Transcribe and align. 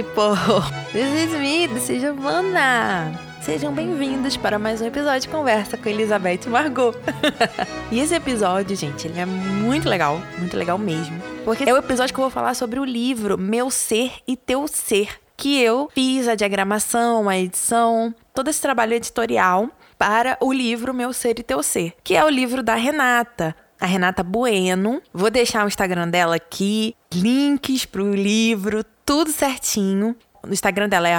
People! 0.00 0.34
This 0.92 1.28
is 1.28 1.38
me, 1.38 1.68
this 1.68 1.90
is 1.90 2.00
Giovanna. 2.00 3.12
Sejam 3.42 3.70
bem-vindos 3.70 4.34
para 4.34 4.58
mais 4.58 4.80
um 4.80 4.86
episódio 4.86 5.20
de 5.20 5.28
Conversa 5.28 5.76
com 5.76 5.90
Elizabeth 5.90 6.48
Margot. 6.48 6.94
e 7.92 8.00
esse 8.00 8.14
episódio, 8.14 8.74
gente, 8.74 9.06
ele 9.06 9.20
é 9.20 9.26
muito 9.26 9.90
legal, 9.90 10.18
muito 10.38 10.56
legal 10.56 10.78
mesmo. 10.78 11.20
Porque 11.44 11.68
é 11.68 11.74
o 11.74 11.76
episódio 11.76 12.14
que 12.14 12.18
eu 12.18 12.24
vou 12.24 12.30
falar 12.30 12.54
sobre 12.54 12.80
o 12.80 12.84
livro 12.84 13.36
Meu 13.36 13.70
Ser 13.70 14.12
e 14.26 14.38
Teu 14.38 14.66
Ser, 14.66 15.20
que 15.36 15.60
eu 15.60 15.90
fiz 15.92 16.28
a 16.28 16.34
diagramação, 16.34 17.28
a 17.28 17.36
edição, 17.36 18.14
todo 18.32 18.48
esse 18.48 18.62
trabalho 18.62 18.94
editorial 18.94 19.68
para 19.98 20.38
o 20.40 20.50
livro 20.50 20.94
Meu 20.94 21.12
Ser 21.12 21.38
e 21.38 21.42
Teu 21.42 21.62
Ser, 21.62 21.92
que 22.02 22.16
é 22.16 22.24
o 22.24 22.30
livro 22.30 22.62
da 22.62 22.74
Renata, 22.74 23.54
a 23.78 23.84
Renata 23.84 24.22
Bueno. 24.22 25.02
Vou 25.12 25.30
deixar 25.30 25.62
o 25.66 25.68
Instagram 25.68 26.08
dela 26.08 26.36
aqui, 26.36 26.96
links 27.12 27.84
pro 27.84 28.14
livro, 28.14 28.82
tudo 29.10 29.32
certinho. 29.32 30.14
O 30.40 30.52
Instagram 30.52 30.88
dela 30.88 31.08
é 31.08 31.16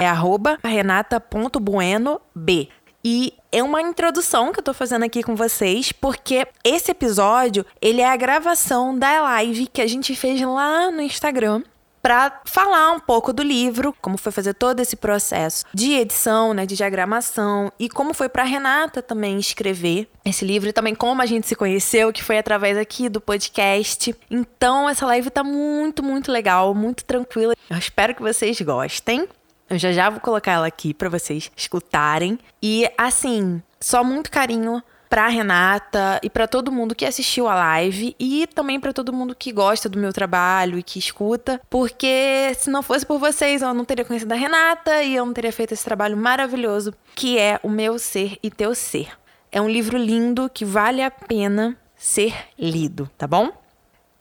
renata.buenob. 0.64 2.70
E 3.04 3.34
é 3.52 3.62
uma 3.62 3.82
introdução 3.82 4.50
que 4.50 4.60
eu 4.60 4.64
tô 4.64 4.72
fazendo 4.72 5.04
aqui 5.04 5.22
com 5.22 5.36
vocês, 5.36 5.92
porque 5.92 6.46
esse 6.64 6.90
episódio, 6.90 7.66
ele 7.82 8.00
é 8.00 8.08
a 8.08 8.16
gravação 8.16 8.98
da 8.98 9.20
live 9.20 9.66
que 9.66 9.82
a 9.82 9.86
gente 9.86 10.16
fez 10.16 10.40
lá 10.40 10.90
no 10.90 11.02
Instagram 11.02 11.62
para 12.02 12.40
falar 12.44 12.90
um 12.90 12.98
pouco 12.98 13.32
do 13.32 13.42
livro, 13.42 13.94
como 14.02 14.18
foi 14.18 14.32
fazer 14.32 14.54
todo 14.54 14.80
esse 14.80 14.96
processo 14.96 15.64
de 15.72 15.92
edição, 15.92 16.52
né, 16.52 16.66
de 16.66 16.74
diagramação 16.74 17.72
e 17.78 17.88
como 17.88 18.12
foi 18.12 18.28
para 18.28 18.42
Renata 18.42 19.00
também 19.00 19.38
escrever 19.38 20.08
esse 20.24 20.44
livro 20.44 20.68
e 20.68 20.72
também 20.72 20.94
como 20.94 21.22
a 21.22 21.26
gente 21.26 21.46
se 21.46 21.54
conheceu, 21.54 22.12
que 22.12 22.22
foi 22.22 22.38
através 22.38 22.76
aqui 22.76 23.08
do 23.08 23.20
podcast. 23.20 24.14
Então 24.28 24.88
essa 24.88 25.06
live 25.06 25.30
tá 25.30 25.44
muito, 25.44 26.02
muito 26.02 26.32
legal, 26.32 26.74
muito 26.74 27.04
tranquila. 27.04 27.54
Eu 27.70 27.78
espero 27.78 28.14
que 28.14 28.22
vocês 28.22 28.60
gostem. 28.60 29.28
Eu 29.70 29.78
já 29.78 29.92
já 29.92 30.10
vou 30.10 30.20
colocar 30.20 30.52
ela 30.52 30.66
aqui 30.66 30.92
para 30.92 31.08
vocês 31.08 31.50
escutarem. 31.56 32.38
E 32.60 32.90
assim, 32.98 33.62
só 33.80 34.02
muito 34.02 34.30
carinho 34.30 34.82
pra 35.12 35.28
Renata 35.28 36.18
e 36.22 36.30
para 36.30 36.48
todo 36.48 36.72
mundo 36.72 36.94
que 36.94 37.04
assistiu 37.04 37.46
a 37.46 37.54
live 37.54 38.16
e 38.18 38.46
também 38.46 38.80
para 38.80 38.94
todo 38.94 39.12
mundo 39.12 39.34
que 39.34 39.52
gosta 39.52 39.86
do 39.86 39.98
meu 39.98 40.10
trabalho 40.10 40.78
e 40.78 40.82
que 40.82 40.98
escuta, 40.98 41.60
porque 41.68 42.50
se 42.56 42.70
não 42.70 42.82
fosse 42.82 43.04
por 43.04 43.18
vocês, 43.18 43.60
eu 43.60 43.74
não 43.74 43.84
teria 43.84 44.06
conhecido 44.06 44.32
a 44.32 44.36
Renata 44.36 45.02
e 45.02 45.14
eu 45.14 45.26
não 45.26 45.34
teria 45.34 45.52
feito 45.52 45.74
esse 45.74 45.84
trabalho 45.84 46.16
maravilhoso 46.16 46.94
que 47.14 47.38
é 47.38 47.60
O 47.62 47.68
Meu 47.68 47.98
Ser 47.98 48.38
e 48.42 48.50
Teu 48.50 48.74
Ser. 48.74 49.10
É 49.50 49.60
um 49.60 49.68
livro 49.68 49.98
lindo 49.98 50.48
que 50.48 50.64
vale 50.64 51.02
a 51.02 51.10
pena 51.10 51.76
ser 51.94 52.34
lido, 52.58 53.06
tá 53.18 53.26
bom? 53.26 53.52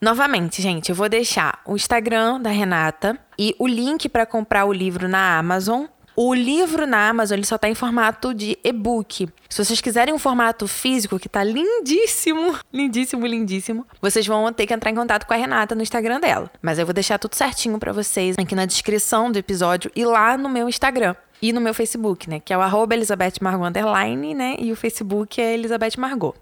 Novamente, 0.02 0.62
gente, 0.62 0.90
eu 0.90 0.96
vou 0.96 1.08
deixar 1.08 1.62
o 1.66 1.78
Instagram 1.78 2.42
da 2.42 2.50
Renata 2.50 3.18
e 3.40 3.56
o 3.58 3.66
link 3.66 4.10
para 4.10 4.26
comprar 4.26 4.66
o 4.66 4.74
livro 4.74 5.08
na 5.08 5.38
Amazon 5.38 5.86
o 6.16 6.34
livro 6.34 6.86
na 6.86 7.10
Amazon 7.10 7.38
ele 7.38 7.46
só 7.46 7.56
está 7.56 7.70
em 7.70 7.76
formato 7.76 8.34
de 8.34 8.58
e-book. 8.64 9.30
Se 9.50 9.64
vocês 9.64 9.82
quiserem 9.82 10.14
um 10.14 10.20
formato 10.20 10.68
físico, 10.68 11.20
que 11.20 11.28
está 11.28 11.44
lindíssimo, 11.44 12.58
lindíssimo, 12.72 13.26
lindíssimo, 13.26 13.86
vocês 14.02 14.26
vão 14.26 14.52
ter 14.52 14.66
que 14.66 14.74
entrar 14.74 14.92
em 14.92 14.96
contato 14.96 15.26
com 15.26 15.34
a 15.34 15.38
Renata 15.38 15.76
no 15.76 15.82
Instagram 15.82 16.20
dela. 16.20 16.50
Mas 16.62 16.80
eu 16.80 16.86
vou 16.86 16.94
deixar 16.94 17.18
tudo 17.18 17.36
certinho 17.36 17.78
para 17.80 17.92
vocês 17.92 18.36
aqui 18.38 18.56
na 18.56 18.66
descrição 18.66 19.32
do 19.32 19.38
episódio 19.38 19.92
e 19.96 20.06
lá 20.06 20.38
no 20.38 20.50
meu 20.50 20.68
Instagram. 20.68 21.16
E 21.42 21.52
no 21.52 21.60
meu 21.60 21.74
Facebook, 21.74 22.30
né? 22.30 22.40
Que 22.40 22.54
é 22.54 22.58
o 22.58 22.62
arroba 22.62 22.94
Elizabeth 22.94 23.34
Margot 23.42 23.66
Underline, 23.66 24.36
né? 24.36 24.56
E 24.60 24.72
o 24.72 24.76
Facebook 24.76 25.42
é 25.42 25.56
Elizabeth 25.56 25.98
Margot. 25.98 26.36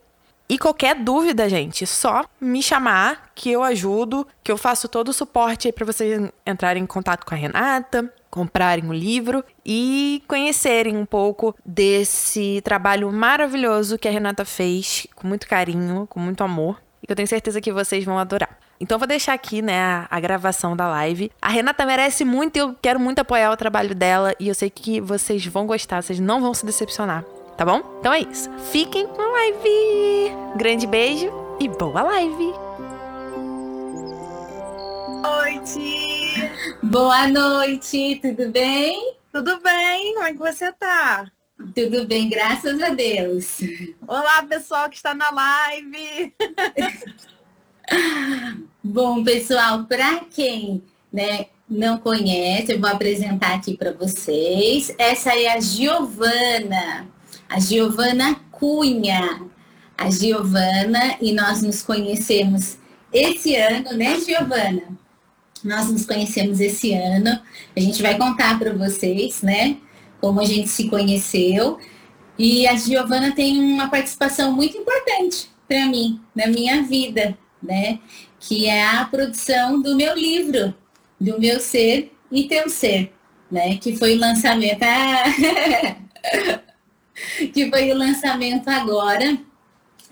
E 0.50 0.58
qualquer 0.58 0.96
dúvida, 0.96 1.48
gente, 1.48 1.86
só 1.86 2.26
me 2.42 2.64
chamar 2.64 3.32
que 3.36 3.52
eu 3.52 3.64
ajudo, 3.64 4.28
que 4.44 4.52
eu 4.52 4.58
faço 4.58 4.88
todo 4.88 5.10
o 5.10 5.14
suporte 5.14 5.68
aí 5.68 5.72
para 5.72 5.86
vocês 5.86 6.30
entrarem 6.46 6.82
em 6.82 6.88
contato 6.88 7.24
com 7.24 7.36
a 7.36 7.38
Renata, 7.38 8.12
comprarem 8.30 8.90
o 8.90 8.94
livro 8.94 9.44
e 9.66 10.24
conhecerem 10.28 10.96
um 10.96 11.06
pouco 11.06 11.56
desse 11.66 12.62
trabalho 12.64 13.12
maravilhoso 13.12 13.98
que 13.98 14.08
a 14.08 14.12
Renata 14.12 14.46
fez 14.46 15.08
com 15.16 15.28
muito 15.28 15.48
carinho, 15.48 16.08
com 16.08 16.20
muito 16.20 16.44
amor, 16.44 16.82
e 17.02 17.08
que 17.08 17.12
eu 17.12 17.16
tenho 17.16 17.28
certeza 17.28 17.62
que 17.62 17.72
vocês 17.72 18.04
vão 18.04 18.18
adorar. 18.18 18.58
Então 18.80 18.98
vou 18.98 19.08
deixar 19.08 19.34
aqui, 19.34 19.62
né, 19.62 19.78
a, 19.82 20.08
a, 20.10 20.20
gravação 20.20 20.76
da 20.76 20.88
live. 20.88 21.32
A 21.42 21.50
Renata 21.50 21.86
merece 21.86 22.24
muito 22.24 22.56
e 22.56 22.60
eu 22.60 22.76
quero 22.82 23.00
muito 23.00 23.20
apoiar 23.20 23.52
o 23.52 23.58
trabalho 23.58 23.94
dela 23.94 24.34
e 24.40 24.48
eu 24.48 24.56
sei 24.56 24.70
que 24.70 25.02
vocês 25.02 25.46
vão 25.46 25.68
gostar, 25.68 26.02
vocês 26.02 26.20
não 26.20 26.40
vão 26.40 26.54
se 26.54 26.66
decepcionar, 26.66 27.26
tá 27.58 27.66
bom? 27.66 27.82
Então 28.00 28.14
é 28.14 28.22
isso. 28.22 28.50
Fiquem 28.72 29.06
com 29.08 29.22
a 29.22 29.32
live. 29.32 30.36
Grande 30.56 30.88
beijo 30.88 31.30
e 31.60 31.68
boa 31.68 32.04
live. 32.04 32.69
Noite. 35.22 36.50
Boa 36.82 37.28
noite, 37.28 38.20
tudo 38.22 38.50
bem? 38.52 39.16
Tudo 39.34 39.60
bem, 39.60 40.14
como 40.14 40.26
é 40.26 40.32
que 40.32 40.40
você 40.40 40.72
tá? 40.72 41.30
Tudo 41.76 42.08
bem, 42.08 42.30
graças 42.30 42.82
a 42.82 42.90
Deus. 42.90 43.58
Olá, 44.08 44.44
pessoal 44.44 44.90
que 44.90 44.96
está 44.96 45.14
na 45.14 45.30
live. 45.30 46.34
Bom, 48.82 49.22
pessoal, 49.24 49.84
para 49.84 50.22
quem 50.26 50.82
né, 51.12 51.48
não 51.70 51.98
conhece, 51.98 52.72
eu 52.72 52.80
vou 52.80 52.90
apresentar 52.90 53.56
aqui 53.56 53.76
para 53.76 53.92
vocês. 53.92 54.96
Essa 54.98 55.38
é 55.38 55.50
a 55.50 55.60
Giovana, 55.60 57.08
a 57.50 57.60
Giovana 57.60 58.36
Cunha. 58.52 59.42
A 59.98 60.10
Giovana, 60.10 61.18
e 61.20 61.34
nós 61.34 61.62
nos 61.62 61.82
conhecemos 61.82 62.78
esse 63.12 63.54
ano, 63.58 63.92
né, 63.98 64.18
Giovana? 64.22 64.98
Nós 65.64 65.90
nos 65.90 66.06
conhecemos 66.06 66.60
esse 66.60 66.94
ano. 66.94 67.40
A 67.76 67.80
gente 67.80 68.02
vai 68.02 68.18
contar 68.18 68.58
para 68.58 68.74
vocês, 68.74 69.42
né, 69.42 69.78
como 70.22 70.40
a 70.40 70.46
gente 70.46 70.70
se 70.70 70.90
conheceu. 70.90 71.78
E 72.38 72.66
a 72.68 72.76
Giovana 72.76 73.34
tem 73.34 73.60
uma 73.60 73.90
participação 73.90 74.54
muito 74.54 74.78
importante 74.78 75.50
para 75.68 75.86
mim, 75.86 76.20
na 76.34 76.48
minha 76.48 76.82
vida, 76.84 77.38
né, 77.62 78.00
que 78.40 78.66
é 78.66 78.86
a 78.86 79.06
produção 79.06 79.82
do 79.82 79.96
meu 79.96 80.16
livro, 80.16 80.74
do 81.20 81.40
meu 81.40 81.60
ser 81.60 82.12
e 82.32 82.48
teu 82.48 82.70
ser, 82.70 83.14
né, 83.52 83.78
que 83.78 83.96
foi 83.96 84.16
o 84.16 84.20
lançamento, 84.20 84.82
ah, 84.82 85.24
que 87.54 87.70
foi 87.70 87.92
o 87.92 87.98
lançamento 87.98 88.68
agora, 88.70 89.38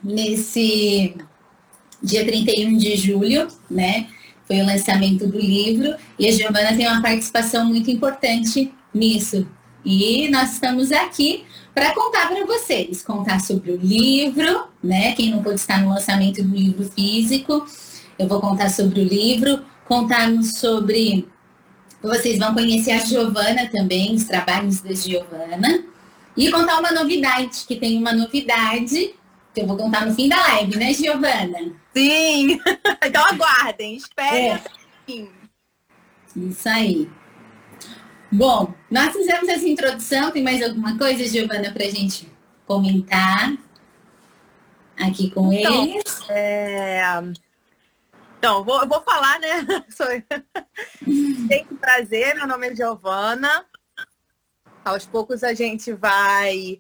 nesse 0.04 1.16
dia 2.04 2.26
31 2.26 2.78
de 2.78 2.96
julho, 2.98 3.48
né, 3.70 4.08
foi 4.48 4.62
o 4.62 4.66
lançamento 4.66 5.28
do 5.28 5.38
livro 5.38 5.96
e 6.18 6.28
a 6.28 6.32
Giovana 6.32 6.76
tem 6.76 6.88
uma 6.88 7.02
participação 7.02 7.66
muito 7.66 7.92
importante 7.92 8.74
nisso. 8.94 9.46
E 9.86 10.30
nós 10.30 10.54
estamos 10.54 10.92
aqui 10.92 11.46
para 11.74 11.94
contar 11.94 12.28
para 12.28 12.46
vocês, 12.46 13.04
contar 13.04 13.40
sobre 13.40 13.72
o 13.72 13.78
livro, 13.78 14.68
né? 14.84 15.12
Quem 15.14 15.32
não 15.32 15.44
pôde 15.44 15.60
estar 15.60 15.82
no 15.82 15.90
lançamento 15.90 16.42
do 16.42 16.56
livro 16.56 16.90
físico, 16.92 17.66
eu 18.18 18.28
vou 18.28 18.40
contar 18.40 18.70
sobre 18.70 19.02
o 19.02 19.04
livro, 19.04 19.62
contarmos 19.86 20.60
sobre 20.60 21.28
vocês 22.02 22.38
vão 22.38 22.54
conhecer 22.54 22.92
a 22.92 23.00
Giovana 23.00 23.70
também, 23.72 24.14
os 24.14 24.24
trabalhos 24.24 24.82
da 24.82 24.94
Giovana. 24.94 25.84
E 26.36 26.52
contar 26.52 26.80
uma 26.80 26.92
novidade, 26.92 27.66
que 27.68 27.76
tem 27.76 27.98
uma 27.98 28.14
novidade 28.14 29.16
que 29.54 29.62
eu 29.62 29.68
vou 29.68 29.76
contar 29.76 30.06
no 30.06 30.14
fim 30.14 30.30
da 30.30 30.38
live, 30.38 30.78
né, 30.78 30.94
Giovana? 30.94 31.74
Sim! 31.98 32.62
então 33.04 33.26
aguardem, 33.26 33.96
esperem. 33.96 34.52
É. 34.52 34.62
Isso 36.36 36.70
aí. 36.70 37.10
Bom, 38.32 38.72
nós 38.92 39.14
fizemos 39.14 39.50
essa 39.50 39.68
introdução. 39.68 40.30
Tem 40.30 40.44
mais 40.44 40.62
alguma 40.62 40.96
coisa, 40.96 41.26
Giovana, 41.26 41.72
para 41.72 41.86
a 41.86 41.90
gente 41.90 42.32
comentar 42.68 43.58
aqui 44.96 45.32
com 45.32 45.52
então, 45.52 45.86
eles? 45.86 46.22
É... 46.30 47.02
Então, 48.38 48.64
vou, 48.64 48.88
vou 48.88 49.02
falar, 49.02 49.40
né? 49.40 49.66
Tem 51.50 51.66
prazer, 51.66 52.36
meu 52.36 52.46
nome 52.46 52.68
é 52.68 52.76
Giovana. 52.76 53.66
Aos 54.86 55.08
poucos 55.08 55.44
a 55.44 55.56
gente 55.56 55.92
vai 55.94 56.80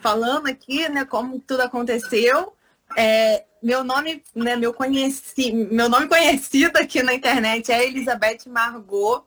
falando 0.00 0.48
aqui, 0.48 0.88
né, 0.88 1.04
como 1.04 1.38
tudo 1.38 1.60
aconteceu. 1.60 2.52
É, 2.96 3.44
meu 3.66 3.82
nome, 3.82 4.22
né, 4.32 4.54
meu, 4.54 4.72
conheci, 4.72 5.52
meu 5.52 5.88
nome 5.88 6.06
conhecido 6.06 6.76
aqui 6.76 7.02
na 7.02 7.12
internet 7.12 7.72
é 7.72 7.84
Elizabeth 7.84 8.46
Margot. 8.46 9.24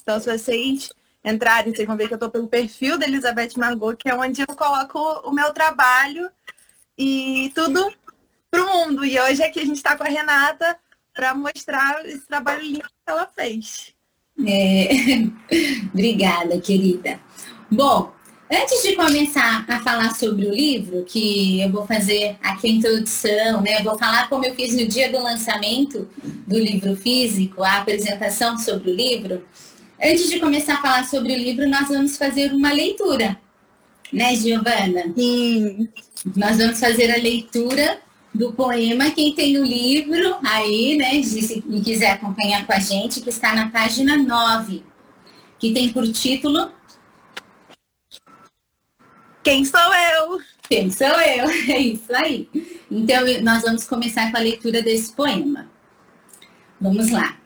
Então, 0.00 0.20
se 0.20 0.30
vocês 0.30 0.90
entrarem, 1.24 1.74
vocês 1.74 1.84
vão 1.84 1.96
ver 1.96 2.06
que 2.06 2.14
eu 2.14 2.16
estou 2.16 2.30
pelo 2.30 2.46
perfil 2.46 2.96
da 2.96 3.04
Elizabeth 3.04 3.56
Margot, 3.56 3.96
que 3.96 4.08
é 4.08 4.14
onde 4.14 4.42
eu 4.42 4.46
coloco 4.46 5.00
o 5.28 5.32
meu 5.32 5.52
trabalho 5.52 6.30
e 6.96 7.50
tudo 7.52 7.92
para 8.48 8.62
o 8.62 8.72
mundo. 8.72 9.04
E 9.04 9.18
hoje 9.18 9.42
aqui 9.42 9.58
a 9.58 9.64
gente 9.64 9.78
está 9.78 9.96
com 9.96 10.04
a 10.04 10.08
Renata 10.08 10.78
para 11.12 11.34
mostrar 11.34 12.06
esse 12.06 12.24
trabalho 12.28 12.62
lindo 12.62 12.78
que 12.78 12.88
ela 13.08 13.26
fez. 13.26 13.92
É... 14.46 14.86
Obrigada, 15.92 16.60
querida. 16.60 17.18
Bom, 17.68 18.13
Antes 18.50 18.82
de 18.82 18.94
começar 18.94 19.64
a 19.66 19.80
falar 19.80 20.14
sobre 20.14 20.46
o 20.46 20.54
livro, 20.54 21.02
que 21.04 21.62
eu 21.62 21.70
vou 21.70 21.86
fazer 21.86 22.36
aqui 22.42 22.68
a 22.68 22.70
introdução, 22.70 23.62
né? 23.62 23.80
Eu 23.80 23.84
vou 23.84 23.98
falar 23.98 24.28
como 24.28 24.44
eu 24.44 24.54
fiz 24.54 24.74
no 24.74 24.86
dia 24.86 25.10
do 25.10 25.22
lançamento 25.22 26.06
do 26.46 26.58
livro 26.58 26.94
físico, 26.94 27.62
a 27.62 27.78
apresentação 27.78 28.58
sobre 28.58 28.90
o 28.90 28.94
livro. 28.94 29.42
Antes 30.02 30.28
de 30.28 30.38
começar 30.38 30.74
a 30.74 30.82
falar 30.82 31.04
sobre 31.04 31.32
o 31.32 31.38
livro, 31.38 31.66
nós 31.66 31.88
vamos 31.88 32.18
fazer 32.18 32.52
uma 32.52 32.70
leitura, 32.70 33.40
né, 34.12 34.36
Giovana? 34.36 35.04
Sim. 35.16 35.88
Nós 36.36 36.58
vamos 36.58 36.78
fazer 36.78 37.10
a 37.10 37.16
leitura 37.16 37.98
do 38.34 38.52
poema. 38.52 39.10
Quem 39.10 39.34
tem 39.34 39.58
o 39.58 39.64
livro 39.64 40.36
aí, 40.44 40.96
né, 40.98 41.22
se 41.22 41.62
quiser 41.82 42.10
acompanhar 42.10 42.66
com 42.66 42.74
a 42.74 42.78
gente, 42.78 43.22
que 43.22 43.30
está 43.30 43.54
na 43.54 43.70
página 43.70 44.18
9, 44.18 44.82
que 45.58 45.72
tem 45.72 45.88
por 45.88 46.06
título 46.12 46.70
Quem 49.44 49.62
sou 49.62 49.78
eu? 49.78 50.40
Quem 50.70 50.90
sou 50.90 51.06
eu? 51.06 51.46
É 51.70 51.78
isso 51.78 52.14
aí. 52.16 52.48
Então, 52.90 53.22
nós 53.42 53.62
vamos 53.62 53.84
começar 53.84 54.30
com 54.30 54.38
a 54.38 54.40
leitura 54.40 54.82
desse 54.82 55.12
poema. 55.12 55.70
Vamos 56.80 57.10
lá. 57.10 57.38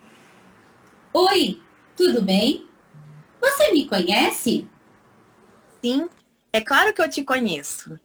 Oi, 1.13 1.61
tudo 1.97 2.23
bem? 2.23 2.69
Você 3.41 3.73
me 3.73 3.85
conhece? 3.87 4.69
Sim, 5.83 6.09
é 6.53 6.61
claro 6.61 6.95
que 6.95 7.03
eu 7.03 7.11
te 7.11 7.25
conheço. 7.25 7.99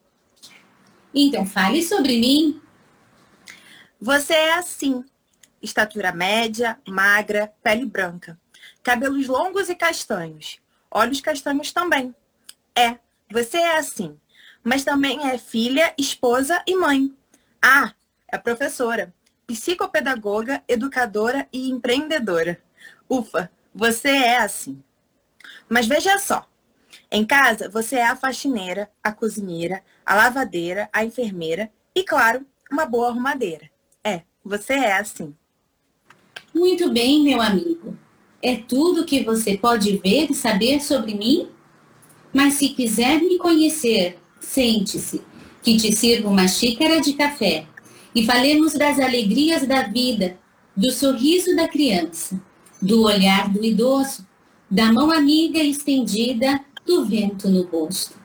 Então, 1.13 1.45
fale 1.45 1.83
sobre 1.83 2.19
mim. 2.19 2.59
Você 4.01 4.33
é 4.33 4.55
assim: 4.55 5.05
estatura 5.61 6.11
média, 6.11 6.79
magra, 6.87 7.53
pele 7.61 7.85
branca, 7.85 8.39
cabelos 8.81 9.27
longos 9.27 9.69
e 9.69 9.75
castanhos, 9.75 10.59
olhos 10.89 11.21
castanhos 11.21 11.71
também. 11.71 12.15
É, 12.75 12.97
você 13.33 13.57
é 13.57 13.77
assim, 13.77 14.15
mas 14.63 14.83
também 14.83 15.27
é 15.27 15.39
filha, 15.39 15.91
esposa 15.97 16.61
e 16.67 16.75
mãe. 16.75 17.11
Ah, 17.59 17.91
é 18.27 18.37
professora, 18.37 19.11
psicopedagoga, 19.47 20.63
educadora 20.67 21.47
e 21.51 21.67
empreendedora. 21.67 22.61
Ufa, 23.09 23.49
você 23.73 24.09
é 24.09 24.37
assim. 24.37 24.83
Mas 25.67 25.87
veja 25.87 26.19
só. 26.19 26.47
Em 27.11 27.25
casa, 27.25 27.67
você 27.67 27.95
é 27.95 28.05
a 28.05 28.15
faxineira, 28.15 28.91
a 29.03 29.11
cozinheira, 29.11 29.83
a 30.05 30.13
lavadeira, 30.13 30.87
a 30.93 31.03
enfermeira 31.03 31.71
e, 31.95 32.03
claro, 32.03 32.45
uma 32.71 32.85
boa 32.85 33.07
arrumadeira. 33.09 33.67
É, 34.03 34.21
você 34.45 34.73
é 34.73 34.97
assim. 34.97 35.35
Muito 36.53 36.91
bem, 36.91 37.23
meu 37.23 37.41
amigo. 37.41 37.97
É 38.43 38.57
tudo 38.57 39.05
que 39.05 39.23
você 39.23 39.57
pode 39.57 39.97
ver 39.97 40.29
e 40.29 40.35
saber 40.35 40.81
sobre 40.81 41.15
mim? 41.15 41.49
Mas 42.33 42.55
se 42.55 42.69
quiser 42.69 43.21
me 43.21 43.37
conhecer, 43.37 44.17
sente-se, 44.39 45.21
que 45.61 45.77
te 45.77 45.95
sirva 45.95 46.27
uma 46.27 46.47
xícara 46.47 46.99
de 46.99 47.13
café 47.13 47.65
e 48.13 48.25
falemos 48.25 48.73
das 48.73 48.99
alegrias 48.99 49.65
da 49.65 49.83
vida, 49.83 50.37
do 50.75 50.91
sorriso 50.91 51.55
da 51.55 51.67
criança, 51.67 52.41
do 52.81 53.03
olhar 53.03 53.49
do 53.49 53.63
idoso, 53.63 54.25
da 54.69 54.91
mão 54.91 55.11
amiga 55.11 55.59
estendida, 55.59 56.59
do 56.85 57.05
vento 57.05 57.47
no 57.47 57.63
rosto, 57.63 58.15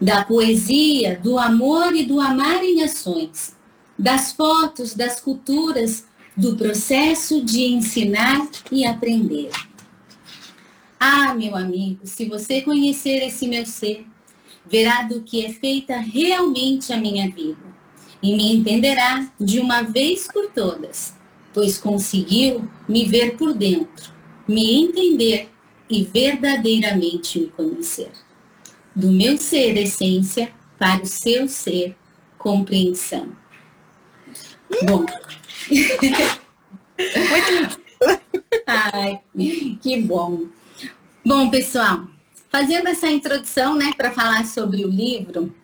da 0.00 0.24
poesia, 0.24 1.20
do 1.22 1.38
amor 1.38 1.94
e 1.94 2.04
do 2.04 2.20
amar 2.20 2.62
em 2.62 2.82
ações, 2.82 3.54
das 3.98 4.32
fotos, 4.32 4.94
das 4.94 5.20
culturas, 5.20 6.06
do 6.36 6.56
processo 6.56 7.44
de 7.44 7.64
ensinar 7.64 8.48
e 8.70 8.86
aprender. 8.86 9.50
Ah, 11.00 11.34
meu 11.34 11.56
amigo, 11.56 12.00
se 12.04 12.24
você 12.24 12.60
conhecer 12.60 13.22
esse 13.22 13.46
meu 13.46 13.64
ser, 13.64 14.04
verá 14.66 15.02
do 15.02 15.22
que 15.22 15.44
é 15.44 15.52
feita 15.52 15.98
realmente 15.98 16.92
a 16.92 16.96
minha 16.96 17.30
vida 17.30 17.68
e 18.22 18.34
me 18.34 18.52
entenderá 18.52 19.30
de 19.38 19.60
uma 19.60 19.82
vez 19.82 20.26
por 20.26 20.50
todas, 20.50 21.14
pois 21.54 21.78
conseguiu 21.78 22.68
me 22.88 23.04
ver 23.04 23.36
por 23.36 23.54
dentro, 23.54 24.12
me 24.46 24.82
entender 24.82 25.48
e 25.88 26.02
verdadeiramente 26.02 27.38
me 27.38 27.46
conhecer. 27.48 28.10
Do 28.94 29.12
meu 29.12 29.38
ser 29.38 29.76
essência 29.76 30.52
para 30.78 31.02
o 31.02 31.06
seu 31.06 31.48
ser 31.48 31.96
compreensão. 32.36 33.28
Bom. 34.82 35.06
Ai, 38.66 39.20
que 39.80 40.02
bom. 40.02 40.48
Bom, 41.28 41.50
pessoal, 41.50 42.08
fazendo 42.48 42.88
essa 42.88 43.06
introdução, 43.06 43.76
né, 43.76 43.92
para 43.94 44.10
falar 44.10 44.46
sobre 44.46 44.82
o 44.82 44.88
livro, 44.88 45.54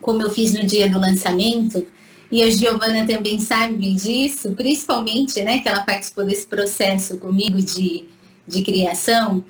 como 0.00 0.22
eu 0.22 0.30
fiz 0.30 0.54
no 0.54 0.64
dia 0.64 0.88
do 0.88 1.00
lançamento, 1.00 1.84
e 2.30 2.40
a 2.44 2.48
Giovana 2.48 3.04
também 3.04 3.40
sabe 3.40 3.92
disso, 3.92 4.52
principalmente, 4.52 5.42
né, 5.42 5.58
que 5.58 5.68
ela 5.68 5.80
participou 5.80 6.24
desse 6.24 6.46
processo 6.46 7.18
comigo 7.18 7.60
de, 7.60 8.04
de 8.46 8.62
criação. 8.62 9.44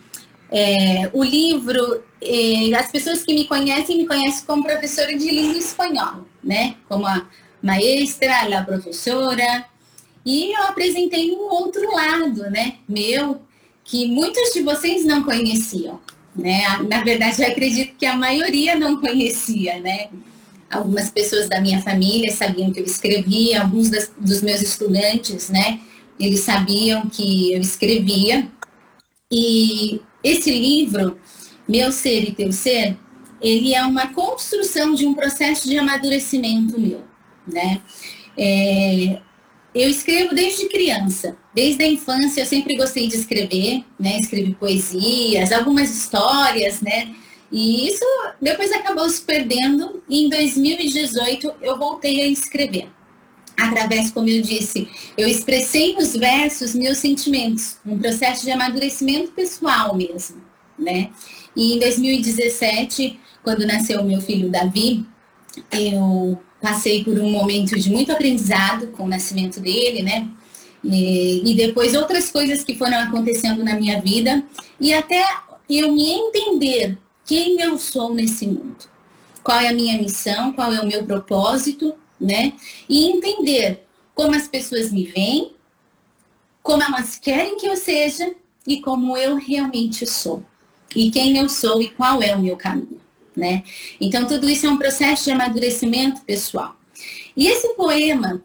É, 0.50 1.10
o 1.12 1.22
livro, 1.22 2.02
é, 2.22 2.74
as 2.74 2.90
pessoas 2.90 3.22
que 3.22 3.34
me 3.34 3.44
conhecem, 3.44 3.98
me 3.98 4.06
conhecem 4.06 4.46
como 4.46 4.64
professora 4.64 5.14
de 5.14 5.30
língua 5.30 5.58
espanhola, 5.58 6.24
né, 6.42 6.76
como 6.88 7.06
a 7.06 7.26
maestra, 7.62 8.58
a 8.58 8.64
professora, 8.64 9.66
e 10.24 10.56
eu 10.56 10.62
apresentei 10.62 11.30
um 11.32 11.50
outro 11.50 11.94
lado, 11.94 12.44
né, 12.50 12.76
meu, 12.88 13.42
que 13.90 14.06
muitos 14.06 14.52
de 14.52 14.62
vocês 14.62 15.04
não 15.04 15.24
conheciam, 15.24 15.98
né? 16.34 16.62
Na 16.88 17.02
verdade, 17.02 17.42
eu 17.42 17.48
acredito 17.48 17.96
que 17.98 18.06
a 18.06 18.14
maioria 18.14 18.76
não 18.76 19.00
conhecia, 19.00 19.80
né? 19.80 20.08
Algumas 20.70 21.10
pessoas 21.10 21.48
da 21.48 21.60
minha 21.60 21.82
família 21.82 22.30
sabiam 22.30 22.72
que 22.72 22.78
eu 22.78 22.84
escrevia, 22.84 23.62
alguns 23.62 23.90
das, 23.90 24.12
dos 24.16 24.42
meus 24.42 24.62
estudantes, 24.62 25.50
né? 25.50 25.80
Eles 26.20 26.38
sabiam 26.38 27.08
que 27.10 27.52
eu 27.52 27.60
escrevia. 27.60 28.48
E 29.28 30.00
esse 30.22 30.52
livro, 30.52 31.18
Meu 31.68 31.90
Ser 31.90 32.28
e 32.28 32.32
Teu 32.32 32.52
Ser, 32.52 32.96
ele 33.42 33.74
é 33.74 33.82
uma 33.82 34.06
construção 34.14 34.94
de 34.94 35.04
um 35.04 35.14
processo 35.14 35.68
de 35.68 35.76
amadurecimento 35.76 36.78
meu, 36.78 37.02
né? 37.44 37.80
É, 38.38 39.18
eu 39.74 39.90
escrevo 39.90 40.32
desde 40.32 40.68
criança, 40.68 41.36
desde 41.54 41.82
a 41.82 41.86
infância 41.86 42.42
eu 42.42 42.46
sempre 42.46 42.76
gostei 42.76 43.08
de 43.08 43.16
escrever, 43.16 43.84
né? 43.98 44.18
Escrevi 44.18 44.54
poesias, 44.54 45.52
algumas 45.52 45.90
histórias, 45.90 46.80
né? 46.80 47.14
E 47.50 47.88
isso 47.88 48.04
depois 48.40 48.70
acabou 48.72 49.08
se 49.08 49.22
perdendo 49.22 50.02
e 50.08 50.24
em 50.24 50.28
2018 50.28 51.52
eu 51.60 51.76
voltei 51.76 52.22
a 52.22 52.26
escrever. 52.26 52.88
Através, 53.56 54.10
como 54.10 54.28
eu 54.28 54.40
disse, 54.40 54.88
eu 55.18 55.28
expressei 55.28 55.94
nos 55.94 56.14
versos 56.16 56.74
meus 56.74 56.98
sentimentos, 56.98 57.76
um 57.84 57.98
processo 57.98 58.44
de 58.44 58.50
amadurecimento 58.50 59.32
pessoal 59.32 59.94
mesmo, 59.94 60.40
né? 60.78 61.10
E 61.54 61.74
em 61.74 61.78
2017, 61.78 63.20
quando 63.42 63.66
nasceu 63.66 64.00
o 64.00 64.04
meu 64.04 64.20
filho 64.20 64.48
Davi, 64.48 65.04
eu 65.70 66.40
passei 66.62 67.02
por 67.04 67.18
um 67.18 67.30
momento 67.30 67.78
de 67.78 67.90
muito 67.90 68.12
aprendizado 68.12 68.88
com 68.88 69.04
o 69.04 69.08
nascimento 69.08 69.60
dele, 69.60 70.02
né? 70.02 70.28
E, 70.82 71.50
e, 71.50 71.54
depois 71.54 71.94
outras 71.94 72.30
coisas 72.30 72.64
que 72.64 72.76
foram 72.76 72.98
acontecendo 72.98 73.62
na 73.62 73.74
minha 73.74 74.00
vida 74.00 74.42
e 74.80 74.94
até 74.94 75.22
eu 75.68 75.92
me 75.92 76.10
entender 76.10 76.96
quem 77.24 77.60
eu 77.60 77.78
sou 77.78 78.14
nesse 78.14 78.46
mundo, 78.46 78.88
qual 79.42 79.60
é 79.60 79.68
a 79.68 79.74
minha 79.74 79.98
missão, 79.98 80.52
qual 80.52 80.72
é 80.72 80.80
o 80.80 80.86
meu 80.86 81.04
propósito, 81.04 81.94
né? 82.18 82.54
E 82.88 83.10
entender 83.10 83.86
como 84.14 84.34
as 84.34 84.48
pessoas 84.48 84.90
me 84.90 85.04
veem, 85.04 85.52
como 86.62 86.82
elas 86.82 87.18
querem 87.18 87.58
que 87.58 87.66
eu 87.66 87.76
seja 87.76 88.34
e 88.66 88.80
como 88.80 89.16
eu 89.16 89.36
realmente 89.36 90.06
sou. 90.06 90.42
E 90.96 91.10
quem 91.10 91.36
eu 91.36 91.48
sou 91.48 91.80
e 91.82 91.90
qual 91.90 92.22
é 92.22 92.34
o 92.34 92.40
meu 92.40 92.56
caminho 92.56 93.00
né? 93.36 93.62
Então 94.00 94.26
tudo 94.26 94.48
isso 94.48 94.66
é 94.66 94.70
um 94.70 94.76
processo 94.76 95.24
de 95.24 95.30
amadurecimento 95.30 96.20
pessoal. 96.22 96.76
E 97.36 97.46
esse 97.46 97.74
poema 97.74 98.42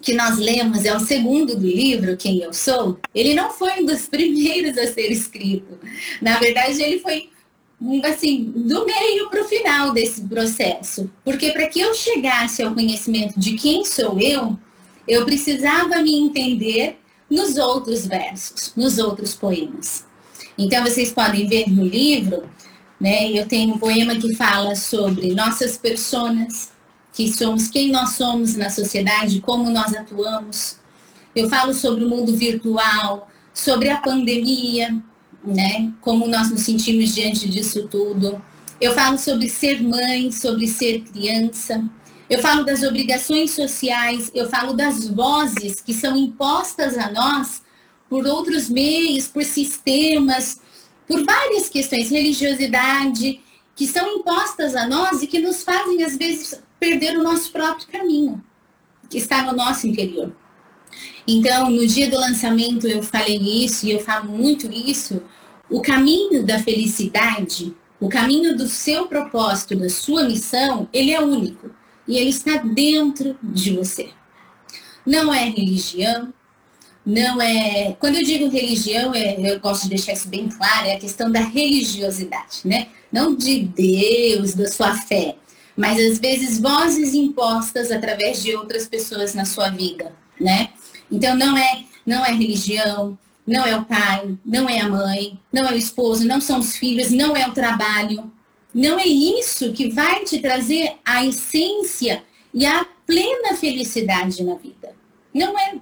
que 0.00 0.14
nós 0.14 0.38
lemos 0.38 0.84
é 0.84 0.94
o 0.94 1.00
segundo 1.00 1.56
do 1.56 1.66
livro, 1.66 2.16
Quem 2.16 2.38
Eu 2.40 2.52
Sou, 2.52 2.98
ele 3.14 3.34
não 3.34 3.50
foi 3.50 3.80
um 3.80 3.86
dos 3.86 4.06
primeiros 4.08 4.76
a 4.78 4.86
ser 4.92 5.10
escrito. 5.10 5.78
Na 6.20 6.38
verdade, 6.38 6.82
ele 6.82 7.00
foi 7.00 7.30
assim, 8.04 8.52
do 8.54 8.86
meio 8.86 9.28
para 9.28 9.42
o 9.42 9.48
final 9.48 9.92
desse 9.92 10.22
processo. 10.22 11.10
Porque 11.24 11.50
para 11.50 11.68
que 11.68 11.80
eu 11.80 11.94
chegasse 11.94 12.62
ao 12.62 12.74
conhecimento 12.74 13.38
de 13.38 13.54
quem 13.56 13.84
sou 13.84 14.18
eu, 14.20 14.58
eu 15.06 15.24
precisava 15.24 16.02
me 16.02 16.14
entender 16.14 16.98
nos 17.28 17.56
outros 17.56 18.06
versos, 18.06 18.72
nos 18.76 18.98
outros 18.98 19.34
poemas. 19.34 20.04
Então 20.56 20.82
vocês 20.82 21.12
podem 21.12 21.46
ver 21.46 21.68
no 21.68 21.84
livro 21.84 22.48
né? 23.00 23.30
Eu 23.30 23.46
tenho 23.46 23.74
um 23.74 23.78
poema 23.78 24.16
que 24.16 24.34
fala 24.34 24.74
sobre 24.74 25.34
nossas 25.34 25.76
personas, 25.76 26.72
que 27.16 27.32
somos 27.32 27.68
quem 27.68 27.90
nós 27.90 28.10
somos 28.10 28.56
na 28.56 28.68
sociedade, 28.68 29.40
como 29.40 29.70
nós 29.70 29.94
atuamos. 29.96 30.76
Eu 31.34 31.48
falo 31.48 31.72
sobre 31.72 32.04
o 32.04 32.08
mundo 32.10 32.36
virtual, 32.36 33.30
sobre 33.54 33.88
a 33.88 33.96
pandemia, 33.96 34.94
né? 35.42 35.94
Como 36.02 36.28
nós 36.28 36.50
nos 36.50 36.60
sentimos 36.60 37.14
diante 37.14 37.48
disso 37.48 37.88
tudo. 37.88 38.40
Eu 38.78 38.92
falo 38.92 39.16
sobre 39.16 39.48
ser 39.48 39.82
mãe, 39.82 40.30
sobre 40.30 40.68
ser 40.68 41.04
criança. 41.04 41.82
Eu 42.28 42.38
falo 42.40 42.64
das 42.64 42.82
obrigações 42.82 43.52
sociais, 43.52 44.30
eu 44.34 44.50
falo 44.50 44.74
das 44.74 45.08
vozes 45.08 45.80
que 45.80 45.94
são 45.94 46.14
impostas 46.14 46.98
a 46.98 47.10
nós 47.10 47.62
por 48.10 48.26
outros 48.26 48.68
meios, 48.68 49.26
por 49.26 49.42
sistemas, 49.42 50.60
por 51.08 51.24
várias 51.24 51.70
questões, 51.70 52.10
religiosidade, 52.10 53.40
que 53.74 53.86
são 53.86 54.18
impostas 54.18 54.76
a 54.76 54.86
nós 54.86 55.22
e 55.22 55.26
que 55.26 55.38
nos 55.38 55.62
fazem, 55.62 56.04
às 56.04 56.16
vezes, 56.16 56.65
perder 56.78 57.16
o 57.18 57.22
nosso 57.22 57.50
próprio 57.50 57.86
caminho, 57.88 58.44
que 59.08 59.18
está 59.18 59.42
no 59.42 59.52
nosso 59.52 59.86
interior. 59.86 60.32
Então, 61.26 61.70
no 61.70 61.86
dia 61.86 62.08
do 62.08 62.16
lançamento 62.16 62.86
eu 62.86 63.02
falei 63.02 63.36
isso 63.36 63.86
e 63.86 63.90
eu 63.90 64.00
falo 64.00 64.30
muito 64.30 64.70
isso. 64.70 65.22
O 65.68 65.80
caminho 65.80 66.44
da 66.44 66.58
felicidade, 66.58 67.74
o 67.98 68.08
caminho 68.08 68.56
do 68.56 68.68
seu 68.68 69.06
propósito, 69.06 69.74
da 69.74 69.88
sua 69.88 70.24
missão, 70.24 70.88
ele 70.92 71.12
é 71.12 71.20
único 71.20 71.70
e 72.06 72.16
ele 72.16 72.30
está 72.30 72.58
dentro 72.58 73.36
de 73.42 73.72
você. 73.72 74.10
Não 75.04 75.32
é 75.32 75.44
religião, 75.44 76.32
não 77.04 77.40
é. 77.40 77.96
Quando 77.98 78.16
eu 78.16 78.24
digo 78.24 78.48
religião, 78.48 79.14
é, 79.14 79.36
eu 79.38 79.60
gosto 79.60 79.84
de 79.84 79.90
deixar 79.90 80.12
isso 80.12 80.28
bem 80.28 80.48
claro, 80.48 80.86
é 80.86 80.94
a 80.94 80.98
questão 80.98 81.30
da 81.30 81.40
religiosidade, 81.40 82.62
né? 82.64 82.88
Não 83.12 83.34
de 83.34 83.60
Deus, 83.60 84.54
da 84.54 84.68
sua 84.68 84.94
fé, 84.94 85.36
mas 85.76 86.00
às 86.00 86.18
vezes 86.18 86.58
vozes 86.58 87.14
impostas 87.14 87.90
através 87.90 88.42
de 88.42 88.56
outras 88.56 88.88
pessoas 88.88 89.34
na 89.34 89.44
sua 89.44 89.68
vida, 89.68 90.12
né? 90.40 90.70
Então 91.10 91.36
não 91.36 91.56
é, 91.56 91.84
não 92.04 92.24
é 92.24 92.32
religião, 92.32 93.18
não 93.46 93.64
é 93.64 93.76
o 93.76 93.84
pai, 93.84 94.36
não 94.44 94.68
é 94.68 94.80
a 94.80 94.88
mãe, 94.88 95.38
não 95.52 95.66
é 95.66 95.72
o 95.72 95.76
esposo, 95.76 96.26
não 96.26 96.40
são 96.40 96.58
os 96.58 96.76
filhos, 96.76 97.10
não 97.10 97.36
é 97.36 97.46
o 97.46 97.52
trabalho. 97.52 98.32
Não 98.74 98.98
é 98.98 99.06
isso 99.06 99.72
que 99.72 99.88
vai 99.88 100.24
te 100.24 100.38
trazer 100.38 100.96
a 101.04 101.24
essência 101.24 102.22
e 102.52 102.66
a 102.66 102.84
plena 103.06 103.56
felicidade 103.56 104.42
na 104.42 104.54
vida. 104.56 104.94
Não 105.32 105.58
é. 105.58 105.76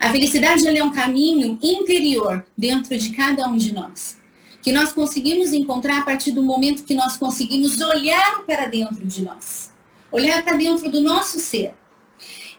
A 0.00 0.10
felicidade 0.10 0.66
é 0.66 0.82
um 0.82 0.90
caminho 0.90 1.58
interior 1.62 2.44
dentro 2.58 2.96
de 2.98 3.10
cada 3.10 3.46
um 3.46 3.56
de 3.56 3.72
nós, 3.72 4.16
que 4.62 4.70
nós 4.72 4.92
conseguimos 4.92 5.52
encontrar 5.52 5.98
a 5.98 6.04
partir 6.04 6.30
do 6.30 6.42
momento 6.42 6.84
que 6.84 6.94
nós 6.94 7.16
conseguimos 7.16 7.80
olhar 7.80 8.42
para 8.46 8.66
dentro 8.66 9.04
de 9.04 9.22
nós, 9.22 9.70
olhar 10.10 10.42
para 10.44 10.56
dentro 10.56 10.88
do 10.90 11.00
nosso 11.00 11.40
ser. 11.40 11.74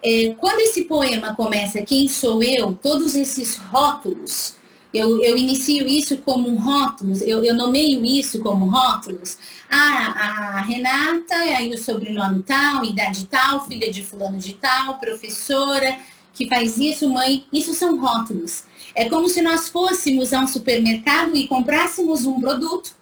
É, 0.03 0.35
quando 0.37 0.59
esse 0.59 0.83
poema 0.83 1.33
começa, 1.33 1.81
quem 1.81 2.09
sou 2.09 2.43
eu, 2.43 2.73
todos 2.73 3.15
esses 3.15 3.55
rótulos, 3.55 4.55
eu, 4.93 5.23
eu 5.23 5.37
inicio 5.37 5.87
isso 5.87 6.17
como 6.17 6.53
rótulos, 6.55 7.21
eu, 7.21 7.43
eu 7.43 7.55
nomeio 7.55 8.05
isso 8.05 8.39
como 8.41 8.65
rótulos. 8.65 9.37
Ah, 9.69 10.57
a 10.57 10.61
Renata, 10.61 11.35
aí 11.35 11.73
o 11.73 11.77
sobrenome 11.77 12.43
tal, 12.43 12.83
idade 12.83 13.25
tal, 13.25 13.65
filha 13.65 13.89
de 13.89 14.03
fulano 14.03 14.37
de 14.37 14.53
tal, 14.53 14.99
professora, 14.99 15.97
que 16.33 16.47
faz 16.47 16.77
isso, 16.77 17.09
mãe, 17.09 17.45
isso 17.53 17.73
são 17.73 17.99
rótulos. 17.99 18.63
É 18.95 19.07
como 19.07 19.29
se 19.29 19.41
nós 19.41 19.69
fôssemos 19.69 20.33
a 20.33 20.39
um 20.41 20.47
supermercado 20.47 21.35
e 21.35 21.47
comprássemos 21.47 22.25
um 22.25 22.39
produto, 22.39 22.95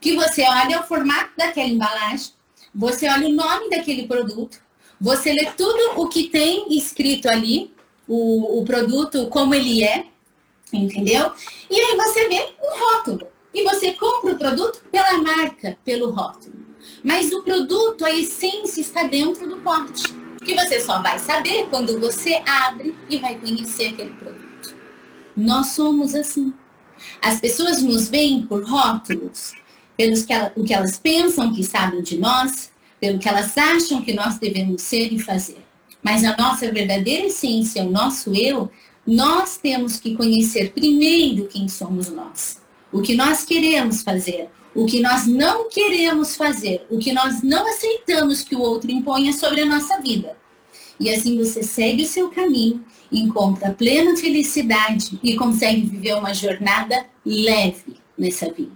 que 0.00 0.14
você 0.14 0.42
olha 0.42 0.80
o 0.80 0.84
formato 0.84 1.30
daquela 1.36 1.68
embalagem, 1.68 2.30
você 2.74 3.08
olha 3.08 3.26
o 3.26 3.32
nome 3.32 3.70
daquele 3.70 4.06
produto, 4.06 4.60
você 5.00 5.32
lê 5.32 5.46
tudo 5.56 6.00
o 6.00 6.08
que 6.08 6.28
tem 6.28 6.76
escrito 6.76 7.28
ali, 7.28 7.72
o, 8.06 8.60
o 8.60 8.64
produto, 8.64 9.26
como 9.28 9.54
ele 9.54 9.82
é, 9.84 10.06
entendeu? 10.72 11.32
E 11.70 11.80
aí 11.80 11.96
você 11.96 12.28
vê 12.28 12.54
o 12.60 12.78
rótulo. 12.78 13.26
E 13.52 13.64
você 13.64 13.92
compra 13.92 14.34
o 14.34 14.38
produto 14.38 14.82
pela 14.90 15.18
marca, 15.18 15.78
pelo 15.84 16.10
rótulo. 16.10 16.54
Mas 17.02 17.32
o 17.32 17.42
produto, 17.42 18.04
a 18.04 18.12
essência 18.12 18.80
está 18.80 19.04
dentro 19.04 19.48
do 19.48 19.56
pote. 19.58 20.02
Que 20.44 20.54
você 20.54 20.80
só 20.80 21.02
vai 21.02 21.18
saber 21.18 21.66
quando 21.68 21.98
você 22.00 22.42
abre 22.46 22.94
e 23.08 23.18
vai 23.18 23.36
conhecer 23.36 23.88
aquele 23.88 24.10
produto. 24.10 24.74
Nós 25.36 25.68
somos 25.68 26.14
assim. 26.14 26.52
As 27.22 27.40
pessoas 27.40 27.82
nos 27.82 28.08
veem 28.08 28.46
por 28.46 28.64
rótulos, 28.64 29.52
pelos 29.96 30.24
que 30.24 30.32
ela, 30.32 30.52
o 30.56 30.64
que 30.64 30.74
elas 30.74 30.98
pensam 30.98 31.52
que 31.52 31.62
sabem 31.62 32.02
de 32.02 32.18
nós, 32.18 32.70
pelo 33.00 33.18
que 33.18 33.28
elas 33.28 33.56
acham 33.56 34.02
que 34.02 34.12
nós 34.12 34.38
devemos 34.38 34.82
ser 34.82 35.12
e 35.12 35.18
fazer. 35.18 35.64
Mas 36.02 36.24
a 36.24 36.36
nossa 36.36 36.70
verdadeira 36.70 37.26
essência, 37.26 37.82
o 37.82 37.90
nosso 37.90 38.34
eu, 38.34 38.70
nós 39.06 39.56
temos 39.56 39.98
que 39.98 40.14
conhecer 40.14 40.72
primeiro 40.72 41.48
quem 41.48 41.68
somos 41.68 42.08
nós. 42.08 42.60
O 42.92 43.02
que 43.02 43.14
nós 43.14 43.44
queremos 43.44 44.02
fazer, 44.02 44.48
o 44.78 44.86
que 44.86 45.00
nós 45.00 45.26
não 45.26 45.68
queremos 45.68 46.36
fazer, 46.36 46.86
o 46.88 46.98
que 46.98 47.10
nós 47.12 47.42
não 47.42 47.66
aceitamos 47.66 48.44
que 48.44 48.54
o 48.54 48.60
outro 48.60 48.92
imponha 48.92 49.32
sobre 49.32 49.62
a 49.62 49.66
nossa 49.66 50.00
vida. 50.00 50.36
E 51.00 51.10
assim 51.10 51.36
você 51.36 51.64
segue 51.64 52.04
o 52.04 52.06
seu 52.06 52.30
caminho, 52.30 52.84
encontra 53.10 53.72
plena 53.72 54.16
felicidade 54.16 55.18
e 55.20 55.34
consegue 55.34 55.80
viver 55.80 56.14
uma 56.14 56.32
jornada 56.32 57.06
leve 57.26 57.96
nessa 58.16 58.52
vida. 58.52 58.70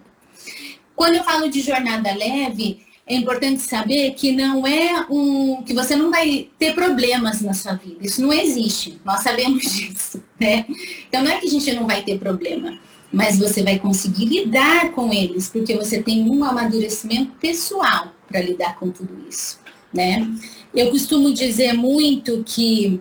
Quando 0.97 1.15
eu 1.15 1.23
falo 1.23 1.49
de 1.49 1.61
jornada 1.61 2.13
leve, 2.13 2.85
é 3.07 3.15
importante 3.15 3.63
saber 3.63 4.15
que 4.15 4.33
não 4.33 4.67
é 4.67 5.07
um 5.09 5.63
que 5.63 5.73
você 5.73 5.95
não 5.95 6.11
vai 6.11 6.49
ter 6.59 6.75
problemas 6.75 7.41
na 7.43 7.55
sua 7.55 7.75
vida. 7.75 7.99
Isso 8.01 8.21
não 8.21 8.33
existe. 8.33 9.01
Nós 9.05 9.23
sabemos 9.23 9.63
disso, 9.71 10.21
né? 10.41 10.67
Então 11.09 11.23
não 11.23 11.31
é 11.31 11.39
que 11.39 11.47
a 11.47 11.51
gente 11.51 11.73
não 11.73 11.87
vai 11.87 12.03
ter 12.03 12.19
problema, 12.19 12.77
mas 13.13 13.39
você 13.39 13.63
vai 13.63 13.79
conseguir 13.79 14.25
lidar 14.25 14.93
com 14.93 15.13
eles, 15.13 15.49
porque 15.49 15.77
você 15.77 16.03
tem 16.03 16.29
um 16.29 16.43
amadurecimento 16.45 17.33
pessoal 17.33 18.13
para 18.27 18.41
lidar 18.41 18.77
com 18.79 18.91
tudo 18.91 19.25
isso, 19.29 19.61
né? 19.93 20.27
Eu 20.75 20.91
costumo 20.91 21.33
dizer 21.33 21.75
muito 21.75 22.43
que 22.45 23.01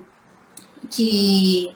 que 0.89 1.71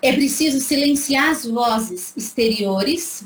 é 0.00 0.12
preciso 0.12 0.58
silenciar 0.60 1.30
as 1.30 1.44
vozes 1.44 2.14
exteriores 2.16 3.24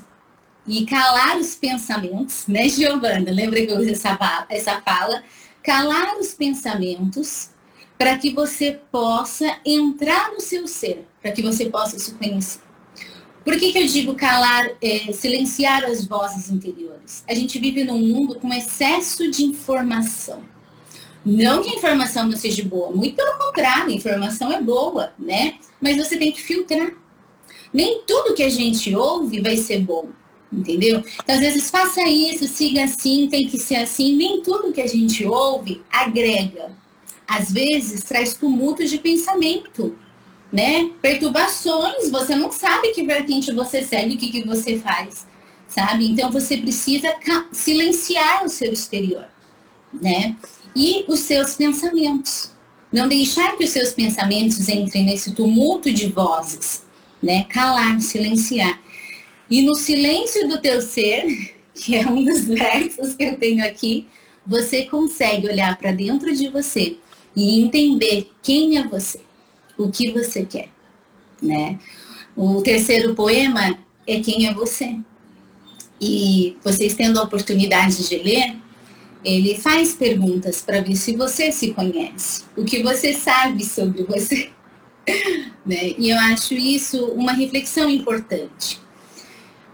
e 0.67 0.85
calar 0.85 1.39
os 1.39 1.55
pensamentos, 1.55 2.47
né, 2.49 2.69
Giovana? 2.69 3.31
Lembra 3.31 3.65
que 3.65 3.71
eu 3.71 3.79
usei 3.79 3.93
essa, 3.93 4.47
essa 4.49 4.81
fala? 4.81 5.23
Calar 5.63 6.19
os 6.19 6.35
pensamentos 6.35 7.51
para 7.97 8.19
que 8.19 8.33
você 8.33 8.81
possa 8.91 9.59
entrar 9.65 10.33
no 10.33 10.41
seu 10.41 10.67
ser, 10.67 11.07
para 11.23 11.33
que 11.33 11.43
você 11.43 11.67
possa 11.67 11.99
se 11.99 12.13
conhecer. 12.15 12.66
Por 13.47 13.57
que, 13.57 13.71
que 13.71 13.79
eu 13.79 13.87
digo 13.87 14.17
calar, 14.17 14.73
é, 14.83 15.13
silenciar 15.13 15.85
as 15.85 16.05
vozes 16.05 16.51
interiores? 16.51 17.23
A 17.29 17.33
gente 17.33 17.61
vive 17.61 17.85
num 17.85 18.01
mundo 18.01 18.35
com 18.41 18.53
excesso 18.53 19.31
de 19.31 19.45
informação. 19.45 20.43
Não 21.25 21.63
que 21.63 21.71
a 21.71 21.75
informação 21.75 22.27
não 22.27 22.37
seja 22.37 22.65
boa, 22.65 22.91
muito 22.91 23.15
pelo 23.15 23.39
contrário, 23.39 23.93
a 23.93 23.95
informação 23.95 24.51
é 24.51 24.61
boa, 24.61 25.13
né? 25.17 25.59
Mas 25.81 25.97
você 25.97 26.17
tem 26.17 26.33
que 26.33 26.43
filtrar. 26.43 26.91
Nem 27.73 28.03
tudo 28.05 28.35
que 28.35 28.43
a 28.43 28.51
gente 28.51 28.93
ouve 28.97 29.41
vai 29.41 29.57
ser 29.57 29.79
bom 29.79 30.09
entendeu? 30.53 31.05
Então, 31.23 31.35
às 31.35 31.41
vezes, 31.41 31.71
faça 31.71 32.03
isso, 32.09 32.49
siga 32.49 32.85
assim, 32.85 33.29
tem 33.29 33.47
que 33.47 33.59
ser 33.59 33.77
assim. 33.77 34.17
Nem 34.17 34.43
tudo 34.43 34.73
que 34.73 34.81
a 34.81 34.87
gente 34.87 35.25
ouve 35.25 35.83
agrega. 35.91 36.73
Às 37.29 37.53
vezes, 37.53 38.03
traz 38.03 38.35
tumulto 38.35 38.85
de 38.85 38.99
pensamento, 38.99 39.97
né? 40.53 40.91
Perturbações, 41.03 42.11
você 42.11 42.35
não 42.35 42.51
sabe 42.53 42.93
que 42.93 43.03
vertente 43.03 43.53
você 43.53 43.83
segue, 43.83 44.15
o 44.15 44.19
que, 44.19 44.31
que 44.31 44.47
você 44.47 44.79
faz, 44.79 45.27
sabe? 45.69 46.07
Então, 46.11 46.31
você 46.31 46.57
precisa 46.57 47.15
silenciar 47.53 48.45
o 48.45 48.49
seu 48.49 48.73
exterior, 48.73 49.27
né? 49.93 50.37
E 50.75 51.05
os 51.09 51.21
seus 51.21 51.55
pensamentos. 51.55 52.55
Não 52.93 53.09
deixar 53.09 53.57
que 53.57 53.65
os 53.65 53.71
seus 53.71 53.93
pensamentos 53.93 54.69
entrem 54.69 55.05
nesse 55.05 55.35
tumulto 55.35 55.93
de 55.93 56.07
vozes, 56.07 56.85
né? 57.23 57.45
Calar, 57.45 58.01
silenciar. 58.01 58.81
E 59.51 59.63
no 59.63 59.75
silêncio 59.75 60.49
do 60.49 60.61
teu 60.61 60.81
ser, 60.81 61.55
que 61.75 61.97
é 61.97 62.07
um 62.07 62.25
dos 62.25 62.45
versos 62.45 63.15
que 63.15 63.25
eu 63.25 63.37
tenho 63.37 63.65
aqui, 63.65 64.07
você 64.47 64.85
consegue 64.85 65.49
olhar 65.49 65.77
para 65.77 65.93
dentro 65.93 66.35
de 66.35 66.49
você 66.49 66.97
e 67.35 67.61
entender 67.61 68.31
quem 68.43 68.79
é 68.79 68.87
você, 68.87 69.21
o 69.79 69.91
que 69.91 70.13
você 70.13 70.45
quer, 70.45 70.69
né? 71.43 71.79
O 72.37 72.61
terceiro 72.63 73.15
poema 73.15 73.79
é 74.07 74.21
quem 74.21 74.47
é 74.47 74.55
você. 74.55 74.97
E 76.01 76.57
vocês 76.63 76.95
tendo 76.95 77.19
a 77.19 77.23
oportunidade 77.23 78.07
de 78.09 78.17
ler, 78.19 78.57
ele 79.25 79.57
faz 79.57 79.95
perguntas 79.95 80.61
para 80.61 80.81
ver 80.81 80.95
se 80.97 81.17
você 81.17 81.51
se 81.51 81.73
conhece, 81.73 82.45
o 82.57 82.65
que 82.65 82.83
você 82.83 83.15
sabe 83.15 83.65
sobre 83.65 84.03
você. 84.05 84.51
né? 85.65 85.95
E 85.99 86.11
eu 86.11 86.19
acho 86.19 86.55
isso 86.55 87.07
uma 87.13 87.33
reflexão 87.33 87.89
importante. 87.89 88.81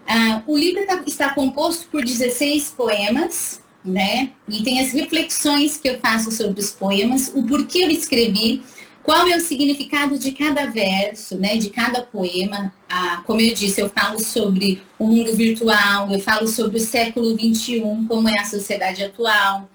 Ah, 0.06 0.42
o 0.46 0.56
livro 0.56 0.86
tá, 0.86 1.02
está 1.06 1.34
composto 1.34 1.86
por 1.88 2.04
16 2.04 2.74
poemas, 2.76 3.60
né? 3.84 4.30
E 4.48 4.62
tem 4.62 4.80
as 4.80 4.92
reflexões 4.92 5.76
que 5.76 5.88
eu 5.88 5.98
faço 5.98 6.30
sobre 6.30 6.60
os 6.60 6.70
poemas, 6.70 7.32
o 7.34 7.42
porquê 7.42 7.84
eu 7.84 7.90
escrevi, 7.90 8.62
qual 9.02 9.26
é 9.26 9.36
o 9.36 9.40
significado 9.40 10.18
de 10.18 10.32
cada 10.32 10.66
verso, 10.66 11.36
né? 11.36 11.56
De 11.56 11.70
cada 11.70 12.02
poema. 12.02 12.72
Ah, 12.88 13.22
como 13.26 13.40
eu 13.40 13.54
disse, 13.54 13.80
eu 13.80 13.90
falo 13.90 14.18
sobre 14.20 14.82
o 14.98 15.06
mundo 15.06 15.34
virtual, 15.34 16.10
eu 16.10 16.20
falo 16.20 16.46
sobre 16.46 16.78
o 16.78 16.80
século 16.80 17.36
21, 17.36 18.06
como 18.06 18.28
é 18.28 18.38
a 18.38 18.44
sociedade 18.44 19.02
atual, 19.02 19.68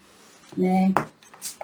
né? 0.56 0.94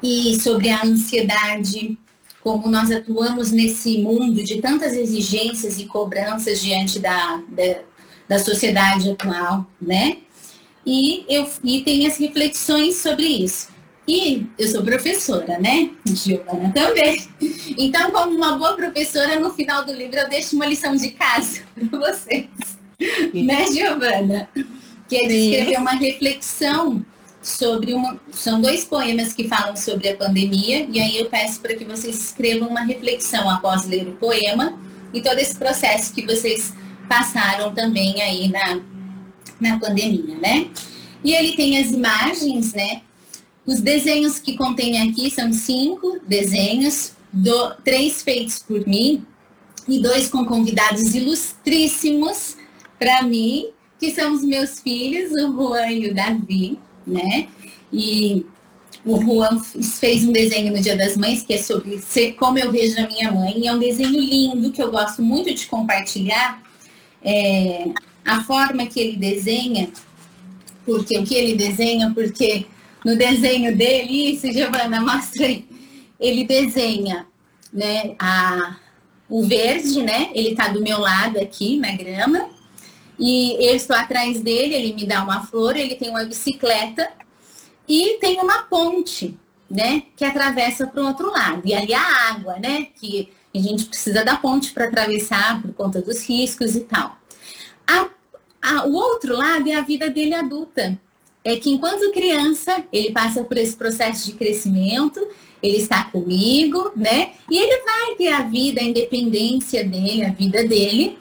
E 0.01 0.39
sobre 0.41 0.69
a 0.69 0.83
ansiedade, 0.83 1.97
como 2.41 2.69
nós 2.69 2.91
atuamos 2.91 3.51
nesse 3.51 3.99
mundo 3.99 4.43
de 4.43 4.61
tantas 4.61 4.93
exigências 4.93 5.79
e 5.79 5.85
cobranças 5.85 6.61
diante 6.61 6.99
da, 6.99 7.41
da 7.47 7.81
da 8.27 8.39
sociedade 8.39 9.11
atual, 9.11 9.65
né? 9.81 10.17
E, 10.85 11.25
eu, 11.29 11.49
e 11.63 11.81
tem 11.81 12.07
as 12.07 12.17
reflexões 12.17 12.97
sobre 12.97 13.25
isso. 13.25 13.69
E 14.07 14.45
eu 14.59 14.67
sou 14.67 14.83
professora, 14.83 15.57
né? 15.59 15.91
Giovana 16.05 16.71
também. 16.73 17.25
Então, 17.77 18.11
como 18.11 18.35
uma 18.35 18.57
boa 18.57 18.73
professora, 18.73 19.39
no 19.39 19.53
final 19.53 19.85
do 19.85 19.93
livro 19.93 20.17
eu 20.17 20.29
deixo 20.29 20.55
uma 20.55 20.65
lição 20.65 20.95
de 20.95 21.11
casa 21.11 21.61
para 21.73 21.99
vocês. 21.99 22.47
Sim. 22.99 23.45
Né, 23.45 23.65
Giovana? 23.67 24.49
Que 25.07 25.15
é 25.15 25.27
de 25.27 25.33
escrever 25.33 25.77
uma 25.77 25.91
reflexão 25.91 27.05
sobre 27.41 27.93
uma. 27.93 28.19
São 28.31 28.59
dois 28.59 28.83
poemas 28.83 29.33
que 29.33 29.47
falam 29.47 29.75
sobre 29.75 30.09
a 30.09 30.17
pandemia, 30.17 30.85
e 30.89 30.99
aí 30.99 31.17
eu 31.17 31.29
peço 31.29 31.61
para 31.61 31.75
que 31.75 31.85
vocês 31.85 32.19
escrevam 32.19 32.69
uma 32.69 32.81
reflexão 32.81 33.49
após 33.49 33.85
ler 33.85 34.07
o 34.07 34.13
poema 34.13 34.77
e 35.13 35.21
todo 35.21 35.37
esse 35.37 35.55
processo 35.55 36.13
que 36.13 36.25
vocês 36.25 36.73
passaram 37.07 37.73
também 37.73 38.21
aí 38.21 38.49
na, 38.49 38.81
na 39.59 39.79
pandemia, 39.79 40.35
né? 40.39 40.67
E 41.23 41.33
ele 41.33 41.55
tem 41.55 41.77
as 41.77 41.91
imagens, 41.91 42.73
né? 42.73 43.01
Os 43.65 43.79
desenhos 43.79 44.39
que 44.39 44.57
contém 44.57 45.01
aqui 45.01 45.31
são 45.31 45.51
cinco 45.53 46.19
desenhos, 46.27 47.13
do, 47.31 47.75
três 47.83 48.21
feitos 48.21 48.59
por 48.59 48.85
mim 48.85 49.25
e 49.87 49.99
dois 49.99 50.29
com 50.29 50.45
convidados 50.45 51.15
ilustríssimos 51.15 52.57
para 52.99 53.23
mim, 53.23 53.69
que 53.99 54.11
são 54.11 54.33
os 54.33 54.43
meus 54.43 54.79
filhos, 54.79 55.31
o 55.31 55.51
Juan 55.51 55.91
e 55.91 56.09
o 56.09 56.13
Davi, 56.13 56.77
né? 57.07 57.47
E 57.91 58.45
o 59.05 59.19
Juan 59.19 59.59
fez 59.59 60.23
um 60.23 60.31
desenho 60.31 60.71
no 60.73 60.81
Dia 60.81 60.95
das 60.95 61.17
Mães, 61.17 61.41
que 61.41 61.53
é 61.53 61.57
sobre 61.57 61.99
ser, 61.99 62.33
como 62.33 62.59
eu 62.59 62.71
vejo 62.71 62.99
a 62.99 63.07
minha 63.07 63.31
mãe, 63.31 63.59
e 63.59 63.67
é 63.67 63.73
um 63.73 63.79
desenho 63.79 64.19
lindo 64.19 64.71
que 64.71 64.81
eu 64.81 64.91
gosto 64.91 65.21
muito 65.21 65.53
de 65.53 65.65
compartilhar. 65.65 66.61
É, 67.21 67.87
a 68.25 68.43
forma 68.43 68.85
que 68.85 68.99
ele 68.99 69.17
desenha, 69.17 69.89
porque 70.85 71.17
o 71.17 71.23
que 71.23 71.35
ele 71.35 71.55
desenha, 71.55 72.11
porque 72.13 72.65
no 73.03 73.17
desenho 73.17 73.75
dele, 73.75 74.31
isso, 74.31 74.51
Giovana, 74.51 75.01
mostra 75.01 75.45
aí. 75.45 75.67
Ele 76.19 76.45
desenha, 76.45 77.27
né, 77.71 78.15
a, 78.17 78.77
o 79.29 79.43
verde, 79.43 80.01
né? 80.01 80.29
Ele 80.33 80.51
está 80.51 80.69
do 80.69 80.81
meu 80.81 80.99
lado 80.99 81.39
aqui 81.39 81.77
na 81.77 81.91
grama. 81.91 82.49
E 83.19 83.57
eu 83.59 83.75
estou 83.75 83.95
atrás 83.95 84.41
dele, 84.41 84.73
ele 84.73 84.93
me 84.93 85.05
dá 85.05 85.23
uma 85.23 85.43
flor, 85.45 85.75
ele 85.75 85.95
tem 85.95 86.09
uma 86.09 86.23
bicicleta 86.23 87.09
e 87.87 88.17
tem 88.19 88.39
uma 88.39 88.63
ponte, 88.63 89.37
né? 89.69 90.03
Que 90.15 90.23
atravessa 90.23 90.87
para 90.87 91.03
o 91.03 91.07
outro 91.07 91.29
lado. 91.29 91.61
E 91.65 91.73
ali 91.73 91.93
a 91.93 92.29
água, 92.29 92.57
né? 92.59 92.87
Que 92.95 93.29
a 93.53 93.59
gente 93.59 93.85
precisa 93.85 94.23
da 94.23 94.37
ponte 94.37 94.71
para 94.71 94.85
atravessar 94.85 95.61
por 95.61 95.73
conta 95.73 96.01
dos 96.01 96.27
riscos 96.27 96.75
e 96.75 96.81
tal. 96.81 97.17
A, 97.85 98.09
a, 98.61 98.85
o 98.85 98.93
outro 98.93 99.35
lado 99.35 99.69
é 99.69 99.75
a 99.75 99.81
vida 99.81 100.09
dele 100.09 100.33
adulta 100.33 100.99
é 101.43 101.57
que 101.57 101.69
enquanto 101.69 102.11
criança, 102.11 102.83
ele 102.91 103.11
passa 103.11 103.43
por 103.43 103.57
esse 103.57 103.75
processo 103.75 104.25
de 104.25 104.33
crescimento, 104.33 105.19
ele 105.61 105.77
está 105.77 106.05
comigo, 106.05 106.91
né? 106.95 107.31
E 107.49 107.57
ele 107.57 107.83
vai 107.83 108.15
ter 108.15 108.29
a 108.29 108.41
vida, 108.41 108.81
a 108.81 108.83
independência 108.83 109.83
dele, 109.83 110.25
a 110.25 110.31
vida 110.31 110.65
dele, 110.65 111.17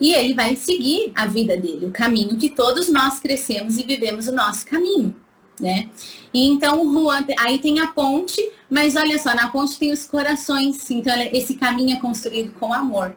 e 0.00 0.12
ele 0.12 0.34
vai 0.34 0.54
seguir 0.56 1.12
a 1.14 1.26
vida 1.26 1.56
dele, 1.56 1.86
o 1.86 1.90
caminho 1.90 2.36
que 2.36 2.50
todos 2.50 2.88
nós 2.88 3.18
crescemos 3.18 3.78
e 3.78 3.82
vivemos 3.82 4.28
o 4.28 4.32
nosso 4.32 4.66
caminho, 4.66 5.16
né? 5.58 5.88
E 6.32 6.46
então 6.46 6.86
o 6.86 6.92
Juan, 6.92 7.24
aí 7.38 7.58
tem 7.58 7.80
a 7.80 7.86
ponte, 7.86 8.42
mas 8.70 8.96
olha 8.96 9.18
só, 9.18 9.34
na 9.34 9.48
ponte 9.48 9.78
tem 9.78 9.92
os 9.92 10.04
corações, 10.04 10.90
então 10.90 11.14
esse 11.32 11.54
caminho 11.54 11.96
é 11.96 12.00
construído 12.00 12.52
com 12.58 12.72
amor. 12.72 13.16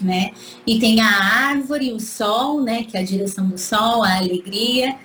Né? 0.00 0.30
E 0.64 0.78
tem 0.78 1.00
a 1.00 1.08
árvore, 1.08 1.92
o 1.92 1.98
sol, 1.98 2.60
né? 2.60 2.84
Que 2.84 2.96
é 2.96 3.00
a 3.00 3.04
direção 3.04 3.48
do 3.48 3.58
sol, 3.58 4.04
a 4.04 4.18
alegria. 4.18 4.96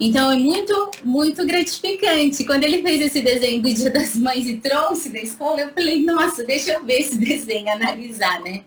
Então 0.00 0.30
é 0.30 0.36
muito, 0.36 0.90
muito 1.04 1.44
gratificante. 1.44 2.44
Quando 2.44 2.62
ele 2.62 2.82
fez 2.82 3.00
esse 3.00 3.20
desenho 3.20 3.60
do 3.60 3.72
Dia 3.72 3.90
das 3.90 4.14
Mães 4.14 4.46
e 4.46 4.56
trouxe 4.56 5.08
da 5.08 5.18
escola, 5.18 5.60
eu 5.60 5.72
falei, 5.72 6.04
nossa, 6.04 6.44
deixa 6.44 6.72
eu 6.72 6.84
ver 6.84 7.00
esse 7.00 7.18
desenho, 7.18 7.68
analisar, 7.68 8.40
né? 8.40 8.62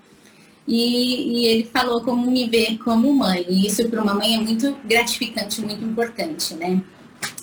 E, 0.68 1.44
e 1.44 1.46
ele 1.48 1.64
falou 1.72 2.02
como 2.02 2.30
me 2.30 2.50
ver 2.50 2.78
como 2.80 3.14
mãe. 3.14 3.46
E 3.48 3.66
isso 3.66 3.88
para 3.88 4.02
uma 4.02 4.14
mãe 4.14 4.36
é 4.36 4.40
muito 4.40 4.76
gratificante, 4.84 5.62
muito 5.62 5.84
importante, 5.86 6.54
né? 6.54 6.82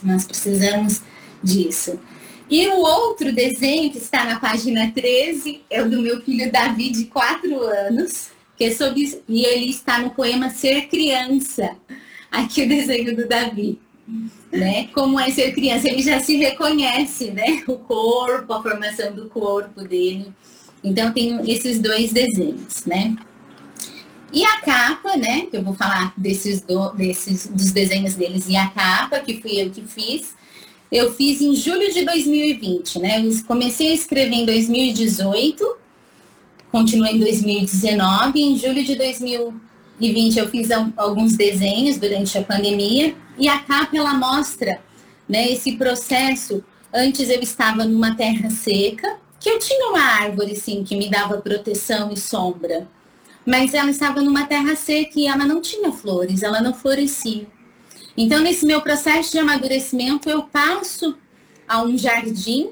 Nós 0.02 0.24
precisamos 0.24 1.00
disso. 1.42 1.98
E 2.50 2.66
o 2.68 2.78
outro 2.78 3.32
desenho 3.32 3.90
que 3.90 3.98
está 3.98 4.24
na 4.24 4.38
página 4.38 4.90
13 4.90 5.62
é 5.68 5.82
o 5.82 5.90
do 5.90 6.00
meu 6.00 6.20
filho 6.22 6.50
Davi, 6.52 6.90
de 6.90 7.04
4 7.06 7.62
anos, 7.62 8.28
que 8.56 8.64
é 8.64 8.70
sobre. 8.70 9.22
E 9.28 9.44
ele 9.44 9.70
está 9.70 9.98
no 9.98 10.10
poema 10.10 10.50
Ser 10.50 10.88
Criança 10.88 11.76
aqui 12.30 12.62
o 12.62 12.68
desenho 12.68 13.16
do 13.16 13.26
Davi. 13.26 13.78
Né? 14.50 14.88
Como 14.94 15.20
é 15.20 15.30
ser 15.30 15.52
criança, 15.52 15.88
ele 15.88 16.02
já 16.02 16.18
se 16.20 16.36
reconhece, 16.36 17.30
né? 17.30 17.62
O 17.66 17.74
corpo, 17.74 18.52
a 18.52 18.62
formação 18.62 19.12
do 19.12 19.28
corpo 19.28 19.82
dele. 19.82 20.32
Então 20.82 21.12
tem 21.12 21.38
esses 21.50 21.78
dois 21.78 22.12
desenhos, 22.12 22.86
né? 22.86 23.14
E 24.32 24.44
a 24.44 24.60
capa, 24.60 25.16
né? 25.16 25.46
Que 25.50 25.56
eu 25.58 25.62
vou 25.62 25.74
falar 25.74 26.14
desses, 26.16 26.62
do, 26.62 26.90
desses 26.92 27.46
dos 27.48 27.72
desenhos 27.72 28.14
deles 28.14 28.48
e 28.48 28.56
a 28.56 28.68
capa, 28.68 29.20
que 29.20 29.40
fui 29.40 29.60
eu 29.60 29.70
que 29.70 29.82
fiz. 29.82 30.34
Eu 30.90 31.12
fiz 31.12 31.42
em 31.42 31.54
julho 31.54 31.92
de 31.92 32.04
2020, 32.04 32.98
né? 33.00 33.26
Eu 33.26 33.44
comecei 33.44 33.90
a 33.90 33.94
escrever 33.94 34.34
em 34.34 34.46
2018, 34.46 35.76
continuei 36.72 37.12
em 37.12 37.18
2019, 37.18 38.40
em 38.40 38.56
julho 38.56 38.82
de 38.82 38.94
2020 38.94 39.67
2020 39.98 40.38
eu 40.38 40.48
fiz 40.48 40.68
alguns 40.96 41.36
desenhos 41.36 41.98
durante 41.98 42.38
a 42.38 42.42
pandemia 42.42 43.16
e 43.36 43.48
a 43.48 43.58
capa 43.58 43.96
ela 43.96 44.14
mostra 44.14 44.80
né, 45.28 45.50
esse 45.50 45.76
processo. 45.76 46.64
Antes 46.94 47.28
eu 47.28 47.40
estava 47.40 47.84
numa 47.84 48.14
terra 48.14 48.48
seca, 48.48 49.18
que 49.40 49.50
eu 49.50 49.58
tinha 49.58 49.90
uma 49.90 50.00
árvore 50.00 50.54
sim 50.54 50.84
que 50.84 50.96
me 50.96 51.10
dava 51.10 51.38
proteção 51.38 52.12
e 52.12 52.16
sombra, 52.16 52.88
mas 53.44 53.74
ela 53.74 53.90
estava 53.90 54.22
numa 54.22 54.46
terra 54.46 54.76
seca 54.76 55.18
e 55.18 55.26
ela 55.26 55.44
não 55.44 55.60
tinha 55.60 55.92
flores, 55.92 56.42
ela 56.42 56.60
não 56.60 56.72
florescia. 56.72 57.46
Então 58.16 58.40
nesse 58.40 58.64
meu 58.64 58.80
processo 58.80 59.32
de 59.32 59.38
amadurecimento 59.38 60.30
eu 60.30 60.44
passo 60.44 61.18
a 61.66 61.82
um 61.82 61.98
jardim 61.98 62.70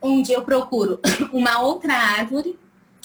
onde 0.00 0.32
eu 0.32 0.42
procuro 0.42 1.00
uma 1.32 1.60
outra 1.60 1.94
árvore 1.94 2.56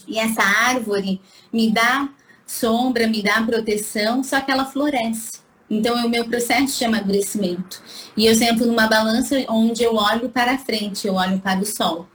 e 0.08 0.20
essa 0.20 0.42
árvore 0.44 1.20
me 1.52 1.72
dá 1.72 2.10
sombra, 2.52 3.08
me 3.08 3.24
dá 3.24 3.42
proteção, 3.42 4.24
só 4.24 4.42
que 4.42 4.52
ela 4.52 4.66
floresce. 4.66 5.40
Então 5.70 5.98
é 5.98 6.06
o 6.06 6.10
meu 6.10 6.26
processo 6.26 6.78
de 6.78 6.84
amadurecimento. 6.84 7.82
E 8.18 8.26
eu 8.26 8.36
sento 8.36 8.66
numa 8.66 8.88
balança 8.88 9.38
onde 9.48 9.84
eu 9.84 9.96
olho 9.96 10.30
para 10.30 10.58
frente, 10.58 11.08
eu 11.08 11.14
olho 11.14 11.40
para 11.40 11.62
o 11.62 11.66
sol, 11.66 12.08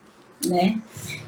né? 0.44 0.78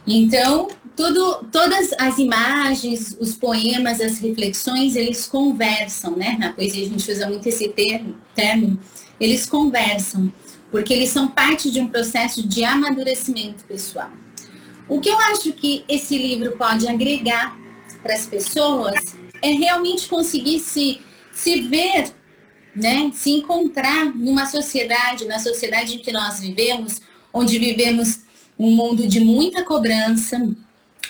Então, 0.06 0.68
tudo, 0.94 1.46
todas 1.50 1.94
as 1.98 2.18
imagens, 2.18 3.16
os 3.18 3.34
poemas, 3.34 4.00
as 4.00 4.18
reflexões, 4.18 4.94
eles 4.94 5.26
conversam, 5.26 6.14
né? 6.14 6.36
Na 6.38 6.52
poesia 6.52 6.84
a 6.84 6.88
gente 6.88 7.10
usa 7.10 7.26
muito 7.28 7.48
esse 7.48 7.68
termo, 7.68 8.14
termo 8.34 8.78
eles 9.18 9.46
conversam, 9.46 10.30
porque 10.70 10.92
eles 10.92 11.08
são 11.08 11.28
parte 11.28 11.70
de 11.70 11.80
um 11.80 11.88
processo 11.88 12.46
de 12.46 12.62
amadurecimento 12.62 13.64
pessoal. 13.64 14.10
O 14.86 15.00
que 15.00 15.08
eu 15.08 15.18
acho 15.18 15.52
que 15.52 15.84
esse 15.88 16.16
livro 16.16 16.52
pode 16.52 16.86
agregar 16.86 17.56
para 18.02 18.14
as 18.14 18.26
pessoas 18.26 19.16
é 19.42 19.50
realmente 19.50 20.08
conseguir 20.08 20.60
se, 20.60 21.00
se 21.32 21.62
ver, 21.62 22.12
né, 22.74 23.10
se 23.14 23.30
encontrar 23.30 24.06
numa 24.14 24.46
sociedade, 24.46 25.26
na 25.26 25.38
sociedade 25.38 25.94
em 25.94 25.98
que 25.98 26.12
nós 26.12 26.40
vivemos, 26.40 27.00
onde 27.32 27.58
vivemos 27.58 28.20
um 28.58 28.70
mundo 28.70 29.06
de 29.06 29.20
muita 29.20 29.64
cobrança, 29.64 30.36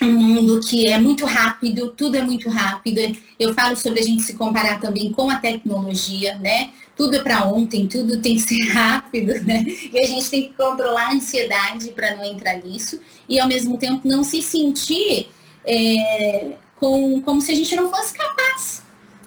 um 0.01 0.13
mundo 0.13 0.61
que 0.61 0.89
é 0.89 0.99
muito 0.99 1.25
rápido, 1.25 1.93
tudo 1.97 2.17
é 2.17 2.23
muito 2.23 2.49
rápido. 2.49 3.01
Eu 3.39 3.53
falo 3.55 3.77
sobre 3.77 4.01
a 4.01 4.03
gente 4.03 4.23
se 4.23 4.35
comparar 4.35 4.81
também 4.81 5.11
com 5.11 5.29
a 5.31 5.37
tecnologia, 5.37 6.37
né? 6.39 6.71
Tudo 6.97 7.17
é 7.17 7.23
para 7.23 7.47
ontem, 7.47 7.87
tudo 7.87 8.21
tem 8.21 8.37
que 8.37 8.43
ser 8.43 8.61
rápido, 8.71 9.35
né? 9.45 9.65
E 9.93 9.99
a 9.99 10.07
gente 10.07 10.31
tem 10.31 10.43
que 10.45 10.55
controlar 10.55 11.09
a 11.09 11.13
ansiedade 11.15 11.91
para 11.91 12.15
não 12.15 12.25
entrar 12.25 12.59
nisso 12.59 13.01
e 13.29 13.41
ao 13.41 13.49
mesmo 13.49 13.77
tempo 13.77 14.07
não 14.07 14.23
se 14.23 14.41
sentir 14.41 15.29
é, 15.65 16.53
com, 16.79 17.21
como 17.23 17.41
se 17.41 17.53
a 17.53 17.55
gente 17.55 17.75
não 17.77 17.91
fosse 17.91 18.15
capaz. 18.15 18.83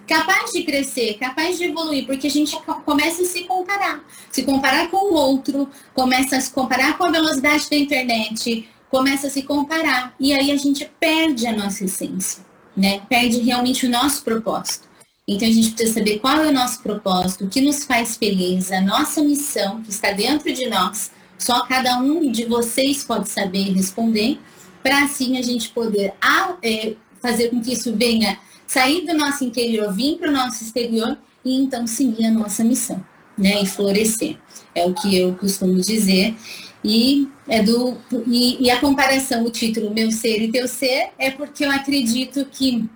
Capaz 0.08 0.52
de 0.52 0.64
crescer, 0.64 1.14
capaz 1.18 1.58
de 1.58 1.66
evoluir, 1.66 2.06
porque 2.06 2.28
a 2.28 2.32
gente 2.32 2.58
começa 2.86 3.22
a 3.22 3.26
se 3.26 3.44
comparar. 3.44 4.04
Se 4.30 4.44
comparar 4.44 4.90
com 4.90 4.98
o 4.98 5.14
outro, 5.14 5.70
começa 5.94 6.38
a 6.38 6.42
se 6.42 6.52
comparar 6.52 6.98
com 6.98 7.06
a 7.06 7.12
velocidade 7.12 7.70
da 7.70 7.78
internet, 7.78 8.68
começa 8.90 9.28
a 9.28 9.30
se 9.30 9.44
comparar. 9.44 10.14
E 10.20 10.34
aí 10.34 10.52
a 10.52 10.58
gente 10.58 10.90
perde 11.00 11.48
a 11.48 11.56
nossa 11.56 11.86
essência, 11.86 12.44
né? 12.76 13.02
Perde 13.08 13.40
realmente 13.40 13.86
o 13.86 13.90
nosso 13.90 14.24
propósito. 14.24 14.92
Então 15.28 15.48
a 15.48 15.52
gente 15.52 15.72
precisa 15.72 16.00
saber 16.00 16.20
qual 16.20 16.44
é 16.44 16.48
o 16.48 16.52
nosso 16.52 16.82
propósito, 16.82 17.46
o 17.46 17.48
que 17.48 17.62
nos 17.62 17.86
faz 17.86 18.18
feliz, 18.18 18.70
a 18.72 18.82
nossa 18.82 19.22
missão 19.22 19.82
que 19.82 19.90
está 19.90 20.12
dentro 20.12 20.52
de 20.52 20.68
nós. 20.68 21.12
Só 21.38 21.66
cada 21.66 21.98
um 22.00 22.30
de 22.30 22.46
vocês 22.46 23.04
pode 23.04 23.30
saber 23.30 23.72
responder, 23.72 24.40
para 24.84 25.04
assim 25.04 25.38
a 25.38 25.42
gente 25.42 25.70
poder 25.70 26.14
é, 26.62 26.94
fazer 27.22 27.50
com 27.50 27.62
que 27.62 27.74
isso 27.74 27.96
venha 27.96 28.38
sair 28.68 29.06
do 29.06 29.14
nosso 29.14 29.44
interior, 29.44 29.94
vir 29.94 30.18
para 30.18 30.30
o 30.30 30.32
nosso 30.32 30.64
exterior 30.64 31.18
e 31.44 31.56
então 31.56 31.86
seguir 31.86 32.26
a 32.26 32.32
nossa 32.32 32.64
missão, 32.64 33.04
né? 33.38 33.62
E 33.62 33.66
florescer. 33.66 34.38
É 34.74 34.86
o 34.86 34.94
que 34.94 35.18
eu 35.18 35.36
costumo 35.36 35.80
dizer. 35.82 36.36
E, 36.84 37.28
é 37.48 37.62
do, 37.62 37.98
e, 38.26 38.66
e 38.66 38.72
a 38.72 38.80
comparação, 38.80 39.46
o 39.46 39.52
título 39.52 39.94
Meu 39.94 40.12
Ser 40.12 40.42
e 40.42 40.52
Teu 40.52 40.68
Ser, 40.68 41.10
é 41.18 41.30
porque 41.30 41.64
eu 41.64 41.72
acredito 41.72 42.46
que 42.46 42.90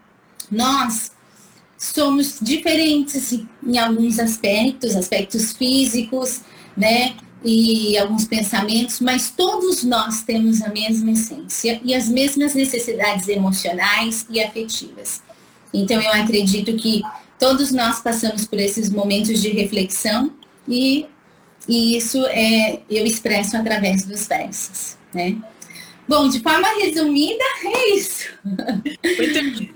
nós 0.50 1.12
somos 1.78 2.40
diferentes 2.42 3.34
em 3.64 3.78
alguns 3.78 4.18
aspectos, 4.18 4.96
aspectos 4.96 5.54
físicos, 5.54 6.42
né? 6.76 7.16
E 7.48 7.96
alguns 7.98 8.26
pensamentos, 8.26 9.00
mas 9.00 9.30
todos 9.30 9.84
nós 9.84 10.24
temos 10.24 10.64
a 10.64 10.70
mesma 10.70 11.12
essência 11.12 11.80
e 11.84 11.94
as 11.94 12.10
mesmas 12.10 12.56
necessidades 12.56 13.28
emocionais 13.28 14.26
e 14.30 14.42
afetivas. 14.42 15.22
Então 15.72 16.02
eu 16.02 16.12
acredito 16.12 16.76
que 16.76 17.04
todos 17.38 17.72
nós 17.72 18.00
passamos 18.00 18.46
por 18.46 18.60
esses 18.60 18.90
momentos 18.90 19.42
de 19.42 19.50
reflexão 19.50 20.32
e, 20.68 21.06
e 21.68 21.96
isso 21.96 22.26
é 22.28 22.80
eu 22.90 23.06
expresso 23.06 23.56
através 23.58 24.06
dos 24.06 24.26
versos, 24.28 24.98
né? 25.14 25.38
Bom, 26.08 26.30
de 26.30 26.40
forma 26.40 26.68
resumida, 26.80 27.44
é 27.64 27.96
isso. 27.96 28.30
Muito 28.44 29.76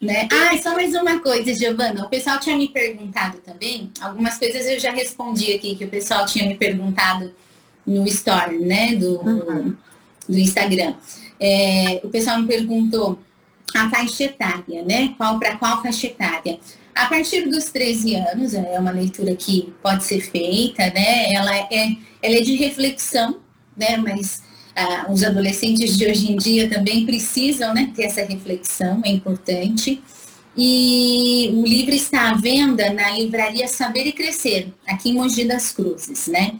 né? 0.00 0.28
Ah, 0.30 0.56
só 0.62 0.74
mais 0.74 0.94
uma 0.94 1.18
coisa, 1.20 1.52
Giovana. 1.52 2.04
O 2.04 2.08
pessoal 2.08 2.38
tinha 2.38 2.56
me 2.56 2.68
perguntado 2.68 3.38
também, 3.38 3.90
algumas 4.00 4.38
coisas 4.38 4.64
eu 4.66 4.78
já 4.78 4.92
respondi 4.92 5.52
aqui, 5.52 5.74
que 5.74 5.84
o 5.84 5.88
pessoal 5.88 6.24
tinha 6.24 6.46
me 6.46 6.56
perguntado 6.56 7.34
no 7.84 8.06
story, 8.06 8.58
né, 8.58 8.94
do, 8.94 9.20
uhum. 9.20 9.74
do 10.28 10.38
Instagram. 10.38 10.94
É, 11.40 12.00
o 12.04 12.08
pessoal 12.08 12.40
me 12.40 12.46
perguntou 12.46 13.18
a 13.74 13.90
faixa 13.90 14.24
etária, 14.24 14.82
né? 14.82 15.14
Qual 15.16 15.38
para 15.38 15.56
qual 15.56 15.82
faixa 15.82 16.06
etária? 16.06 16.58
A 16.94 17.06
partir 17.06 17.48
dos 17.48 17.66
13 17.66 18.14
anos, 18.14 18.54
é 18.54 18.78
uma 18.78 18.90
leitura 18.90 19.36
que 19.36 19.74
pode 19.82 20.04
ser 20.04 20.20
feita, 20.20 20.90
né? 20.90 21.32
Ela 21.32 21.56
é, 21.56 21.96
ela 22.22 22.36
é 22.36 22.40
de 22.40 22.56
reflexão, 22.56 23.38
né? 23.76 23.98
Mas 23.98 24.42
ah, 24.76 25.06
os 25.10 25.24
adolescentes 25.24 25.96
de 25.96 26.06
hoje 26.06 26.30
em 26.30 26.36
dia 26.36 26.68
também 26.68 27.06
precisam 27.06 27.72
né, 27.72 27.90
ter 27.96 28.04
essa 28.04 28.22
reflexão, 28.22 29.00
é 29.04 29.08
importante. 29.10 30.02
E 30.54 31.50
o 31.54 31.66
livro 31.66 31.94
está 31.94 32.30
à 32.30 32.34
venda 32.34 32.92
na 32.92 33.10
livraria 33.10 33.66
Saber 33.68 34.06
e 34.06 34.12
Crescer, 34.12 34.68
aqui 34.86 35.10
em 35.10 35.14
Mogi 35.14 35.44
das 35.44 35.72
Cruzes, 35.72 36.26
né? 36.26 36.58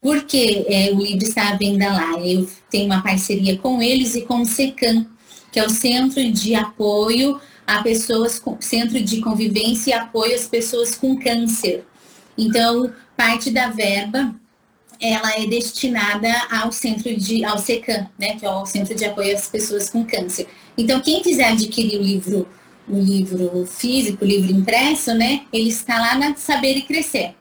Por 0.00 0.24
que 0.24 0.64
é, 0.68 0.90
o 0.92 1.00
livro 1.00 1.22
está 1.22 1.50
à 1.50 1.56
venda 1.56 1.92
lá? 1.92 2.18
Eu 2.18 2.48
tenho 2.70 2.86
uma 2.86 3.02
parceria 3.02 3.58
com 3.58 3.82
eles 3.82 4.14
e 4.14 4.22
com 4.22 4.40
o 4.40 4.46
SECAM, 4.46 5.06
que 5.52 5.60
é 5.60 5.66
o 5.66 5.70
Centro 5.70 6.30
de 6.32 6.54
Apoio 6.54 7.38
a 7.66 7.82
Pessoas 7.82 8.38
com 8.38 8.60
Centro 8.60 9.00
de 9.02 9.20
Convivência 9.20 9.90
e 9.90 9.92
Apoio 9.92 10.34
às 10.34 10.48
Pessoas 10.48 10.94
com 10.94 11.18
Câncer. 11.18 11.84
Então, 12.36 12.90
parte 13.16 13.50
da 13.50 13.68
verba 13.68 14.34
ela 15.00 15.32
é 15.40 15.46
destinada 15.46 16.28
ao 16.50 16.70
centro 16.70 17.16
de, 17.16 17.44
ao 17.44 17.58
SECAM, 17.58 18.08
né, 18.18 18.36
que 18.36 18.44
é 18.44 18.50
o 18.50 18.66
Centro 18.66 18.94
de 18.94 19.04
Apoio 19.04 19.34
às 19.34 19.48
Pessoas 19.48 19.88
com 19.88 20.04
Câncer. 20.04 20.46
Então, 20.76 21.00
quem 21.00 21.22
quiser 21.22 21.52
adquirir 21.52 21.98
o 21.98 22.02
livro, 22.02 22.46
o 22.86 22.98
livro 22.98 23.66
físico, 23.66 24.24
o 24.24 24.28
livro 24.28 24.52
impresso, 24.52 25.14
né, 25.14 25.46
ele 25.52 25.70
está 25.70 25.98
lá 25.98 26.14
na 26.16 26.36
Saber 26.36 26.76
e 26.76 26.82
Crescer, 26.82 27.34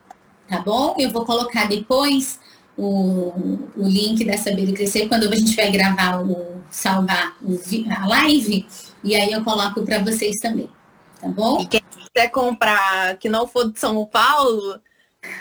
tá 0.48 0.60
bom? 0.60 0.96
Eu 0.98 1.12
vou 1.12 1.26
colocar 1.26 1.68
depois 1.68 2.40
o, 2.78 3.34
o 3.76 3.88
link 3.88 4.24
da 4.24 4.38
Saber 4.38 4.70
e 4.70 4.74
Crescer 4.74 5.10
quando 5.10 5.28
a 5.28 5.36
gente 5.36 5.56
vai 5.56 5.70
gravar 5.70 6.22
o 6.22 6.60
salvar 6.72 7.36
o, 7.42 7.60
a 7.92 8.08
live 8.08 8.66
e 9.04 9.16
aí 9.16 9.32
eu 9.32 9.44
coloco 9.44 9.84
para 9.84 10.00
vocês 10.00 10.38
também, 10.40 10.70
tá 11.20 11.28
bom? 11.28 11.62
E 11.62 11.68
quem 11.68 11.82
quiser 11.82 12.30
comprar 12.30 13.18
que 13.18 13.28
não 13.28 13.48
for 13.48 13.72
de 13.72 13.80
São 13.80 14.06
Paulo, 14.06 14.80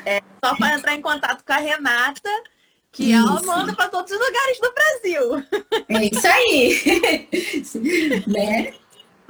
é 0.05 0.23
só 0.45 0.57
para 0.57 0.75
entrar 0.75 0.95
em 0.95 1.03
contato 1.03 1.45
com 1.45 1.53
a 1.53 1.57
Renata, 1.57 2.31
que 2.91 3.13
isso. 3.13 3.15
ela 3.15 3.43
manda 3.43 3.75
para 3.75 3.89
todos 3.89 4.11
os 4.11 4.19
lugares 4.19 4.61
do 4.61 4.75
Brasil. 4.75 5.47
É 5.89 6.05
isso 6.05 6.27
aí. 6.27 8.23
né? 8.27 8.75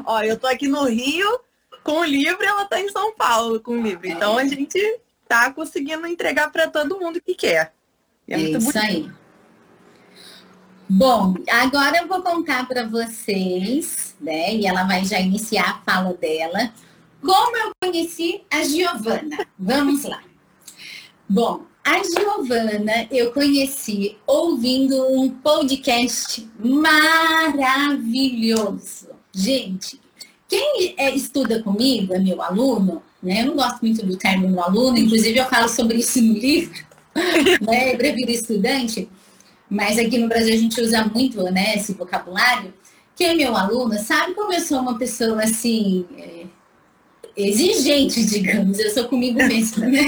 Ó, 0.04 0.22
eu 0.22 0.38
tô 0.38 0.46
aqui 0.46 0.68
no 0.68 0.84
Rio 0.84 1.40
com 1.82 2.00
o 2.00 2.04
livro 2.04 2.42
e 2.42 2.46
ela 2.46 2.64
tá 2.64 2.80
em 2.80 2.88
São 2.88 3.14
Paulo 3.14 3.61
com 3.61 3.72
o 3.72 3.82
livro. 3.82 4.06
Então 4.06 4.38
a 4.38 4.44
gente 4.44 4.78
tá 5.26 5.52
conseguindo 5.52 6.06
entregar 6.06 6.50
para 6.50 6.68
todo 6.68 6.98
mundo 6.98 7.20
que 7.20 7.34
quer. 7.34 7.72
É, 8.26 8.34
é 8.34 8.38
isso 8.38 8.72
bonito. 8.72 8.78
aí. 8.78 9.11
Bom, 10.90 11.34
agora 11.50 11.98
eu 11.98 12.08
vou 12.08 12.22
contar 12.22 12.66
para 12.66 12.87
vocês, 12.87 14.16
né? 14.18 14.54
E 14.54 14.66
ela 14.66 14.84
vai 14.84 15.04
já 15.04 15.20
iniciar 15.20 15.70
a 15.70 15.90
fala 15.90 16.14
dela. 16.14 16.72
Como 17.20 17.56
eu 17.56 17.72
conheci 17.82 18.42
a 18.50 18.62
Giovana? 18.62 19.46
Vamos 19.58 20.04
lá. 20.04 20.22
Bom, 21.31 21.61
a 21.85 22.01
Giovana 22.03 23.07
eu 23.11 23.31
conheci 23.33 24.17
ouvindo 24.27 24.97
um 25.12 25.29
podcast 25.29 26.49
maravilhoso. 26.59 29.09
Gente, 29.31 30.01
quem 30.49 30.95
é, 30.97 31.14
estuda 31.14 31.62
comigo, 31.62 32.14
é 32.14 32.19
meu 32.19 32.41
aluno, 32.41 33.03
né? 33.23 33.43
Eu 33.43 33.49
não 33.49 33.57
gosto 33.57 33.83
muito 33.83 34.07
do 34.07 34.17
termo 34.17 34.59
aluno, 34.59 34.97
inclusive 34.97 35.38
eu 35.38 35.45
falo 35.45 35.69
sobre 35.69 35.99
isso 35.99 36.23
no 36.23 36.33
livro, 36.33 36.83
né? 37.61 37.95
Eu 37.95 37.99
estudante, 38.31 39.07
mas 39.69 39.99
aqui 39.99 40.17
no 40.17 40.29
Brasil 40.29 40.55
a 40.55 40.59
gente 40.59 40.81
usa 40.81 41.05
muito 41.05 41.43
né, 41.51 41.77
esse 41.77 41.93
vocabulário. 41.93 42.73
Quem 43.14 43.29
é 43.29 43.35
meu 43.35 43.55
aluno 43.55 43.99
sabe 43.99 44.33
como 44.33 44.51
eu 44.51 44.61
sou 44.61 44.81
uma 44.81 44.97
pessoa 44.97 45.43
assim. 45.43 46.07
Exigente, 47.38 48.24
digamos, 48.27 48.81
eu 48.81 48.90
sou 48.90 49.05
comigo 49.05 49.38
mesma, 49.38 49.87
né? 49.87 50.03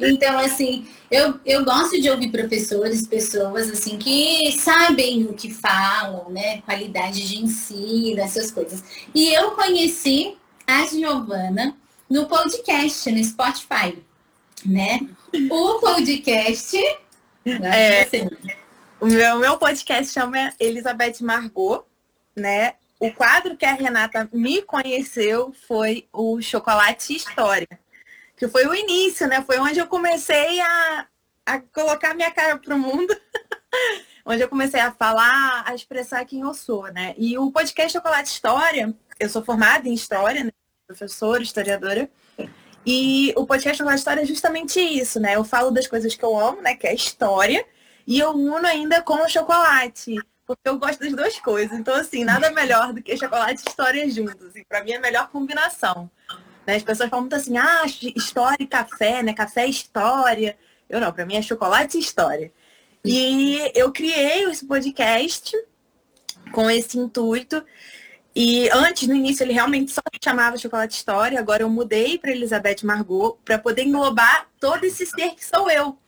Então, 0.00 0.36
assim, 0.40 0.88
eu, 1.08 1.38
eu 1.46 1.64
gosto 1.64 2.00
de 2.00 2.10
ouvir 2.10 2.32
professores, 2.32 3.06
pessoas, 3.06 3.70
assim, 3.70 3.96
que 3.96 4.50
sabem 4.58 5.24
o 5.26 5.34
que 5.34 5.54
falam, 5.54 6.28
né? 6.30 6.60
Qualidade 6.62 7.28
de 7.28 7.38
ensino, 7.38 8.20
essas 8.20 8.50
coisas. 8.50 8.82
E 9.14 9.32
eu 9.32 9.52
conheci 9.52 10.36
a 10.66 10.84
Giovana 10.84 11.76
no 12.10 12.26
podcast, 12.26 13.08
no 13.08 13.22
Spotify, 13.22 13.96
né? 14.66 14.98
O 15.48 15.78
podcast... 15.78 16.76
É, 17.46 18.08
o 19.00 19.06
meu, 19.06 19.38
meu 19.38 19.56
podcast 19.58 20.12
chama 20.12 20.52
Elizabeth 20.58 21.18
Margot, 21.20 21.84
né? 22.34 22.74
O 22.98 23.12
quadro 23.12 23.56
que 23.56 23.64
a 23.64 23.74
Renata 23.74 24.28
me 24.32 24.62
conheceu 24.62 25.54
foi 25.66 26.08
o 26.12 26.40
Chocolate 26.40 27.14
História, 27.14 27.68
que 28.36 28.48
foi 28.48 28.66
o 28.66 28.74
início, 28.74 29.26
né? 29.26 29.42
Foi 29.42 29.58
onde 29.58 29.78
eu 29.78 29.86
comecei 29.86 30.60
a, 30.60 31.06
a 31.46 31.60
colocar 31.60 32.14
minha 32.14 32.30
cara 32.30 32.58
pro 32.58 32.78
mundo, 32.78 33.16
onde 34.26 34.42
eu 34.42 34.48
comecei 34.48 34.80
a 34.80 34.90
falar, 34.90 35.64
a 35.66 35.74
expressar 35.74 36.24
quem 36.24 36.40
eu 36.40 36.52
sou, 36.52 36.84
né? 36.92 37.14
E 37.16 37.38
o 37.38 37.52
podcast 37.52 37.92
Chocolate 37.92 38.30
História, 38.30 38.94
eu 39.20 39.28
sou 39.28 39.44
formada 39.44 39.88
em 39.88 39.94
História, 39.94 40.44
né? 40.44 40.50
professora, 40.86 41.42
historiadora, 41.42 42.10
e 42.84 43.34
o 43.36 43.46
podcast 43.46 43.76
Chocolate 43.76 43.98
História 43.98 44.22
é 44.22 44.26
justamente 44.26 44.80
isso, 44.80 45.20
né? 45.20 45.36
Eu 45.36 45.44
falo 45.44 45.70
das 45.70 45.86
coisas 45.86 46.14
que 46.14 46.24
eu 46.24 46.36
amo, 46.36 46.62
né? 46.62 46.74
Que 46.74 46.86
é 46.86 46.90
a 46.90 46.94
história, 46.94 47.64
e 48.06 48.18
eu 48.18 48.30
uno 48.30 48.66
ainda 48.66 49.02
com 49.02 49.22
o 49.22 49.28
chocolate 49.28 50.16
porque 50.48 50.66
eu 50.66 50.78
gosto 50.78 51.00
das 51.00 51.12
duas 51.12 51.38
coisas. 51.38 51.78
Então, 51.78 51.94
assim, 51.94 52.24
nada 52.24 52.50
melhor 52.50 52.94
do 52.94 53.02
que 53.02 53.14
chocolate 53.18 53.62
e 53.66 53.68
história 53.68 54.10
juntos. 54.10 54.46
Assim, 54.46 54.64
para 54.66 54.82
mim 54.82 54.92
é 54.92 54.96
a 54.96 55.00
melhor 55.00 55.28
combinação. 55.28 56.10
Né? 56.66 56.76
As 56.76 56.82
pessoas 56.82 57.10
falam 57.10 57.24
muito 57.24 57.36
assim, 57.36 57.58
ah, 57.58 57.82
história 58.16 58.56
e 58.58 58.66
café, 58.66 59.22
né? 59.22 59.34
Café 59.34 59.66
e 59.66 59.70
história. 59.70 60.56
Eu 60.88 61.00
não, 61.00 61.12
para 61.12 61.26
mim 61.26 61.36
é 61.36 61.42
chocolate 61.42 61.98
e 61.98 62.00
história. 62.00 62.50
E 63.04 63.70
eu 63.74 63.92
criei 63.92 64.44
esse 64.44 64.64
podcast 64.64 65.54
com 66.50 66.70
esse 66.70 66.98
intuito. 66.98 67.62
E 68.34 68.70
antes, 68.70 69.06
no 69.06 69.14
início, 69.14 69.44
ele 69.44 69.52
realmente 69.52 69.92
só 69.92 70.00
chamava 70.24 70.56
Chocolate 70.56 70.94
História. 70.94 71.38
Agora 71.38 71.62
eu 71.62 71.68
mudei 71.68 72.16
para 72.16 72.30
Elizabeth 72.30 72.84
Margot 72.84 73.38
para 73.44 73.58
poder 73.58 73.82
englobar 73.82 74.48
todo 74.58 74.82
esse 74.84 75.04
ser 75.04 75.34
que 75.34 75.44
sou 75.44 75.70
eu. 75.70 75.98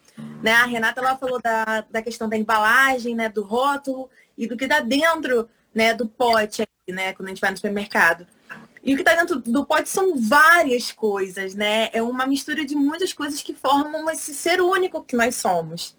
Né? 0.42 0.52
A 0.52 0.64
Renata 0.64 1.00
ela 1.00 1.18
falou 1.18 1.40
da, 1.42 1.84
da 1.90 2.00
questão 2.00 2.26
da 2.26 2.38
embalagem, 2.38 3.14
né? 3.14 3.28
do 3.28 3.42
rótulo 3.42 4.08
e 4.36 4.46
do 4.46 4.56
que 4.56 4.64
está 4.64 4.80
dentro 4.80 5.48
né, 5.74 5.94
do 5.94 6.08
pote, 6.08 6.66
né, 6.88 7.12
quando 7.12 7.28
a 7.28 7.30
gente 7.30 7.40
vai 7.40 7.50
no 7.50 7.56
supermercado. 7.56 8.26
E 8.82 8.94
o 8.94 8.96
que 8.96 9.02
está 9.02 9.14
dentro 9.14 9.38
do 9.40 9.64
pote 9.66 9.88
são 9.88 10.16
várias 10.16 10.90
coisas, 10.90 11.54
né? 11.54 11.90
É 11.92 12.02
uma 12.02 12.26
mistura 12.26 12.64
de 12.64 12.74
muitas 12.74 13.12
coisas 13.12 13.42
que 13.42 13.54
formam 13.54 14.08
esse 14.08 14.34
ser 14.34 14.60
único 14.60 15.04
que 15.04 15.14
nós 15.14 15.36
somos. 15.36 15.96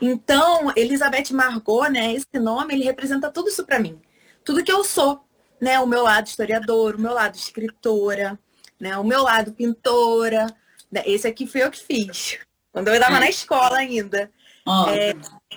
Então, 0.00 0.72
Elizabeth 0.76 1.32
Margot, 1.32 1.88
né, 1.88 2.12
esse 2.12 2.38
nome, 2.38 2.74
ele 2.74 2.84
representa 2.84 3.30
tudo 3.30 3.48
isso 3.48 3.64
para 3.64 3.78
mim. 3.78 4.00
Tudo 4.44 4.64
que 4.64 4.72
eu 4.72 4.82
sou, 4.82 5.24
né? 5.60 5.78
O 5.78 5.86
meu 5.86 6.02
lado 6.02 6.26
historiador, 6.26 6.96
o 6.96 7.00
meu 7.00 7.12
lado 7.12 7.36
escritora, 7.36 8.38
né? 8.80 8.96
O 8.96 9.04
meu 9.04 9.22
lado 9.22 9.52
pintora. 9.52 10.46
Né? 10.90 11.02
Esse 11.06 11.28
aqui 11.28 11.46
foi 11.46 11.62
eu 11.62 11.70
que 11.70 11.84
fiz. 11.84 12.38
Quando 12.72 12.88
eu 12.88 12.94
estava 12.94 13.20
na 13.20 13.28
escola 13.28 13.78
ainda. 13.78 14.30
Oh. 14.66 14.86
É, 14.90 15.14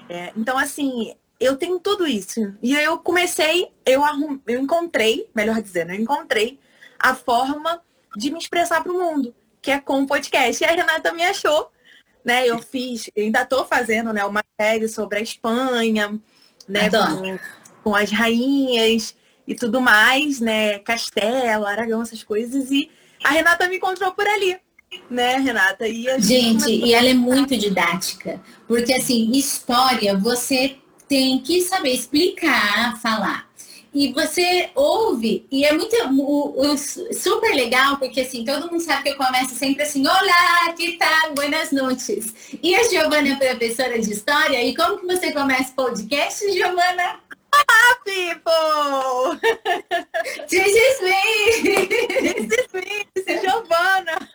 é, 0.10 0.34
então, 0.36 0.58
assim, 0.58 1.16
eu 1.42 1.58
tenho 1.58 1.80
tudo 1.80 2.08
isso. 2.08 2.54
E 2.62 2.78
aí 2.78 2.86
eu 2.86 3.00
comecei, 3.00 3.72
eu, 3.84 4.04
arrum, 4.04 4.40
eu 4.46 4.62
encontrei, 4.62 5.28
melhor 5.34 5.60
dizendo, 5.60 5.92
eu 5.92 6.00
encontrei 6.00 6.60
a 7.00 7.16
forma 7.16 7.82
de 8.16 8.30
me 8.30 8.38
expressar 8.38 8.84
para 8.84 8.92
o 8.92 9.00
mundo, 9.00 9.34
que 9.60 9.72
é 9.72 9.80
com 9.80 10.04
o 10.04 10.08
podcast. 10.08 10.64
E 10.64 10.68
a 10.68 10.72
Renata 10.72 11.12
me 11.12 11.24
achou, 11.24 11.72
né? 12.24 12.48
Eu 12.48 12.60
fiz, 12.60 13.10
ainda 13.18 13.42
estou 13.42 13.66
fazendo, 13.66 14.14
né, 14.14 14.24
uma 14.24 14.44
série 14.60 14.88
sobre 14.88 15.18
a 15.18 15.22
Espanha, 15.22 16.20
né, 16.68 16.90
com, 16.92 17.40
com, 17.84 17.96
as 17.96 18.12
rainhas 18.12 19.16
e 19.48 19.56
tudo 19.56 19.82
mais, 19.82 20.40
né, 20.40 20.78
Castelo, 20.78 21.66
Aragão, 21.66 22.04
essas 22.04 22.24
coisas. 22.24 22.70
E 22.70 22.92
a 23.24 23.32
Renata 23.32 23.68
me 23.68 23.78
encontrou 23.78 24.12
por 24.14 24.28
ali. 24.28 24.60
Né, 25.10 25.38
Renata? 25.38 25.88
E 25.88 26.04
gente, 26.20 26.66
gente 26.66 26.86
e 26.86 26.94
ela 26.94 27.08
é 27.08 27.14
muito 27.14 27.58
didática. 27.58 28.40
Porque, 28.68 28.94
assim, 28.94 29.32
história, 29.32 30.16
você 30.18 30.78
tem 31.12 31.40
que 31.40 31.62
saber 31.62 31.94
explicar, 31.94 32.98
falar. 33.02 33.46
E 33.94 34.14
você 34.14 34.70
ouve, 34.74 35.46
e 35.52 35.66
é 35.66 35.74
muito 35.74 35.94
o, 36.10 36.72
o, 36.72 36.78
super 36.78 37.54
legal, 37.54 37.98
porque 37.98 38.22
assim, 38.22 38.46
todo 38.46 38.72
mundo 38.72 38.80
sabe 38.80 39.04
que 39.04 39.10
eu 39.10 39.18
começo 39.18 39.54
sempre 39.56 39.84
assim, 39.84 40.08
olá, 40.08 40.72
que 40.74 40.94
tal? 40.94 41.34
Buenas 41.34 41.74
noites. 41.74 42.34
E 42.64 42.74
a 42.74 42.84
Giovana 42.88 43.28
é 43.28 43.36
professora 43.36 44.00
de 44.00 44.10
história, 44.10 44.64
e 44.64 44.74
como 44.74 45.00
que 45.00 45.06
você 45.06 45.34
começa 45.34 45.74
o 45.74 45.76
podcast, 45.76 46.50
Giovana? 46.50 47.20
Olá, 47.54 47.98
people! 48.06 49.38
This 50.48 50.74
is 50.74 51.02
me! 51.02 52.22
This 52.22 52.58
is 52.58 52.74
me, 52.74 53.06
this 53.14 53.28
is 53.28 53.42
Giovana! 53.42 54.30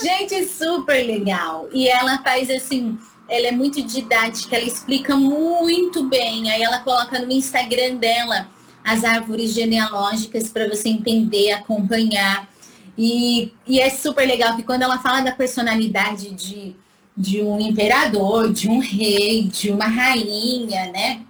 Gente, 0.00 0.44
super 0.44 1.04
legal. 1.04 1.68
E 1.72 1.88
ela 1.88 2.22
faz 2.22 2.48
assim, 2.50 2.96
ela 3.28 3.48
é 3.48 3.52
muito 3.52 3.82
didática, 3.82 4.56
ela 4.56 4.64
explica 4.64 5.16
muito 5.16 6.04
bem. 6.04 6.50
Aí 6.50 6.62
ela 6.62 6.80
coloca 6.80 7.18
no 7.18 7.32
Instagram 7.32 7.96
dela 7.96 8.48
as 8.84 9.02
árvores 9.02 9.52
genealógicas 9.52 10.48
para 10.48 10.68
você 10.68 10.88
entender, 10.88 11.50
acompanhar. 11.52 12.48
E, 12.96 13.52
e 13.66 13.80
é 13.80 13.90
super 13.90 14.26
legal 14.26 14.56
que 14.56 14.62
quando 14.62 14.82
ela 14.82 14.98
fala 14.98 15.20
da 15.20 15.32
personalidade 15.32 16.30
de, 16.30 16.76
de 17.16 17.42
um 17.42 17.60
imperador, 17.60 18.52
de 18.52 18.68
um 18.68 18.78
rei, 18.78 19.44
de 19.44 19.70
uma 19.70 19.86
rainha, 19.86 20.90
né? 20.92 21.20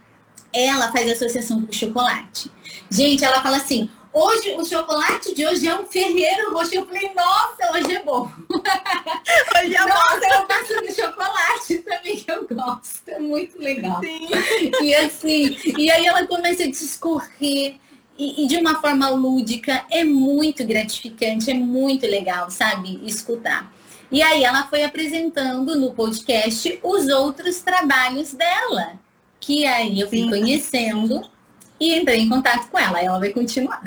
Ela 0.53 0.93
faz 0.93 1.11
associação 1.11 1.63
com 1.63 1.71
o 1.71 1.75
chocolate. 1.75 2.51
Gente, 2.91 3.25
ela 3.25 3.43
fala 3.43 3.57
assim, 3.57 3.89
Hoje, 4.19 4.57
o 4.57 4.65
chocolate 4.65 5.35
de 5.35 5.47
hoje 5.47 5.69
é 5.69 5.79
um 5.79 5.85
ferreiro 5.85 6.51
roxo. 6.51 6.75
Eu 6.75 6.87
falei, 6.87 7.13
nossa, 7.15 7.71
hoje 7.75 7.97
é 7.97 8.03
bom. 8.03 8.27
Hoje 8.49 9.75
é 9.75 9.81
nossa, 9.85 10.21
bom. 10.21 10.35
eu 10.35 10.47
passo 10.47 10.75
no 10.75 10.91
chocolate 10.91 11.79
também, 11.81 12.17
que 12.17 12.33
eu 12.33 12.49
gosto. 12.49 13.09
É 13.09 13.19
muito 13.19 13.59
legal. 13.59 14.01
Sim. 14.01 14.71
E 14.81 14.95
assim, 14.95 15.59
e 15.77 15.91
aí 15.91 16.07
ela 16.07 16.27
começa 16.27 16.63
a 16.63 16.67
discorrer. 16.67 17.77
E, 18.19 18.45
e 18.45 18.47
de 18.47 18.57
uma 18.57 18.81
forma 18.81 19.11
lúdica, 19.11 19.85
é 19.91 20.03
muito 20.03 20.65
gratificante, 20.65 21.51
é 21.51 21.55
muito 21.55 22.07
legal, 22.07 22.51
sabe? 22.51 22.99
Escutar. 23.05 23.71
E 24.11 24.23
aí 24.23 24.45
ela 24.45 24.67
foi 24.69 24.83
apresentando 24.83 25.79
no 25.79 25.93
podcast 25.93 26.81
os 26.83 27.07
outros 27.09 27.61
trabalhos 27.61 28.33
dela. 28.33 28.95
Que 29.39 29.67
aí 29.67 30.01
eu 30.01 30.09
fui 30.09 30.23
Sim. 30.23 30.31
conhecendo 30.31 31.36
e 31.79 31.95
entrei 31.95 32.21
em 32.21 32.29
contato 32.29 32.69
com 32.69 32.79
ela. 32.79 33.01
Ela 33.01 33.19
vai 33.19 33.31
continuar. 33.31 33.83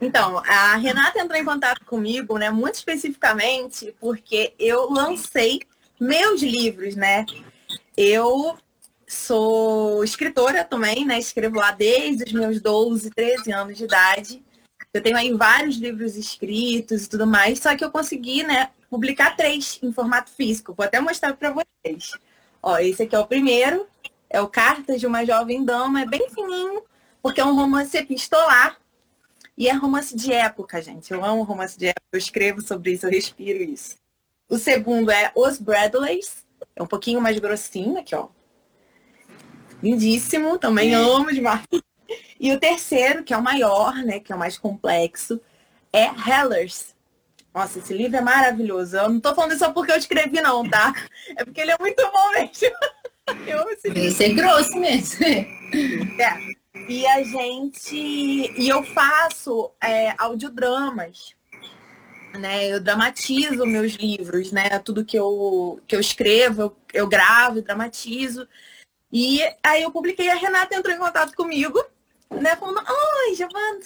Então, 0.00 0.38
a 0.46 0.76
Renata 0.76 1.18
entrou 1.18 1.38
em 1.38 1.44
contato 1.44 1.84
comigo, 1.84 2.38
né, 2.38 2.50
muito 2.50 2.76
especificamente, 2.76 3.94
porque 4.00 4.54
eu 4.58 4.88
lancei 4.90 5.60
meus 6.00 6.40
livros, 6.40 6.94
né? 6.94 7.26
Eu 7.96 8.56
sou 9.08 10.04
escritora 10.04 10.62
também, 10.62 11.04
né? 11.04 11.18
Escrevo 11.18 11.56
lá 11.56 11.72
desde 11.72 12.24
os 12.24 12.32
meus 12.32 12.60
12, 12.60 13.10
13 13.10 13.52
anos 13.52 13.76
de 13.76 13.84
idade. 13.84 14.42
Eu 14.92 15.02
tenho 15.02 15.16
aí 15.16 15.32
vários 15.32 15.76
livros 15.76 16.16
escritos 16.16 17.04
e 17.04 17.08
tudo 17.08 17.26
mais, 17.26 17.58
só 17.58 17.76
que 17.76 17.84
eu 17.84 17.90
consegui, 17.90 18.42
né, 18.42 18.70
publicar 18.88 19.36
três 19.36 19.78
em 19.82 19.92
formato 19.92 20.30
físico. 20.30 20.74
Vou 20.74 20.86
até 20.86 21.00
mostrar 21.00 21.34
para 21.34 21.50
vocês. 21.52 22.12
Ó, 22.62 22.78
esse 22.78 23.02
aqui 23.02 23.14
é 23.14 23.18
o 23.18 23.26
primeiro, 23.26 23.86
é 24.30 24.40
o 24.40 24.48
Cartas 24.48 25.00
de 25.00 25.06
uma 25.06 25.24
Jovem 25.24 25.64
Dama, 25.64 26.02
é 26.02 26.06
bem 26.06 26.28
fininho, 26.30 26.82
porque 27.22 27.40
é 27.40 27.44
um 27.44 27.54
romance 27.54 27.96
epistolar 27.96 28.78
e 29.56 29.68
é 29.68 29.72
romance 29.72 30.14
de 30.14 30.32
época, 30.32 30.80
gente. 30.80 31.12
Eu 31.12 31.24
amo 31.24 31.42
romance 31.42 31.78
de 31.78 31.86
época, 31.88 32.06
eu 32.12 32.18
escrevo 32.18 32.60
sobre 32.60 32.92
isso, 32.92 33.06
eu 33.06 33.10
respiro 33.10 33.62
isso. 33.62 33.96
O 34.48 34.56
segundo 34.56 35.10
é 35.10 35.32
Os 35.34 35.58
Bradleys, 35.58 36.46
é 36.76 36.82
um 36.82 36.86
pouquinho 36.86 37.20
mais 37.20 37.38
grossinho, 37.38 37.98
aqui 37.98 38.14
ó. 38.14 38.28
Lindíssimo, 39.82 40.58
também 40.58 40.92
é. 40.92 40.96
amo 40.96 41.32
demais. 41.32 41.62
E 42.40 42.52
o 42.52 42.60
terceiro, 42.60 43.24
que 43.24 43.34
é 43.34 43.36
o 43.36 43.42
maior, 43.42 43.94
né, 43.96 44.20
que 44.20 44.32
é 44.32 44.36
o 44.36 44.38
mais 44.38 44.56
complexo, 44.56 45.40
é 45.92 46.04
Hellers. 46.04 46.94
Nossa, 47.52 47.80
esse 47.80 47.92
livro 47.92 48.16
é 48.16 48.20
maravilhoso. 48.20 48.96
Eu 48.96 49.08
não 49.08 49.20
tô 49.20 49.34
falando 49.34 49.52
isso 49.52 49.64
só 49.64 49.72
porque 49.72 49.90
eu 49.90 49.96
escrevi, 49.96 50.40
não, 50.40 50.68
tá? 50.68 50.94
É 51.36 51.44
porque 51.44 51.60
ele 51.60 51.72
é 51.72 51.78
muito 51.78 52.02
bom 52.02 52.30
mesmo. 52.32 52.76
Eu 53.46 53.68
livro. 53.68 54.08
Esse 54.08 54.24
é 54.24 54.28
grosso 54.30 54.78
mesmo. 54.78 55.24
É. 55.26 56.58
E 56.88 57.06
a 57.06 57.22
gente. 57.22 57.96
E 57.96 58.68
eu 58.68 58.82
faço 58.82 59.70
é, 59.82 60.14
audiodramas. 60.18 61.34
Né? 62.38 62.72
Eu 62.72 62.80
dramatizo 62.80 63.66
meus 63.66 63.94
livros, 63.94 64.52
né? 64.52 64.78
Tudo 64.78 65.04
que 65.04 65.18
eu, 65.18 65.80
que 65.86 65.96
eu 65.96 66.00
escrevo, 66.00 66.62
eu, 66.62 66.76
eu 66.92 67.06
gravo, 67.06 67.62
dramatizo. 67.62 68.48
E 69.12 69.40
aí 69.62 69.82
eu 69.82 69.90
publiquei, 69.90 70.28
a 70.28 70.34
Renata 70.34 70.74
entrou 70.74 70.94
em 70.94 70.98
contato 70.98 71.34
comigo, 71.34 71.82
né? 72.30 72.54
Falando, 72.56 72.78
oi, 72.78 73.34
Giovana, 73.34 73.80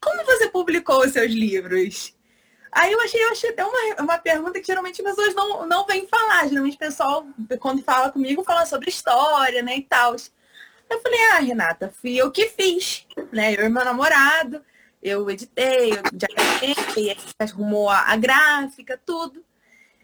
como 0.00 0.24
você 0.24 0.48
publicou 0.48 1.04
os 1.04 1.12
seus 1.12 1.32
livros? 1.32 2.14
Aí 2.72 2.90
eu 2.90 3.00
achei, 3.02 3.22
eu 3.22 3.30
achei 3.30 3.50
até 3.50 3.62
uma, 3.62 4.02
uma 4.02 4.18
pergunta 4.18 4.58
que 4.58 4.66
geralmente 4.66 5.02
as 5.02 5.14
pessoas 5.14 5.34
não, 5.34 5.66
não 5.66 5.84
vêm 5.84 6.08
falar. 6.08 6.48
Geralmente 6.48 6.76
o 6.76 6.78
pessoal, 6.78 7.26
quando 7.60 7.82
fala 7.82 8.10
comigo, 8.10 8.42
fala 8.42 8.64
sobre 8.64 8.88
história, 8.88 9.62
né, 9.62 9.76
e 9.76 9.82
tal. 9.82 10.16
Eu 10.88 11.00
falei, 11.00 11.20
ah, 11.32 11.38
Renata, 11.40 11.92
fui 12.00 12.16
eu 12.16 12.30
que 12.30 12.48
fiz, 12.48 13.06
né? 13.30 13.54
Eu 13.54 13.64
e 13.64 13.68
meu 13.68 13.84
namorado, 13.84 14.62
eu 15.02 15.28
editei, 15.30 15.92
eu 15.92 16.00
a 16.00 16.66
gente 16.66 17.34
arrumou 17.38 17.90
a, 17.90 18.12
a, 18.12 18.16
gráfica, 18.16 19.00
tudo. 19.04 19.44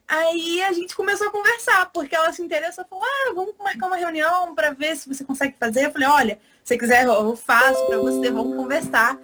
Aí 0.06 0.62
a 0.62 0.72
gente 0.72 0.96
começou 0.96 1.28
a 1.28 1.30
conversar, 1.30 1.90
porque 1.92 2.16
ela 2.16 2.32
se 2.32 2.42
interessou, 2.42 2.84
falou, 2.88 3.04
ah, 3.04 3.32
vamos 3.34 3.54
marcar 3.58 3.86
uma 3.86 3.96
reunião 3.96 4.54
para 4.54 4.72
ver 4.72 4.96
se 4.96 5.08
você 5.08 5.24
consegue 5.24 5.56
fazer. 5.58 5.86
Eu 5.86 5.92
falei, 5.92 6.08
olha, 6.08 6.40
se 6.64 6.74
você 6.74 6.78
quiser, 6.78 7.04
eu 7.04 7.36
faço 7.36 7.86
para 7.86 7.98
você, 7.98 8.30
vamos 8.30 8.56
conversar. 8.56 9.18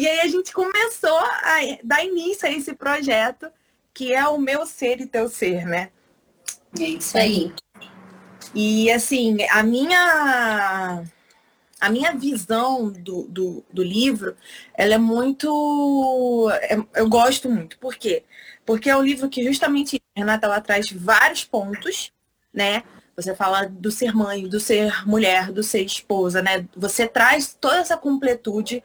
E 0.00 0.08
aí 0.08 0.20
a 0.20 0.28
gente 0.28 0.50
começou 0.54 1.18
a 1.18 1.58
dar 1.84 2.02
início 2.02 2.48
a 2.48 2.50
esse 2.50 2.72
projeto, 2.72 3.52
que 3.92 4.14
é 4.14 4.26
o 4.26 4.38
meu 4.38 4.64
ser 4.64 4.98
e 4.98 5.06
teu 5.06 5.28
ser, 5.28 5.66
né? 5.66 5.90
É 6.80 6.84
isso 6.84 7.18
aí. 7.18 7.52
E 8.54 8.90
assim, 8.90 9.36
a 9.50 9.62
minha 9.62 11.04
a 11.78 11.90
minha 11.90 12.14
visão 12.14 12.90
do, 12.90 13.24
do, 13.24 13.62
do 13.70 13.82
livro, 13.82 14.34
ela 14.72 14.94
é 14.94 14.98
muito. 14.98 16.50
É, 16.62 16.78
eu 16.94 17.06
gosto 17.06 17.50
muito. 17.50 17.78
Por 17.78 17.94
quê? 17.94 18.24
Porque 18.64 18.88
é 18.88 18.96
um 18.96 19.02
livro 19.02 19.28
que 19.28 19.44
justamente, 19.44 20.02
Renata, 20.16 20.46
ela 20.46 20.62
traz 20.62 20.90
vários 20.90 21.44
pontos, 21.44 22.10
né? 22.54 22.84
Você 23.14 23.34
fala 23.34 23.66
do 23.68 23.90
ser 23.90 24.14
mãe, 24.14 24.48
do 24.48 24.60
ser 24.60 25.06
mulher, 25.06 25.52
do 25.52 25.62
ser 25.62 25.82
esposa, 25.82 26.40
né? 26.40 26.66
Você 26.74 27.06
traz 27.06 27.54
toda 27.60 27.76
essa 27.76 27.98
completude. 27.98 28.82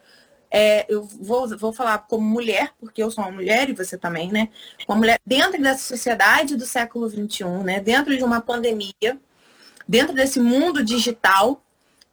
É, 0.58 0.86
eu 0.88 1.04
vou, 1.04 1.50
vou 1.58 1.74
falar 1.74 1.98
como 1.98 2.26
mulher, 2.26 2.72
porque 2.80 3.04
eu 3.04 3.12
sou 3.12 3.26
uma 3.26 3.32
mulher 3.32 3.70
e 3.70 3.74
você 3.74 3.98
também, 3.98 4.32
né? 4.32 4.48
Uma 4.88 4.96
mulher 4.96 5.20
dentro 5.26 5.62
dessa 5.62 5.84
sociedade 5.84 6.56
do 6.56 6.66
século 6.66 7.10
XXI, 7.10 7.44
né? 7.62 7.82
Dentro 7.82 8.16
de 8.16 8.24
uma 8.24 8.40
pandemia, 8.40 9.20
dentro 9.86 10.16
desse 10.16 10.40
mundo 10.40 10.82
digital, 10.82 11.62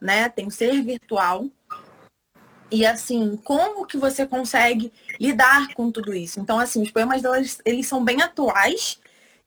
né? 0.01 0.29
Tem 0.29 0.49
o 0.49 0.51
ser 0.51 0.83
virtual. 0.83 1.47
E 2.69 2.85
assim, 2.85 3.37
como 3.45 3.87
que 3.87 3.97
você 3.97 4.27
consegue 4.27 4.93
lidar 5.21 5.73
com 5.75 5.93
tudo 5.93 6.13
isso? 6.13 6.41
Então, 6.41 6.59
assim, 6.59 6.83
os 6.83 6.91
poemas 6.91 7.23
delas, 7.23 7.61
eles 7.65 7.87
são 7.87 8.03
bem 8.03 8.23
atuais 8.23 8.99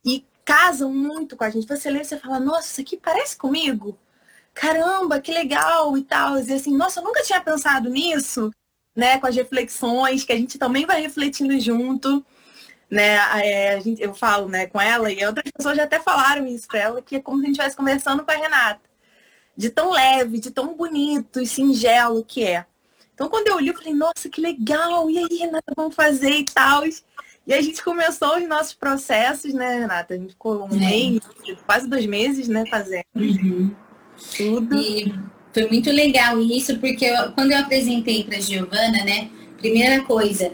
e 0.05 0.25
casam 0.45 0.89
muito 0.93 1.35
com 1.35 1.43
a 1.43 1.49
gente. 1.49 1.67
Você 1.67 1.89
lê 1.89 1.99
e 1.99 2.05
você 2.05 2.17
fala, 2.17 2.39
nossa, 2.39 2.67
isso 2.69 2.79
aqui 2.79 2.95
parece 2.95 3.35
comigo? 3.35 3.97
Caramba, 4.53 5.19
que 5.19 5.33
legal 5.33 5.97
e 5.97 6.03
tal. 6.03 6.39
E 6.39 6.53
assim, 6.53 6.73
nossa, 6.77 7.01
eu 7.01 7.03
nunca 7.03 7.21
tinha 7.23 7.41
pensado 7.41 7.89
nisso, 7.89 8.51
né? 8.95 9.19
Com 9.19 9.27
as 9.27 9.35
reflexões, 9.35 10.23
que 10.23 10.31
a 10.31 10.37
gente 10.37 10.57
também 10.57 10.85
vai 10.85 11.01
refletindo 11.01 11.59
junto 11.59 12.25
né? 12.89 13.15
É, 13.43 13.73
a 13.73 13.79
gente, 13.79 14.01
eu 14.01 14.13
falo 14.13 14.47
né, 14.47 14.67
com 14.67 14.79
ela 14.79 15.11
e 15.11 15.25
outras 15.25 15.51
pessoas 15.51 15.75
já 15.75 15.83
até 15.83 15.99
falaram 15.99 16.45
isso 16.47 16.67
para 16.67 16.79
ela, 16.79 17.01
que 17.01 17.15
é 17.15 17.19
como 17.19 17.39
se 17.39 17.43
a 17.43 17.47
gente 17.47 17.55
estivesse 17.55 17.75
conversando 17.75 18.23
com 18.23 18.31
a 18.31 18.35
Renata. 18.35 18.81
De 19.57 19.69
tão 19.69 19.91
leve, 19.91 20.39
de 20.39 20.51
tão 20.51 20.75
bonito 20.75 21.39
e 21.39 21.47
singelo 21.47 22.23
que 22.23 22.43
é. 22.43 22.65
Então 23.13 23.29
quando 23.29 23.47
eu 23.47 23.59
li, 23.59 23.69
eu 23.69 23.73
falei, 23.73 23.93
nossa, 23.93 24.29
que 24.29 24.41
legal! 24.41 25.09
E 25.09 25.17
aí, 25.17 25.37
Renata, 25.37 25.73
vamos 25.75 25.95
fazer 25.95 26.31
e 26.31 26.45
tal. 26.45 26.83
E 27.47 27.53
a 27.53 27.61
gente 27.61 27.81
começou 27.83 28.37
os 28.37 28.47
nossos 28.47 28.73
processos, 28.73 29.53
né, 29.53 29.79
Renata? 29.79 30.13
A 30.13 30.17
gente 30.17 30.31
ficou 30.31 30.65
um 30.65 30.75
mês, 30.75 31.21
quase 31.65 31.87
dois 31.87 32.05
meses, 32.05 32.47
né, 32.47 32.65
fazendo. 32.69 33.05
Uhum. 33.15 33.73
Tudo. 34.35 34.75
E 34.75 35.13
foi 35.55 35.69
muito 35.69 35.89
legal 35.89 36.41
isso, 36.41 36.77
porque 36.79 37.05
eu, 37.05 37.31
quando 37.31 37.53
eu 37.53 37.59
apresentei 37.59 38.25
para 38.25 38.41
Giovana, 38.41 39.05
né, 39.05 39.29
primeira 39.57 40.03
coisa, 40.03 40.51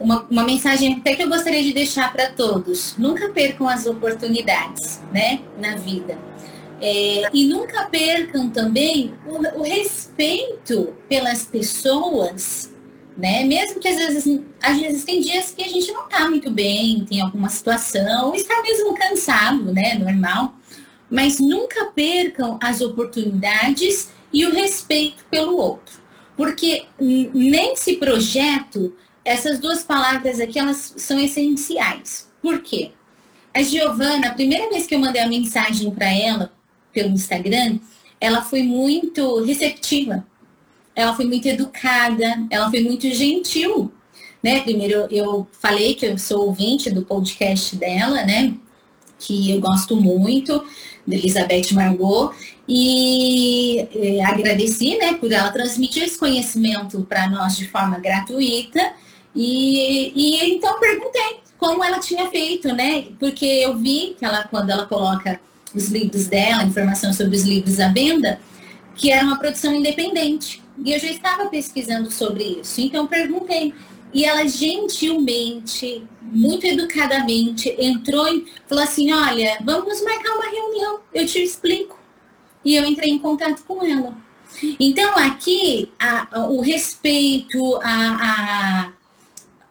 uma, 0.00 0.26
uma 0.30 0.42
mensagem 0.42 0.94
até 0.94 1.14
que 1.14 1.22
eu 1.22 1.28
gostaria 1.28 1.62
de 1.62 1.74
deixar 1.74 2.10
para 2.10 2.30
todos: 2.30 2.96
nunca 2.96 3.28
percam 3.28 3.68
as 3.68 3.84
oportunidades, 3.84 5.02
né, 5.12 5.40
na 5.60 5.76
vida. 5.76 6.16
É, 6.80 7.28
e 7.30 7.44
nunca 7.44 7.84
percam 7.90 8.48
também 8.48 9.12
o, 9.26 9.60
o, 9.60 9.62
respeito 9.64 10.94
pelas 11.06 11.44
pessoas, 11.44 12.72
né? 13.18 13.44
Mesmo 13.44 13.80
que 13.80 13.88
às 13.88 13.96
vezes, 13.96 14.40
às 14.62 14.78
vezes 14.78 15.04
tem 15.04 15.20
dias 15.20 15.50
que 15.50 15.62
a 15.62 15.68
gente 15.68 15.92
não 15.92 16.04
está 16.04 16.26
muito 16.26 16.50
bem, 16.50 17.04
tem 17.04 17.20
alguma 17.20 17.50
situação, 17.50 18.34
está 18.34 18.62
mesmo 18.62 18.94
cansado, 18.94 19.74
né? 19.74 19.94
Normal. 19.98 20.54
Mas 21.10 21.38
nunca 21.38 21.86
percam 21.86 22.58
as 22.62 22.80
oportunidades 22.80 24.16
e 24.32 24.46
o 24.46 24.52
respeito 24.52 25.24
pelo 25.30 25.56
outro. 25.56 25.98
Porque 26.36 26.84
nesse 26.98 27.96
projeto, 27.96 28.94
essas 29.24 29.58
duas 29.58 29.82
palavras 29.82 30.40
aqui, 30.40 30.58
elas 30.58 30.94
são 30.96 31.18
essenciais. 31.18 32.28
Por 32.40 32.62
quê? 32.62 32.92
A 33.52 33.62
Giovana, 33.62 34.28
a 34.28 34.34
primeira 34.34 34.68
vez 34.68 34.86
que 34.86 34.94
eu 34.94 34.98
mandei 34.98 35.20
a 35.20 35.28
mensagem 35.28 35.90
para 35.90 36.08
ela, 36.12 36.52
pelo 36.92 37.10
Instagram, 37.10 37.78
ela 38.20 38.42
foi 38.42 38.62
muito 38.62 39.42
receptiva. 39.42 40.26
Ela 40.94 41.14
foi 41.14 41.24
muito 41.24 41.46
educada, 41.46 42.46
ela 42.50 42.70
foi 42.70 42.82
muito 42.82 43.10
gentil. 43.12 43.92
Né? 44.42 44.60
Primeiro 44.60 45.08
eu 45.10 45.46
falei 45.52 45.94
que 45.94 46.06
eu 46.06 46.16
sou 46.18 46.46
ouvinte 46.46 46.90
do 46.90 47.02
podcast 47.02 47.74
dela, 47.76 48.24
né? 48.24 48.54
Que 49.18 49.50
eu 49.50 49.60
gosto 49.60 49.96
muito, 49.96 50.64
Elizabeth 51.10 51.72
Margot, 51.72 52.32
e 52.68 53.88
eh, 53.94 54.22
agradeci, 54.24 54.98
né, 54.98 55.14
por 55.14 55.32
ela 55.32 55.50
transmitir 55.50 56.02
esse 56.02 56.18
conhecimento 56.18 57.00
para 57.08 57.28
nós 57.28 57.56
de 57.56 57.66
forma 57.66 57.98
gratuita. 57.98 58.92
E, 59.34 60.12
e 60.14 60.54
então 60.54 60.78
perguntei 60.78 61.40
como 61.58 61.82
ela 61.82 61.98
tinha 61.98 62.28
feito, 62.30 62.68
né? 62.72 63.06
Porque 63.18 63.44
eu 63.44 63.76
vi 63.76 64.14
que 64.18 64.24
ela, 64.24 64.44
quando 64.44 64.70
ela 64.70 64.86
coloca 64.86 65.40
os 65.74 65.88
livros 65.88 66.26
dela, 66.26 66.64
informação 66.64 67.12
sobre 67.12 67.36
os 67.36 67.42
livros 67.42 67.80
à 67.80 67.88
venda, 67.88 68.40
que 68.94 69.10
era 69.10 69.24
uma 69.24 69.38
produção 69.38 69.74
independente. 69.74 70.62
E 70.84 70.92
eu 70.92 70.98
já 70.98 71.08
estava 71.08 71.46
pesquisando 71.46 72.10
sobre 72.10 72.60
isso. 72.60 72.80
Então 72.80 73.06
perguntei. 73.06 73.74
E 74.12 74.24
ela 74.24 74.46
gentilmente, 74.46 76.02
muito 76.30 76.66
educadamente, 76.66 77.74
entrou 77.78 78.28
e 78.28 78.46
falou 78.66 78.84
assim, 78.84 79.12
olha, 79.12 79.58
vamos 79.64 80.02
marcar 80.02 80.34
uma 80.34 80.48
reunião, 80.50 81.00
eu 81.12 81.26
te 81.26 81.42
explico. 81.42 81.98
E 82.64 82.74
eu 82.74 82.84
entrei 82.84 83.10
em 83.10 83.18
contato 83.18 83.62
com 83.64 83.84
ela. 83.84 84.16
Então 84.78 85.16
aqui 85.16 85.90
a, 85.98 86.46
o 86.48 86.60
respeito, 86.60 87.76
a, 87.82 88.92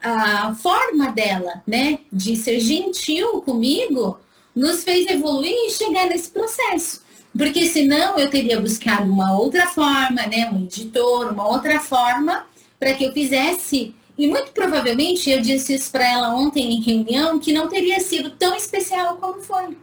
a, 0.02 0.46
a 0.48 0.54
forma 0.54 1.10
dela, 1.10 1.62
né, 1.66 2.00
de 2.12 2.36
ser 2.36 2.60
gentil 2.60 3.42
comigo, 3.42 4.18
nos 4.54 4.82
fez 4.82 5.06
evoluir 5.06 5.52
e 5.52 5.70
chegar 5.70 6.06
nesse 6.06 6.30
processo. 6.30 7.02
Porque 7.36 7.66
senão 7.66 8.18
eu 8.18 8.30
teria 8.30 8.60
buscado 8.60 9.10
uma 9.10 9.38
outra 9.38 9.66
forma, 9.66 10.26
né, 10.26 10.50
um 10.50 10.64
editor, 10.64 11.32
uma 11.32 11.46
outra 11.46 11.78
forma 11.78 12.46
para 12.78 12.94
que 12.94 13.04
eu 13.04 13.12
fizesse. 13.12 13.94
E 14.18 14.26
muito 14.26 14.50
provavelmente 14.50 15.30
eu 15.30 15.40
disse 15.40 15.74
isso 15.74 15.92
para 15.92 16.04
ela 16.04 16.34
ontem 16.34 16.72
em 16.72 16.82
reunião 16.82 17.38
que 17.38 17.52
não 17.52 17.68
teria 17.68 18.00
sido 18.00 18.30
tão 18.30 18.54
especial 18.56 19.16
como 19.16 19.40
foi. 19.40 19.78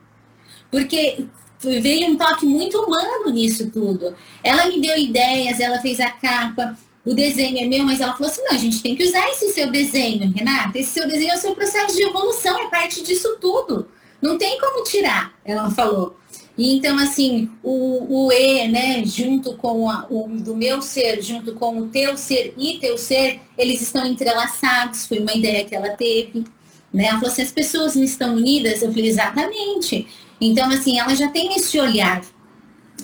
Porque 0.70 1.26
veio 1.62 2.10
um 2.10 2.18
toque 2.18 2.46
muito 2.46 2.78
humano 2.82 3.32
nisso 3.32 3.72
tudo. 3.72 4.14
Ela 4.44 4.66
me 4.66 4.82
deu 4.82 4.98
ideias, 4.98 5.62
ela 5.62 5.80
fez 5.80 6.02
a 6.02 6.12
capa, 6.12 6.78
o 7.06 7.14
desenho 7.14 7.60
é 7.60 7.68
meu, 7.68 7.86
mas 7.86 8.02
ela 8.02 8.14
falou 8.14 8.28
assim, 8.28 8.42
não, 8.44 8.52
a 8.52 8.58
gente 8.58 8.82
tem 8.82 8.96
que 8.96 9.04
usar 9.04 9.30
esse 9.30 9.54
seu 9.54 9.72
desenho, 9.72 10.34
Renata. 10.36 10.78
Esse 10.78 10.92
seu 10.92 11.08
desenho 11.08 11.32
é 11.32 11.36
o 11.36 11.40
seu 11.40 11.56
processo 11.56 11.96
de 11.96 12.04
evolução, 12.04 12.60
é 12.60 12.68
parte 12.68 13.04
disso 13.04 13.38
tudo. 13.40 13.88
Não 14.22 14.38
tem 14.38 14.60
como 14.60 14.84
tirar, 14.84 15.34
ela 15.46 15.70
falou. 15.70 16.18
E 16.58 16.76
então, 16.76 16.98
assim, 16.98 17.50
o, 17.62 18.28
o 18.28 18.32
E, 18.32 18.68
né, 18.68 19.04
junto 19.06 19.56
com 19.58 19.90
a, 19.90 20.06
o 20.10 20.28
do 20.28 20.56
meu 20.56 20.82
ser, 20.82 21.22
junto 21.22 21.54
com 21.54 21.80
o 21.80 21.88
teu 21.88 22.18
ser 22.18 22.54
e 22.58 22.80
teu 22.80 22.98
ser, 22.98 23.42
eles 23.58 23.82
estão 23.82 24.06
entrelaçados, 24.06 25.06
foi 25.06 25.20
uma 25.20 25.34
ideia 25.34 25.66
que 25.66 25.76
ela 25.76 25.90
teve. 25.90 26.46
Né? 26.94 27.08
Ela 27.08 27.20
falou 27.20 27.32
assim, 27.32 27.42
as 27.42 27.52
pessoas 27.52 27.96
não 27.96 28.04
estão 28.04 28.36
unidas? 28.36 28.82
Eu 28.82 28.90
falei, 28.90 29.08
exatamente. 29.10 30.08
Então, 30.40 30.70
assim, 30.70 30.98
ela 30.98 31.14
já 31.14 31.30
tem 31.30 31.56
esse 31.56 31.78
olhar. 31.80 32.22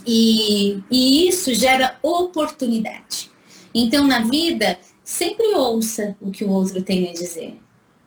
E, 0.08 0.80
e 0.90 1.28
isso 1.28 1.54
gera 1.54 1.98
oportunidade. 2.02 3.30
Então, 3.74 4.08
na 4.08 4.22
vida, 4.22 4.80
sempre 5.04 5.48
ouça 5.56 6.16
o 6.22 6.32
que 6.32 6.46
o 6.46 6.50
outro 6.50 6.82
tem 6.82 7.10
a 7.10 7.14
dizer 7.14 7.60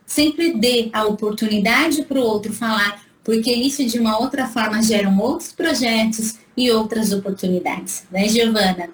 sempre 0.07 0.55
dê 0.55 0.91
a 0.93 1.05
oportunidade 1.05 2.05
para 2.05 2.19
o 2.19 2.23
outro 2.23 2.53
falar, 2.53 3.04
porque 3.25 3.51
isso 3.51 3.85
de 3.85 3.99
uma 3.99 4.19
outra 4.19 4.47
forma 4.47 4.83
geram 4.83 5.19
outros 5.19 5.51
projetos 5.51 6.35
e 6.57 6.71
outras 6.71 7.13
oportunidades, 7.13 8.05
né, 8.11 8.29
Giovana? 8.29 8.91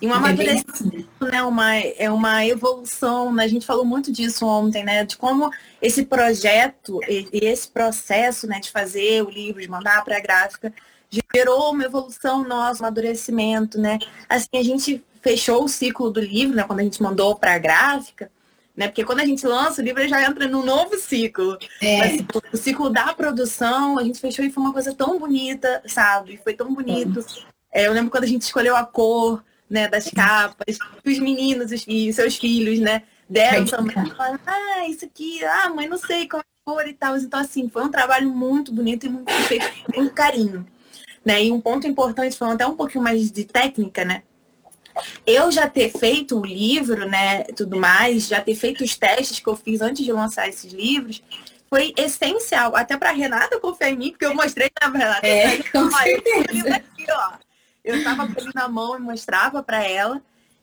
E 0.00 0.06
um 0.06 0.14
amadurecimento, 0.14 1.26
né? 1.30 1.42
Uma, 1.42 1.76
é 1.76 2.10
uma 2.10 2.46
evolução, 2.46 3.34
né? 3.34 3.44
a 3.44 3.48
gente 3.48 3.66
falou 3.66 3.84
muito 3.84 4.10
disso 4.10 4.46
ontem, 4.46 4.82
né? 4.82 5.04
De 5.04 5.16
como 5.18 5.50
esse 5.80 6.06
projeto 6.06 7.00
e 7.06 7.28
esse 7.42 7.68
processo 7.68 8.46
né, 8.46 8.60
de 8.60 8.70
fazer 8.70 9.22
o 9.22 9.28
livro, 9.28 9.60
de 9.60 9.68
mandar 9.68 10.02
para 10.02 10.16
a 10.16 10.20
gráfica, 10.20 10.72
gerou 11.34 11.72
uma 11.72 11.84
evolução 11.84 12.42
nossa, 12.44 12.82
um 12.82 12.86
amadurecimento, 12.86 13.78
né? 13.78 13.98
Assim, 14.26 14.48
a 14.54 14.62
gente 14.62 15.04
fechou 15.20 15.64
o 15.64 15.68
ciclo 15.68 16.10
do 16.10 16.20
livro, 16.20 16.56
né? 16.56 16.62
Quando 16.62 16.80
a 16.80 16.84
gente 16.84 17.02
mandou 17.02 17.36
para 17.36 17.54
a 17.54 17.58
gráfica, 17.58 18.30
né? 18.80 18.88
Porque 18.88 19.04
quando 19.04 19.20
a 19.20 19.26
gente 19.26 19.46
lança 19.46 19.82
o 19.82 19.84
livro, 19.84 20.00
ele 20.00 20.08
já 20.08 20.26
entra 20.26 20.48
num 20.48 20.64
novo 20.64 20.96
ciclo. 20.96 21.58
É. 21.82 21.98
Mas, 21.98 22.24
o 22.50 22.56
ciclo 22.56 22.88
da 22.88 23.12
produção, 23.12 23.98
a 23.98 24.02
gente 24.02 24.18
fechou 24.18 24.42
e 24.42 24.50
foi 24.50 24.62
uma 24.62 24.72
coisa 24.72 24.94
tão 24.94 25.18
bonita, 25.18 25.82
sabe? 25.84 26.40
Foi 26.42 26.54
tão 26.54 26.72
bonito. 26.72 27.22
É, 27.70 27.86
eu 27.86 27.92
lembro 27.92 28.10
quando 28.10 28.24
a 28.24 28.26
gente 28.26 28.40
escolheu 28.40 28.74
a 28.74 28.86
cor, 28.86 29.44
né, 29.68 29.86
das 29.86 30.08
capas, 30.10 30.78
os 31.04 31.18
meninos, 31.18 31.70
os 31.70 31.84
filhos, 31.84 32.16
seus 32.16 32.38
filhos, 32.38 32.80
né, 32.80 33.02
deram 33.28 33.66
também. 33.66 33.94
Falaram, 34.16 34.40
ah, 34.46 34.88
isso 34.88 35.04
aqui, 35.04 35.44
ah, 35.44 35.68
mãe, 35.68 35.86
não 35.86 35.98
sei 35.98 36.26
qual 36.26 36.40
é 36.40 36.42
a 36.42 36.72
cor 36.72 36.88
e 36.88 36.94
tal. 36.94 37.18
Então, 37.18 37.38
assim, 37.38 37.68
foi 37.68 37.84
um 37.84 37.90
trabalho 37.90 38.30
muito 38.30 38.72
bonito 38.72 39.04
e 39.04 39.10
muito 39.10 39.30
feito 39.30 39.66
com 39.92 40.08
carinho. 40.08 40.66
Né? 41.22 41.44
E 41.44 41.52
um 41.52 41.60
ponto 41.60 41.86
importante, 41.86 42.34
falando 42.34 42.54
até 42.54 42.66
um 42.66 42.76
pouquinho 42.76 43.04
mais 43.04 43.30
de 43.30 43.44
técnica, 43.44 44.06
né? 44.06 44.22
Eu 45.26 45.50
já 45.50 45.68
ter 45.68 45.90
feito 45.90 46.38
o 46.38 46.44
livro, 46.44 47.08
né, 47.08 47.44
tudo 47.56 47.78
mais, 47.78 48.26
já 48.26 48.40
ter 48.40 48.54
feito 48.54 48.84
os 48.84 48.96
testes 48.96 49.40
que 49.40 49.48
eu 49.48 49.56
fiz 49.56 49.80
antes 49.80 50.04
de 50.04 50.12
lançar 50.12 50.48
esses 50.48 50.72
livros, 50.72 51.22
foi 51.68 51.94
essencial. 51.96 52.74
Até 52.74 52.96
para 52.96 53.12
Renata 53.12 53.60
confiar 53.60 53.90
em 53.90 53.96
mim, 53.96 54.10
porque 54.10 54.26
eu 54.26 54.34
mostrei 54.34 54.70
na 54.80 54.88
Renata. 54.88 55.26
É, 55.26 55.62
com 55.62 55.90
certeza. 55.90 56.76
Aqui, 56.76 57.06
ó. 57.10 57.32
Eu 57.84 57.96
estava 57.96 58.26
com 58.26 58.40
ele 58.40 58.50
na 58.54 58.68
mão 58.68 58.96
e 58.96 59.00
mostrava 59.00 59.62
para 59.62 59.82
ela. 59.86 60.20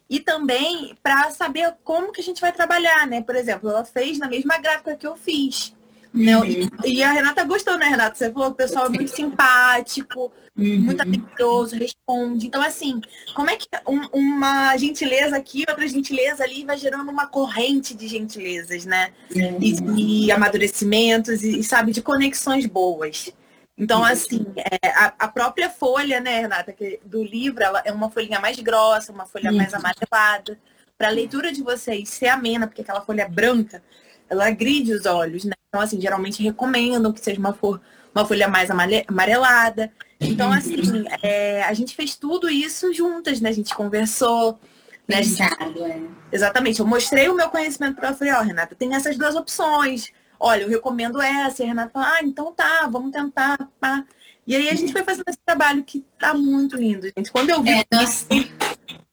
E 0.09 0.19
também 0.19 0.95
para 1.01 1.31
saber 1.31 1.73
como 1.83 2.11
que 2.11 2.21
a 2.21 2.23
gente 2.23 2.39
vai 2.39 2.51
trabalhar, 2.51 3.07
né? 3.07 3.21
Por 3.21 3.35
exemplo, 3.35 3.69
ela 3.69 3.83
fez 3.83 4.17
na 4.17 4.27
mesma 4.27 4.57
gráfica 4.57 4.95
que 4.95 5.07
eu 5.07 5.17
fiz. 5.17 5.73
Uhum. 6.17 6.69
E 6.85 7.03
a 7.03 7.11
Renata 7.11 7.43
gostou, 7.43 7.77
né, 7.77 7.87
Renata? 7.87 8.15
Você 8.15 8.31
falou 8.31 8.47
que 8.47 8.53
o 8.53 8.65
pessoal 8.65 8.87
é 8.87 8.89
muito 8.89 9.09
simpático, 9.09 10.31
uhum. 10.57 10.81
muito 10.81 11.01
atencioso, 11.01 11.75
responde. 11.75 12.47
Então, 12.47 12.61
assim, 12.61 12.99
como 13.35 13.49
é 13.49 13.55
que 13.55 13.67
um, 13.87 14.01
uma 14.11 14.75
gentileza 14.77 15.37
aqui, 15.37 15.63
outra 15.67 15.87
gentileza 15.87 16.43
ali 16.43 16.65
vai 16.65 16.77
gerando 16.77 17.09
uma 17.09 17.27
corrente 17.27 17.95
de 17.95 18.07
gentilezas, 18.07 18.85
né? 18.85 19.11
Uhum. 19.35 19.59
E, 19.61 20.25
e, 20.25 20.31
amadurecimentos 20.31 21.43
e, 21.43 21.63
sabe, 21.63 21.91
de 21.91 22.01
conexões 22.01 22.65
boas. 22.65 23.31
Então, 23.77 24.03
assim, 24.03 24.45
é, 24.55 24.87
a, 24.89 25.13
a, 25.19 25.27
própria 25.27 25.69
folha, 25.69 26.19
né, 26.19 26.39
Renata, 26.39 26.73
que, 26.73 26.99
do 27.05 27.23
livro, 27.23 27.63
ela 27.63 27.81
é 27.85 27.91
uma 27.91 28.09
folhinha 28.09 28.39
mais 28.39 28.59
grossa, 28.59 29.11
uma 29.11 29.27
folha 29.27 29.51
mais 29.51 29.71
amarelada. 29.73 30.57
Para 30.97 31.09
a 31.09 31.11
leitura 31.11 31.51
de 31.51 31.61
vocês 31.61 32.09
ser 32.09 32.27
amena, 32.27 32.65
porque 32.65 32.81
aquela 32.81 33.01
folha 33.01 33.29
branca, 33.29 33.83
ela 34.29 34.47
agride 34.47 34.93
os 34.93 35.05
olhos, 35.05 35.43
né? 35.45 35.53
Então, 35.69 35.81
assim, 35.81 35.99
geralmente 35.99 36.41
recomendam 36.41 37.11
que 37.11 37.19
seja 37.19 37.39
uma, 37.39 37.53
for, 37.53 37.81
uma 38.13 38.25
folha 38.25 38.47
mais 38.47 38.69
amarelada. 38.71 39.91
Então, 40.19 40.51
assim, 40.51 41.05
é, 41.21 41.63
a 41.63 41.73
gente 41.73 41.95
fez 41.95 42.15
tudo 42.15 42.49
isso 42.49 42.93
juntas, 42.93 43.39
né? 43.41 43.49
A 43.49 43.53
gente 43.53 43.75
conversou. 43.75 44.59
Né? 45.07 45.23
Gente... 45.23 45.41
é. 45.41 46.01
Exatamente. 46.31 46.79
Eu 46.79 46.87
mostrei 46.87 47.29
o 47.29 47.35
meu 47.35 47.49
conhecimento 47.49 47.95
para 47.95 48.09
ela. 48.09 48.17
Falei, 48.17 48.33
ó, 48.33 48.39
oh, 48.39 48.43
Renata, 48.43 48.75
tem 48.75 48.95
essas 48.95 49.17
duas 49.17 49.35
opções. 49.35 50.11
Olha, 50.39 50.63
eu 50.63 50.69
recomendo 50.69 51.21
essa. 51.21 51.61
E 51.61 51.65
a 51.65 51.69
Renata 51.69 51.91
falou, 51.91 52.07
ah, 52.07 52.19
então 52.23 52.51
tá, 52.53 52.87
vamos 52.91 53.11
tentar. 53.11 53.57
Pá. 53.79 54.03
E 54.45 54.55
aí 54.55 54.69
a 54.69 54.75
gente 54.75 54.93
foi 54.93 55.03
fazendo 55.03 55.27
esse 55.27 55.39
trabalho 55.45 55.83
que 55.83 56.05
tá 56.17 56.33
muito 56.33 56.77
lindo, 56.77 57.07
gente. 57.15 57.31
Quando 57.31 57.49
eu 57.49 57.61
vi. 57.61 57.69
É, 57.69 57.85
nós... 57.91 58.25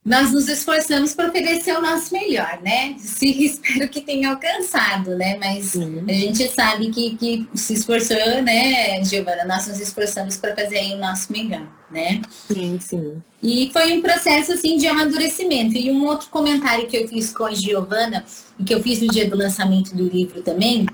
nós 0.05 0.33
nos 0.33 0.49
esforçamos 0.49 1.15
para 1.15 1.29
oferecer 1.29 1.73
o 1.73 1.81
nosso 1.81 2.13
melhor, 2.13 2.61
né? 2.63 2.95
Se, 2.99 3.27
espero 3.43 3.89
que 3.89 4.03
tenha 4.03 4.31
alcançado, 4.31 5.17
né? 5.17 5.39
Mas 5.39 5.67
sim. 5.67 6.05
a 6.07 6.13
gente 6.13 6.47
sabe 6.49 6.91
que, 6.91 7.17
que 7.17 7.49
se 7.55 7.73
esforçou, 7.73 8.43
né, 8.43 9.03
Giovana? 9.03 9.47
Nós 9.47 9.67
nos 9.67 9.81
esforçamos 9.81 10.37
para 10.37 10.55
fazer 10.55 10.93
o 10.93 10.99
nosso 10.99 11.33
melhor, 11.33 11.67
né? 11.91 12.21
Sim, 12.49 12.79
sim. 12.79 13.23
E 13.43 13.71
foi 13.73 13.95
um 13.95 14.03
processo, 14.03 14.53
assim, 14.53 14.77
de 14.77 14.87
amadurecimento. 14.87 15.75
E 15.75 15.91
um 15.91 16.05
outro 16.05 16.29
comentário 16.29 16.87
que 16.87 16.99
eu 16.99 17.09
fiz 17.09 17.33
com 17.33 17.47
a 17.47 17.55
Giovana, 17.55 18.27
e 18.59 18.65
que 18.65 18.75
eu 18.75 18.83
fiz 18.83 19.01
no 19.01 19.09
dia 19.09 19.29
do 19.29 19.37
lançamento 19.37 19.97
do 19.97 20.07
livro 20.07 20.43
também, 20.43 20.85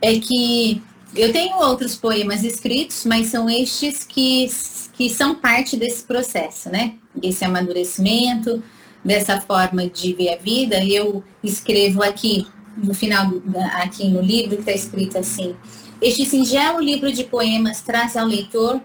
é 0.00 0.16
que 0.20 0.80
eu 1.12 1.32
tenho 1.32 1.56
outros 1.56 1.96
poemas 1.96 2.44
escritos, 2.44 3.04
mas 3.04 3.26
são 3.28 3.50
estes 3.50 4.04
que, 4.04 4.48
que 4.92 5.10
são 5.10 5.34
parte 5.34 5.76
desse 5.76 6.04
processo, 6.04 6.70
né? 6.70 6.94
Esse 7.22 7.44
amadurecimento, 7.44 8.62
dessa 9.04 9.40
forma 9.40 9.88
de 9.88 10.12
ver 10.12 10.34
a 10.34 10.36
vida. 10.36 10.84
Eu 10.84 11.22
escrevo 11.42 12.02
aqui, 12.02 12.46
no 12.76 12.92
final, 12.92 13.32
aqui 13.74 14.08
no 14.08 14.20
livro, 14.20 14.56
que 14.56 14.62
está 14.62 14.72
escrito 14.72 15.16
assim: 15.18 15.54
Este 16.02 16.26
singelo 16.26 16.80
livro 16.80 17.12
de 17.12 17.24
poemas 17.24 17.80
traz 17.80 18.16
ao 18.16 18.26
leitor 18.26 18.80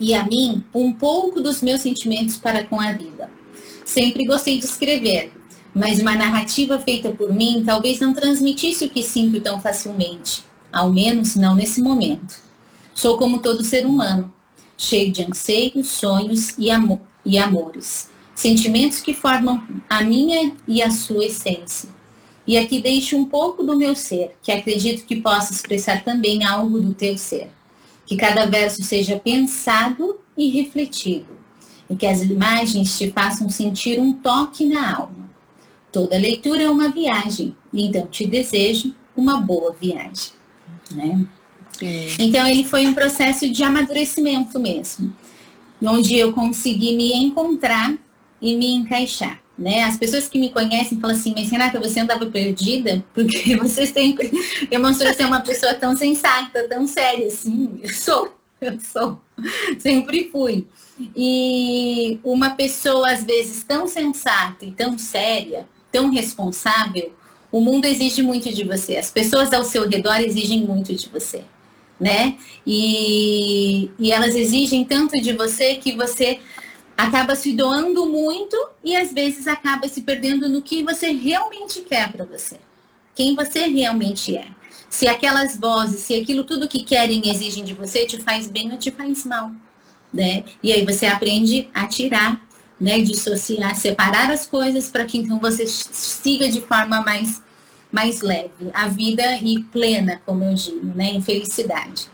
e 0.00 0.14
a 0.14 0.24
mim 0.24 0.64
um 0.74 0.92
pouco 0.92 1.40
dos 1.40 1.62
meus 1.62 1.80
sentimentos 1.80 2.36
para 2.36 2.64
com 2.64 2.80
a 2.80 2.92
vida. 2.92 3.30
Sempre 3.84 4.26
gostei 4.26 4.58
de 4.58 4.64
escrever, 4.64 5.32
mas 5.74 6.00
uma 6.00 6.14
narrativa 6.14 6.78
feita 6.78 7.10
por 7.10 7.32
mim 7.32 7.62
talvez 7.64 8.00
não 8.00 8.12
transmitisse 8.12 8.84
o 8.84 8.90
que 8.90 9.02
sinto 9.02 9.40
tão 9.40 9.60
facilmente, 9.60 10.44
ao 10.72 10.92
menos 10.92 11.36
não 11.36 11.54
nesse 11.54 11.80
momento. 11.80 12.36
Sou 12.94 13.16
como 13.16 13.38
todo 13.38 13.64
ser 13.64 13.86
humano, 13.86 14.32
cheio 14.76 15.10
de 15.10 15.22
anseios, 15.22 15.88
sonhos 15.88 16.54
e 16.58 16.70
amor, 16.70 17.00
e 17.28 17.36
amores, 17.36 18.08
sentimentos 18.34 19.00
que 19.00 19.12
formam 19.12 19.62
a 19.88 20.02
minha 20.02 20.52
e 20.66 20.82
a 20.82 20.90
sua 20.90 21.26
essência. 21.26 21.90
E 22.46 22.56
aqui 22.56 22.80
deixo 22.80 23.18
um 23.18 23.26
pouco 23.26 23.62
do 23.62 23.76
meu 23.76 23.94
ser, 23.94 24.34
que 24.42 24.50
acredito 24.50 25.04
que 25.04 25.16
possa 25.16 25.52
expressar 25.52 26.02
também 26.02 26.42
algo 26.42 26.80
do 26.80 26.94
teu 26.94 27.18
ser. 27.18 27.50
Que 28.06 28.16
cada 28.16 28.46
verso 28.46 28.82
seja 28.82 29.18
pensado 29.18 30.18
e 30.34 30.48
refletido, 30.48 31.36
e 31.90 31.94
que 31.94 32.06
as 32.06 32.22
imagens 32.22 32.96
te 32.96 33.10
façam 33.10 33.50
sentir 33.50 34.00
um 34.00 34.14
toque 34.14 34.64
na 34.64 34.96
alma. 34.96 35.28
Toda 35.92 36.16
leitura 36.16 36.62
é 36.62 36.70
uma 36.70 36.88
viagem, 36.88 37.54
então 37.74 38.06
te 38.06 38.26
desejo 38.26 38.94
uma 39.14 39.38
boa 39.38 39.76
viagem. 39.78 40.32
Né? 40.90 41.26
Então 42.18 42.46
ele 42.46 42.64
foi 42.64 42.86
um 42.86 42.94
processo 42.94 43.50
de 43.50 43.62
amadurecimento 43.62 44.58
mesmo 44.58 45.14
onde 45.82 46.16
eu 46.16 46.32
consegui 46.32 46.96
me 46.96 47.12
encontrar 47.14 47.94
e 48.40 48.56
me 48.56 48.72
encaixar. 48.74 49.40
Né? 49.56 49.82
As 49.82 49.96
pessoas 49.96 50.28
que 50.28 50.38
me 50.38 50.50
conhecem 50.50 51.00
falam 51.00 51.16
assim, 51.16 51.34
mas 51.36 51.50
Renata, 51.50 51.80
você 51.80 51.98
andava 52.00 52.26
perdida? 52.26 53.04
Porque 53.12 53.56
você 53.56 53.86
sempre 53.86 54.30
demonstrou 54.70 55.12
ser 55.12 55.24
uma 55.24 55.40
pessoa 55.40 55.74
tão 55.74 55.96
sensata, 55.96 56.68
tão 56.68 56.86
séria, 56.86 57.26
assim. 57.26 57.80
Eu 57.82 57.92
sou, 57.92 58.34
eu 58.60 58.78
sou. 58.80 59.20
Sempre 59.80 60.28
fui. 60.30 60.66
E 61.16 62.20
uma 62.22 62.50
pessoa, 62.50 63.10
às 63.10 63.24
vezes, 63.24 63.64
tão 63.64 63.88
sensata 63.88 64.64
e 64.64 64.70
tão 64.70 64.96
séria, 64.96 65.66
tão 65.90 66.10
responsável, 66.10 67.12
o 67.50 67.60
mundo 67.60 67.86
exige 67.86 68.22
muito 68.22 68.52
de 68.52 68.62
você. 68.62 68.96
As 68.96 69.10
pessoas 69.10 69.52
ao 69.52 69.64
seu 69.64 69.88
redor 69.88 70.20
exigem 70.20 70.64
muito 70.64 70.94
de 70.94 71.08
você 71.08 71.42
né? 72.00 72.36
E, 72.66 73.90
e 73.98 74.12
elas 74.12 74.34
exigem 74.34 74.84
tanto 74.84 75.20
de 75.20 75.32
você 75.32 75.76
que 75.76 75.96
você 75.96 76.38
acaba 76.96 77.34
se 77.34 77.52
doando 77.52 78.06
muito 78.06 78.56
e 78.82 78.96
às 78.96 79.12
vezes 79.12 79.46
acaba 79.46 79.88
se 79.88 80.02
perdendo 80.02 80.48
no 80.48 80.62
que 80.62 80.82
você 80.82 81.12
realmente 81.12 81.80
quer 81.82 82.10
para 82.10 82.24
você. 82.24 82.56
Quem 83.14 83.34
você 83.34 83.66
realmente 83.66 84.36
é. 84.36 84.46
Se 84.88 85.06
aquelas 85.06 85.56
vozes, 85.56 86.00
se 86.00 86.14
aquilo 86.14 86.44
tudo 86.44 86.68
que 86.68 86.82
querem 86.82 87.20
e 87.24 87.30
exigem 87.30 87.64
de 87.64 87.74
você 87.74 88.06
te 88.06 88.18
faz 88.18 88.48
bem 88.48 88.72
ou 88.72 88.78
te 88.78 88.90
faz 88.90 89.24
mal, 89.24 89.52
né? 90.12 90.44
E 90.62 90.72
aí 90.72 90.84
você 90.84 91.06
aprende 91.06 91.68
a 91.74 91.86
tirar, 91.86 92.40
né, 92.80 93.00
dissociar, 93.00 93.76
separar 93.76 94.30
as 94.30 94.46
coisas 94.46 94.88
para 94.88 95.04
que 95.04 95.18
então 95.18 95.38
você 95.38 95.66
siga 95.66 96.48
de 96.48 96.60
forma 96.60 97.02
mais 97.02 97.42
mais 97.90 98.20
leve, 98.20 98.70
a 98.72 98.88
vida 98.88 99.36
e 99.38 99.62
plena, 99.64 100.20
como 100.26 100.44
eu 100.44 100.54
digo, 100.54 100.86
né, 100.94 101.10
em 101.12 101.22
felicidade. 101.22 102.08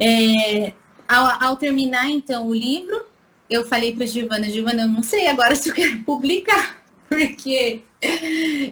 É, 0.00 0.72
ao, 1.08 1.48
ao, 1.48 1.56
terminar, 1.56 2.10
então, 2.10 2.46
o 2.46 2.54
livro, 2.54 3.04
eu 3.48 3.66
falei 3.66 3.94
para 3.94 4.06
Giovana, 4.06 4.48
Giovana, 4.48 4.82
eu 4.82 4.88
não 4.88 5.02
sei 5.02 5.26
agora 5.26 5.54
se 5.56 5.68
eu 5.68 5.74
quero 5.74 5.98
publicar, 6.00 6.82
porque 7.08 7.82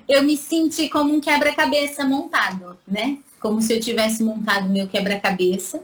eu 0.09 0.23
me 0.23 0.37
senti 0.37 0.89
como 0.89 1.15
um 1.15 1.21
quebra-cabeça 1.21 2.05
montado, 2.05 2.77
né? 2.87 3.19
Como 3.41 3.61
se 3.61 3.75
eu 3.75 3.81
tivesse 3.81 4.23
montado 4.23 4.69
meu 4.69 4.87
quebra-cabeça, 4.87 5.83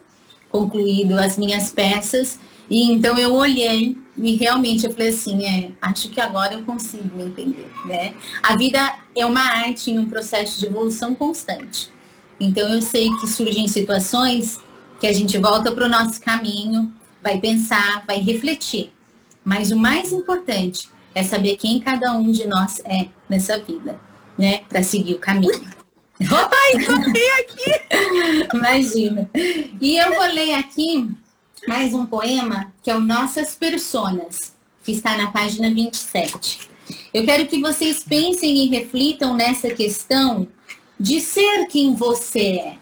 concluído 0.51 1.19
as 1.19 1.37
minhas 1.37 1.71
peças, 1.71 2.39
e 2.71 2.91
então 2.91 3.19
eu 3.19 3.35
olhei 3.35 3.97
e 4.21 4.35
realmente 4.37 4.85
eu 4.85 4.93
falei 4.93 5.09
assim, 5.09 5.45
é, 5.45 5.71
acho 5.81 6.09
que 6.09 6.21
agora 6.21 6.55
eu 6.55 6.65
consigo 6.65 7.17
me 7.17 7.25
entender, 7.25 7.71
né? 7.85 8.15
A 8.43 8.57
vida 8.57 8.95
é 9.15 9.25
uma 9.25 9.41
arte 9.41 9.91
em 9.91 9.99
um 9.99 10.09
processo 10.09 10.59
de 10.59 10.67
evolução 10.67 11.15
constante. 11.15 11.91
Então 12.41 12.69
eu 12.69 12.83
sei 12.83 13.11
que 13.17 13.29
surgem 13.29 13.69
situações 13.69 14.61
que 15.01 15.07
a 15.07 15.13
gente 15.13 15.39
volta 15.39 15.71
para 15.71 15.87
o 15.87 15.89
nosso 15.89 16.21
caminho, 16.21 16.93
vai 17.23 17.39
pensar, 17.39 18.05
vai 18.07 18.19
refletir. 18.19 18.93
Mas 19.45 19.71
o 19.71 19.77
mais 19.77 20.13
importante 20.13 20.89
é 21.15 21.23
saber 21.23 21.57
quem 21.57 21.81
cada 21.81 22.13
um 22.13 22.31
de 22.31 22.47
nós 22.47 22.81
é 22.85 23.07
nessa 23.29 23.59
vida, 23.59 23.99
né? 24.37 24.59
Para 24.69 24.83
seguir 24.83 25.15
o 25.15 25.19
caminho. 25.19 25.65
Ai, 26.21 26.85
corri 26.85 27.31
aqui! 27.41 28.49
Imagina. 28.53 29.31
E 29.81 29.97
eu 29.97 30.15
vou 30.15 30.27
ler 30.27 30.55
aqui 30.55 31.09
mais 31.69 31.93
um 31.93 32.07
poema 32.07 32.73
que 32.83 32.91
é 32.91 32.97
o 32.97 33.01
Nossas 33.01 33.55
Personas, 33.55 34.55
que 34.83 34.91
está 34.91 35.19
na 35.19 35.31
página 35.31 35.69
27. 35.69 36.61
Eu 37.13 37.27
quero 37.27 37.47
que 37.47 37.61
vocês 37.61 38.03
pensem 38.03 38.65
e 38.65 38.69
reflitam 38.71 39.37
nessa 39.37 39.69
questão 39.69 40.49
de 40.99 41.21
ser 41.21 41.67
quem 41.67 41.95
você 41.95 42.59
é, 42.59 42.79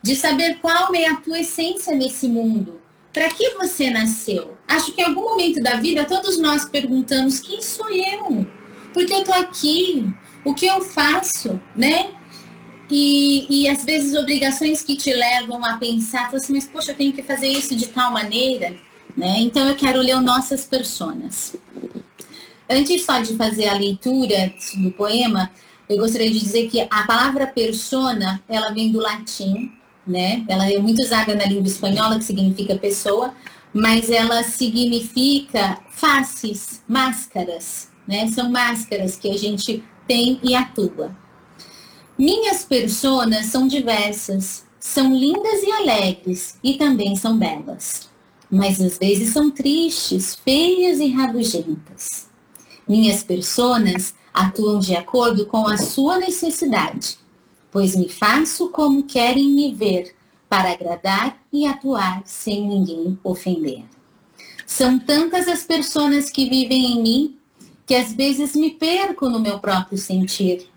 de 0.00 0.14
saber 0.14 0.60
qual 0.60 0.94
é 0.94 1.08
a 1.08 1.16
tua 1.16 1.40
essência 1.40 1.92
nesse 1.92 2.28
mundo. 2.28 2.80
Para 3.12 3.28
que 3.30 3.50
você 3.54 3.90
nasceu? 3.90 4.56
Acho 4.68 4.92
que 4.92 5.00
em 5.00 5.06
algum 5.06 5.22
momento 5.22 5.60
da 5.60 5.74
vida 5.74 6.04
todos 6.04 6.38
nós 6.38 6.64
perguntamos 6.64 7.40
quem 7.40 7.60
sou 7.60 7.90
eu? 7.90 8.46
Por 8.94 9.06
que 9.06 9.12
eu 9.12 9.24
tô 9.24 9.32
aqui? 9.32 10.08
O 10.44 10.54
que 10.54 10.66
eu 10.66 10.80
faço, 10.82 11.60
né? 11.74 12.10
E, 12.90 13.46
e 13.48 13.68
às 13.68 13.84
vezes 13.84 14.14
obrigações 14.14 14.82
que 14.82 14.96
te 14.96 15.12
levam 15.12 15.64
a 15.64 15.76
pensar, 15.76 16.34
assim, 16.34 16.52
mas 16.52 16.66
poxa, 16.66 16.90
eu 16.90 16.96
tenho 16.96 17.12
que 17.12 17.22
fazer 17.22 17.46
isso 17.46 17.76
de 17.76 17.86
tal 17.86 18.10
maneira, 18.10 18.74
né? 19.16 19.38
Então 19.38 19.68
eu 19.68 19.76
quero 19.76 20.00
ler 20.00 20.16
o 20.16 20.20
Nossas 20.20 20.64
Personas. 20.64 21.54
Antes 22.68 23.04
só 23.04 23.20
de 23.20 23.36
fazer 23.36 23.68
a 23.68 23.74
leitura 23.74 24.52
do 24.76 24.90
poema, 24.90 25.50
eu 25.88 25.98
gostaria 25.98 26.30
de 26.30 26.38
dizer 26.38 26.68
que 26.68 26.80
a 26.80 27.02
palavra 27.04 27.46
persona, 27.46 28.42
ela 28.48 28.70
vem 28.70 28.90
do 28.90 29.00
latim, 29.00 29.72
né? 30.06 30.44
Ela 30.48 30.70
é 30.70 30.78
muito 30.78 31.00
usada 31.00 31.34
na 31.34 31.44
língua 31.44 31.66
espanhola, 31.66 32.18
que 32.18 32.24
significa 32.24 32.76
pessoa, 32.76 33.34
mas 33.72 34.10
ela 34.10 34.42
significa 34.42 35.78
faces, 35.90 36.82
máscaras, 36.88 37.88
né? 38.06 38.28
São 38.28 38.50
máscaras 38.50 39.16
que 39.16 39.30
a 39.30 39.36
gente 39.36 39.82
tem 40.06 40.40
e 40.42 40.54
atua. 40.54 41.16
Minhas 42.20 42.62
personas 42.62 43.46
são 43.46 43.66
diversas, 43.66 44.66
são 44.78 45.10
lindas 45.10 45.62
e 45.62 45.72
alegres 45.72 46.54
e 46.62 46.74
também 46.74 47.16
são 47.16 47.38
belas, 47.38 48.10
mas 48.50 48.78
às 48.78 48.98
vezes 48.98 49.32
são 49.32 49.50
tristes, 49.50 50.34
feias 50.34 51.00
e 51.00 51.08
rabugentas. 51.08 52.28
Minhas 52.86 53.22
personas 53.22 54.14
atuam 54.34 54.80
de 54.80 54.94
acordo 54.94 55.46
com 55.46 55.66
a 55.66 55.78
sua 55.78 56.18
necessidade, 56.18 57.16
pois 57.70 57.96
me 57.96 58.10
faço 58.10 58.68
como 58.68 59.04
querem 59.04 59.48
me 59.48 59.72
ver, 59.72 60.14
para 60.46 60.72
agradar 60.72 61.40
e 61.50 61.64
atuar 61.64 62.20
sem 62.26 62.68
ninguém 62.68 63.18
ofender. 63.24 63.84
São 64.66 64.98
tantas 64.98 65.48
as 65.48 65.62
pessoas 65.62 66.28
que 66.28 66.50
vivem 66.50 66.98
em 66.98 67.02
mim 67.02 67.38
que 67.86 67.94
às 67.94 68.12
vezes 68.12 68.54
me 68.54 68.72
perco 68.72 69.26
no 69.30 69.40
meu 69.40 69.58
próprio 69.58 69.96
sentir 69.96 70.68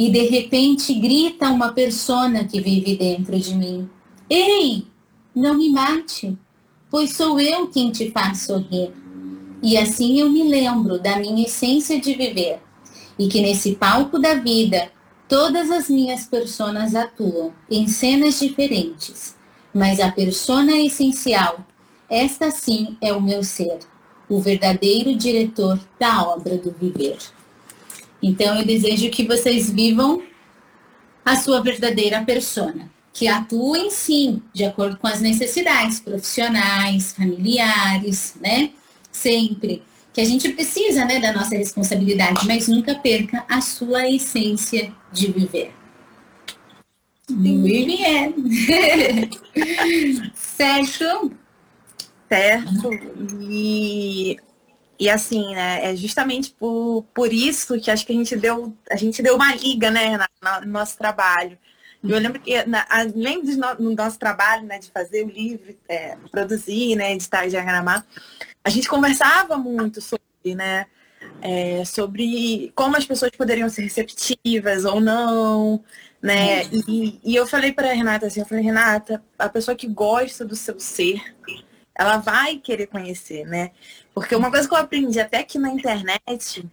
e 0.00 0.08
de 0.08 0.28
repente 0.28 0.94
grita 0.94 1.50
uma 1.50 1.72
persona 1.72 2.42
que 2.46 2.58
vive 2.58 2.96
dentro 2.96 3.38
de 3.38 3.54
mim: 3.54 3.86
Ei, 4.30 4.86
não 5.34 5.52
me 5.58 5.68
mate, 5.68 6.38
pois 6.90 7.14
sou 7.14 7.38
eu 7.38 7.66
quem 7.66 7.90
te 7.90 8.10
faz 8.10 8.46
sorrir. 8.46 8.92
E 9.62 9.76
assim 9.76 10.18
eu 10.18 10.30
me 10.30 10.42
lembro 10.42 10.98
da 10.98 11.18
minha 11.18 11.44
essência 11.44 12.00
de 12.00 12.14
viver 12.14 12.60
e 13.18 13.28
que 13.28 13.42
nesse 13.42 13.72
palco 13.72 14.18
da 14.18 14.36
vida 14.36 14.90
todas 15.28 15.70
as 15.70 15.90
minhas 15.90 16.24
personas 16.24 16.94
atuam 16.94 17.52
em 17.70 17.86
cenas 17.86 18.40
diferentes, 18.40 19.36
mas 19.74 20.00
a 20.00 20.10
persona 20.10 20.78
essencial, 20.78 21.62
esta 22.08 22.50
sim 22.50 22.96
é 23.02 23.12
o 23.12 23.20
meu 23.20 23.44
ser, 23.44 23.80
o 24.30 24.40
verdadeiro 24.40 25.14
diretor 25.14 25.78
da 25.98 26.22
obra 26.22 26.56
do 26.56 26.70
viver. 26.70 27.18
Então, 28.22 28.58
eu 28.58 28.64
desejo 28.64 29.10
que 29.10 29.26
vocês 29.26 29.70
vivam 29.70 30.22
a 31.24 31.36
sua 31.36 31.60
verdadeira 31.60 32.22
persona, 32.22 32.90
que 33.12 33.28
atuem 33.28 33.90
sim 33.90 34.42
de 34.52 34.64
acordo 34.64 34.96
com 34.96 35.06
as 35.06 35.20
necessidades 35.20 36.00
profissionais, 36.00 37.12
familiares, 37.12 38.34
né? 38.40 38.70
Sempre 39.10 39.82
que 40.12 40.20
a 40.20 40.24
gente 40.24 40.48
precisa, 40.50 41.04
né, 41.04 41.20
da 41.20 41.32
nossa 41.32 41.56
responsabilidade, 41.56 42.46
mas 42.46 42.66
nunca 42.66 42.94
perca 42.96 43.44
a 43.48 43.60
sua 43.60 44.08
essência 44.08 44.92
de 45.12 45.30
viver. 45.30 45.72
Muito 47.28 47.62
bem. 47.62 49.24
certo? 50.34 51.32
Certo. 52.28 52.90
E, 53.40 54.36
e 55.00 55.08
assim, 55.08 55.54
né, 55.54 55.90
é 55.90 55.96
justamente 55.96 56.50
por, 56.50 57.06
por 57.14 57.32
isso 57.32 57.80
que 57.80 57.90
acho 57.90 58.04
que 58.04 58.12
a 58.12 58.14
gente 58.14 58.36
deu, 58.36 58.76
a 58.90 58.96
gente 58.96 59.22
deu 59.22 59.34
uma 59.34 59.54
liga, 59.54 59.90
né, 59.90 60.18
na, 60.42 60.60
no 60.60 60.70
nosso 60.70 60.98
trabalho. 60.98 61.56
Eu 62.04 62.18
lembro 62.18 62.38
que, 62.38 62.62
na, 62.66 62.86
além 62.90 63.42
do 63.42 63.56
no, 63.56 63.74
no 63.90 63.94
nosso 63.94 64.18
trabalho, 64.18 64.66
né, 64.66 64.78
de 64.78 64.90
fazer 64.90 65.24
o 65.24 65.30
livro, 65.30 65.74
é, 65.88 66.18
produzir, 66.30 66.96
né, 66.96 67.14
editar 67.14 67.46
e 67.46 67.50
diagramar, 67.50 68.04
a 68.62 68.68
gente 68.68 68.88
conversava 68.88 69.56
muito 69.56 70.02
sobre, 70.02 70.54
né, 70.54 70.84
é, 71.40 71.82
sobre 71.86 72.70
como 72.74 72.94
as 72.94 73.06
pessoas 73.06 73.30
poderiam 73.30 73.70
ser 73.70 73.82
receptivas 73.82 74.84
ou 74.84 75.00
não, 75.00 75.82
né? 76.20 76.64
E, 76.66 77.18
e 77.24 77.34
eu 77.36 77.46
falei 77.46 77.72
para 77.72 77.92
Renata 77.94 78.26
assim, 78.26 78.40
eu 78.40 78.46
falei, 78.46 78.64
Renata, 78.64 79.22
a 79.38 79.48
pessoa 79.48 79.74
que 79.74 79.86
gosta 79.86 80.44
do 80.44 80.54
seu 80.54 80.78
ser, 80.78 81.22
ela 81.94 82.18
vai 82.18 82.56
querer 82.56 82.86
conhecer, 82.86 83.44
né? 83.46 83.70
Porque 84.14 84.34
uma 84.34 84.50
coisa 84.50 84.68
que 84.68 84.74
eu 84.74 84.78
aprendi 84.78 85.20
até 85.20 85.38
aqui 85.38 85.58
na 85.58 85.70
internet, 85.70 86.66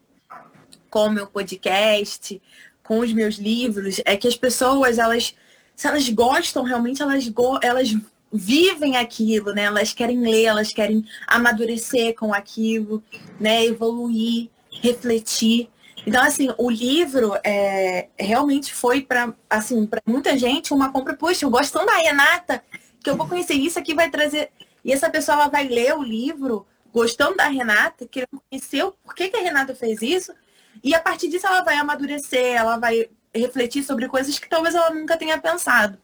com 0.90 1.08
o 1.08 1.12
meu 1.12 1.28
podcast, 1.28 2.42
com 2.84 3.00
os 3.00 3.12
meus 3.12 3.36
livros, 3.36 4.02
é 4.06 4.16
que 4.16 4.28
as 4.28 4.36
pessoas, 4.36 4.98
elas, 4.98 5.36
se 5.76 5.88
elas 5.88 6.08
gostam 6.10 6.64
realmente, 6.64 7.02
elas, 7.02 7.28
go 7.28 7.60
elas 7.62 7.94
vivem 8.32 8.98
aquilo, 8.98 9.54
né? 9.54 9.64
Elas 9.64 9.94
querem 9.94 10.20
ler, 10.20 10.46
elas 10.46 10.74
querem 10.74 11.06
amadurecer 11.28 12.16
com 12.16 12.34
aquilo, 12.34 13.04
né? 13.40 13.66
Evoluir, 13.66 14.50
refletir. 14.82 15.70
Então, 16.06 16.24
assim, 16.24 16.48
o 16.58 16.70
livro 16.70 17.34
é, 17.44 18.08
realmente 18.18 18.74
foi 18.74 19.02
para 19.02 19.34
assim, 19.50 19.90
muita 20.06 20.38
gente 20.38 20.74
uma 20.74 20.92
compra, 20.92 21.14
poxa, 21.14 21.46
eu 21.46 21.50
gosto 21.50 21.86
da 21.86 21.98
Renata, 21.98 22.64
que 23.04 23.10
eu 23.10 23.18
vou 23.18 23.28
conhecer 23.28 23.56
isso 23.56 23.78
aqui, 23.78 23.94
vai 23.94 24.10
trazer. 24.10 24.50
E 24.88 24.94
essa 24.94 25.10
pessoa 25.10 25.36
ela 25.36 25.50
vai 25.50 25.68
ler 25.68 25.94
o 25.98 26.02
livro, 26.02 26.66
gostando 26.94 27.36
da 27.36 27.50
Renata, 27.50 28.08
querendo 28.08 28.42
conhecer 28.50 28.84
o 28.84 28.94
porquê 28.94 29.28
que 29.28 29.36
a 29.36 29.42
Renata 29.42 29.76
fez 29.76 30.02
isso, 30.02 30.34
e 30.82 30.96
a 30.96 31.00
partir 31.02 31.28
disso 31.28 31.46
ela 31.46 31.62
vai 31.62 31.76
amadurecer, 31.76 32.56
ela 32.56 32.78
vai 32.78 33.10
refletir 33.36 33.84
sobre 33.84 34.08
coisas 34.08 34.40
que 34.40 34.48
talvez 34.48 34.74
ela 34.74 34.90
nunca 34.92 35.18
tenha 35.18 35.38
pensado. 35.38 35.98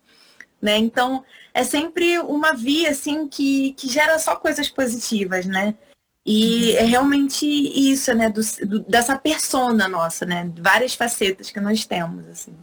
Né? 0.61 0.77
Então, 0.77 1.23
é 1.53 1.63
sempre 1.63 2.19
uma 2.19 2.53
via 2.53 2.89
assim 2.89 3.25
que, 3.27 3.71
que 3.73 3.87
gera 3.87 4.19
só 4.19 4.35
coisas 4.35 4.69
positivas, 4.69 5.45
né? 5.45 5.75
E 6.25 6.71
é 6.77 6.83
realmente 6.83 7.45
isso, 7.45 8.13
né? 8.13 8.29
Do, 8.29 8.41
do, 8.65 8.79
dessa 8.81 9.17
persona 9.17 9.89
nossa, 9.89 10.25
né? 10.25 10.49
Várias 10.57 10.93
facetas 10.95 11.49
que 11.49 11.59
nós 11.59 11.85
temos, 11.85 12.25
assim. 12.29 12.55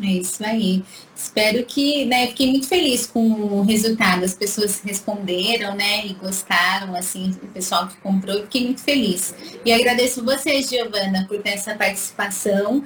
É 0.00 0.06
isso 0.06 0.44
aí. 0.44 0.82
Espero 1.14 1.64
que, 1.64 2.04
né, 2.04 2.28
fiquei 2.28 2.50
muito 2.50 2.66
feliz 2.66 3.06
com 3.06 3.20
o 3.20 3.62
resultado. 3.62 4.24
As 4.24 4.34
pessoas 4.34 4.80
responderam, 4.84 5.74
né, 5.74 6.06
e 6.06 6.14
gostaram, 6.14 6.94
assim, 6.94 7.34
o 7.42 7.46
pessoal 7.48 7.88
que 7.88 7.96
comprou, 7.96 8.40
fiquei 8.42 8.64
muito 8.64 8.80
feliz. 8.80 9.34
E 9.64 9.72
agradeço 9.72 10.24
vocês, 10.24 10.68
Giovana, 10.68 11.26
por 11.28 11.38
ter 11.40 11.50
essa 11.50 11.74
participação, 11.74 12.82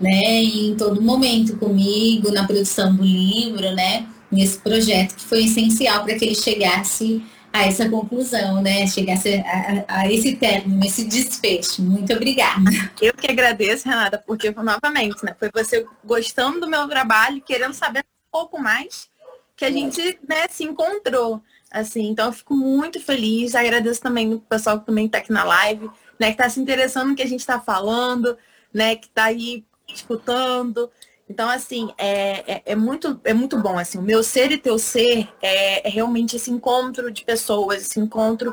né, 0.00 0.42
em 0.42 0.74
todo 0.76 1.02
momento 1.02 1.56
comigo, 1.56 2.30
na 2.30 2.46
produção 2.46 2.94
do 2.94 3.02
livro, 3.04 3.72
né, 3.74 4.06
nesse 4.30 4.58
projeto 4.58 5.16
que 5.16 5.24
foi 5.24 5.44
essencial 5.44 6.04
para 6.04 6.14
que 6.14 6.24
ele 6.24 6.34
chegasse 6.34 7.22
a 7.52 7.66
essa 7.66 7.88
conclusão, 7.88 8.62
né? 8.62 8.86
Chegar 8.86 9.14
a, 9.14 9.94
a, 9.94 10.00
a, 10.00 10.12
esse 10.12 10.36
término, 10.36 10.84
esse 10.84 11.04
desfecho. 11.04 11.82
Muito 11.82 12.12
obrigada. 12.12 12.70
Eu 13.00 13.12
que 13.14 13.30
agradeço, 13.30 13.88
Renata, 13.88 14.22
porque 14.24 14.50
novamente, 14.50 15.24
né? 15.24 15.34
Foi 15.38 15.50
você 15.52 15.86
gostando 16.04 16.60
do 16.60 16.68
meu 16.68 16.86
trabalho, 16.88 17.42
querendo 17.42 17.74
saber 17.74 18.00
um 18.00 18.30
pouco 18.30 18.60
mais, 18.60 19.08
que 19.56 19.64
a 19.64 19.70
gente 19.70 20.18
né, 20.28 20.46
se 20.48 20.64
encontrou. 20.64 21.42
Assim, 21.70 22.08
então 22.08 22.26
eu 22.26 22.32
fico 22.32 22.54
muito 22.54 23.00
feliz. 23.00 23.54
Agradeço 23.54 24.00
também 24.00 24.32
o 24.34 24.40
pessoal 24.40 24.80
que 24.80 24.86
também 24.86 25.06
está 25.06 25.18
aqui 25.18 25.32
na 25.32 25.44
live, 25.44 25.90
né? 26.18 26.28
Que 26.28 26.32
está 26.32 26.48
se 26.48 26.60
interessando 26.60 27.10
no 27.10 27.16
que 27.16 27.22
a 27.22 27.28
gente 27.28 27.40
está 27.40 27.60
falando, 27.60 28.36
né? 28.72 28.96
Que 28.96 29.06
está 29.06 29.24
aí 29.24 29.64
escutando. 29.88 30.90
Então, 31.30 31.48
assim, 31.48 31.94
é, 31.96 32.54
é, 32.54 32.62
é, 32.66 32.74
muito, 32.74 33.20
é 33.22 33.32
muito 33.32 33.56
bom. 33.56 33.78
Assim, 33.78 33.98
o 33.98 34.02
meu 34.02 34.20
ser 34.20 34.50
e 34.50 34.58
teu 34.58 34.76
ser 34.80 35.28
é, 35.40 35.86
é 35.86 35.88
realmente 35.88 36.34
esse 36.34 36.50
encontro 36.50 37.08
de 37.08 37.24
pessoas, 37.24 37.82
esse 37.82 38.00
encontro 38.00 38.52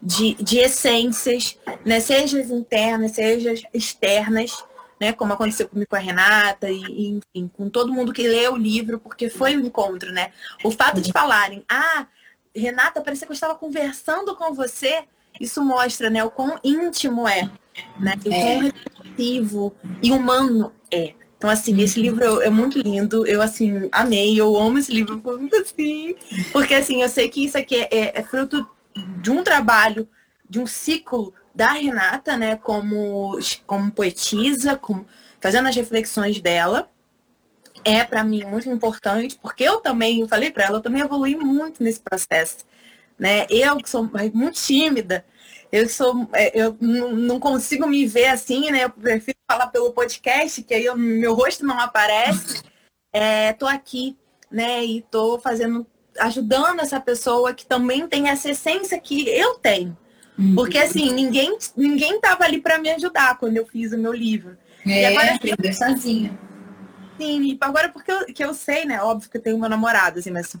de, 0.00 0.34
de 0.34 0.58
essências, 0.58 1.58
né? 1.86 2.00
Seja 2.00 2.38
internas, 2.42 3.12
seja 3.12 3.54
externas, 3.72 4.62
né? 5.00 5.14
Como 5.14 5.32
aconteceu 5.32 5.70
comigo 5.70 5.88
com 5.88 5.96
a 5.96 6.00
Renata 6.00 6.68
e, 6.68 6.82
e, 6.82 7.08
enfim, 7.08 7.50
com 7.56 7.70
todo 7.70 7.94
mundo 7.94 8.12
que 8.12 8.28
lê 8.28 8.46
o 8.46 8.58
livro, 8.58 9.00
porque 9.00 9.30
foi 9.30 9.56
um 9.56 9.60
encontro, 9.60 10.12
né? 10.12 10.30
O 10.62 10.70
fato 10.70 11.00
de 11.00 11.10
falarem, 11.10 11.64
ah, 11.66 12.06
Renata, 12.54 13.00
parecia 13.00 13.26
que 13.26 13.32
eu 13.32 13.34
estava 13.34 13.54
conversando 13.54 14.36
com 14.36 14.52
você, 14.52 15.02
isso 15.40 15.64
mostra, 15.64 16.10
né, 16.10 16.22
o 16.22 16.30
quão 16.30 16.60
íntimo 16.62 17.26
é, 17.26 17.50
né? 17.98 18.12
O 18.18 18.28
quão 18.28 18.34
é. 18.34 18.58
reflexivo 18.58 19.74
e 20.02 20.12
humano 20.12 20.74
é. 20.90 21.14
Então, 21.38 21.48
assim, 21.48 21.80
esse 21.80 22.00
livro 22.00 22.42
é 22.42 22.50
muito 22.50 22.80
lindo. 22.80 23.24
Eu, 23.24 23.40
assim, 23.40 23.88
amei. 23.92 24.38
Eu 24.38 24.56
amo 24.56 24.78
esse 24.78 24.92
livro 24.92 25.22
muito 25.24 25.56
assim. 25.56 26.16
Porque, 26.52 26.74
assim, 26.74 27.00
eu 27.00 27.08
sei 27.08 27.28
que 27.28 27.44
isso 27.44 27.56
aqui 27.56 27.76
é, 27.76 28.18
é 28.18 28.22
fruto 28.24 28.68
de 29.22 29.30
um 29.30 29.44
trabalho, 29.44 30.08
de 30.50 30.58
um 30.58 30.66
ciclo 30.66 31.32
da 31.54 31.72
Renata, 31.72 32.36
né? 32.36 32.56
Como, 32.56 33.38
como 33.66 33.90
poetisa, 33.92 34.76
como, 34.76 35.06
fazendo 35.40 35.68
as 35.68 35.76
reflexões 35.76 36.40
dela. 36.40 36.90
É, 37.84 38.02
para 38.02 38.24
mim, 38.24 38.42
muito 38.44 38.68
importante. 38.68 39.38
Porque 39.40 39.62
eu 39.62 39.80
também, 39.80 40.20
eu 40.20 40.28
falei 40.28 40.50
para 40.50 40.64
ela, 40.64 40.78
eu 40.78 40.82
também 40.82 41.02
evolui 41.02 41.36
muito 41.36 41.84
nesse 41.84 42.00
processo. 42.00 42.66
Né? 43.16 43.46
Eu, 43.48 43.76
que 43.76 43.88
sou 43.88 44.10
muito 44.34 44.60
tímida, 44.60 45.24
eu 45.70 45.88
sou, 45.88 46.28
é, 46.32 46.50
eu 46.58 46.76
não 46.80 47.38
consigo 47.38 47.86
me 47.86 48.06
ver 48.06 48.26
assim, 48.26 48.70
né? 48.70 48.84
Eu 48.84 48.90
prefiro 48.90 49.38
falar 49.50 49.66
pelo 49.68 49.92
podcast, 49.92 50.62
que 50.62 50.74
aí 50.74 50.88
o 50.88 50.96
meu 50.96 51.34
rosto 51.34 51.64
não 51.64 51.78
aparece. 51.78 52.62
É, 53.12 53.52
tô 53.52 53.66
aqui, 53.66 54.16
né? 54.50 54.84
E 54.84 55.02
tô 55.02 55.38
fazendo, 55.38 55.86
ajudando 56.18 56.80
essa 56.80 57.00
pessoa 57.00 57.52
que 57.52 57.66
também 57.66 58.06
tem 58.08 58.28
essa 58.28 58.50
essência 58.50 58.98
que 58.98 59.28
eu 59.28 59.54
tenho. 59.54 59.96
Uhum. 60.38 60.54
Porque 60.54 60.78
assim, 60.78 61.12
ninguém, 61.12 61.56
ninguém 61.76 62.20
tava 62.20 62.44
ali 62.44 62.60
para 62.60 62.78
me 62.78 62.90
ajudar 62.90 63.36
quando 63.38 63.56
eu 63.56 63.66
fiz 63.66 63.92
o 63.92 63.98
meu 63.98 64.12
livro. 64.12 64.56
É, 64.86 65.02
e 65.02 65.06
agora 65.06 65.34
aprender 65.34 65.72
sozinha. 65.72 66.38
Sim, 67.18 67.58
agora 67.60 67.88
porque 67.88 68.12
eu, 68.12 68.26
que 68.26 68.44
eu 68.44 68.54
sei, 68.54 68.84
né? 68.84 69.02
Óbvio 69.02 69.28
que 69.28 69.36
eu 69.36 69.42
tenho 69.42 69.58
meu 69.58 69.68
namorado, 69.68 70.20
assim, 70.20 70.30
mas 70.30 70.54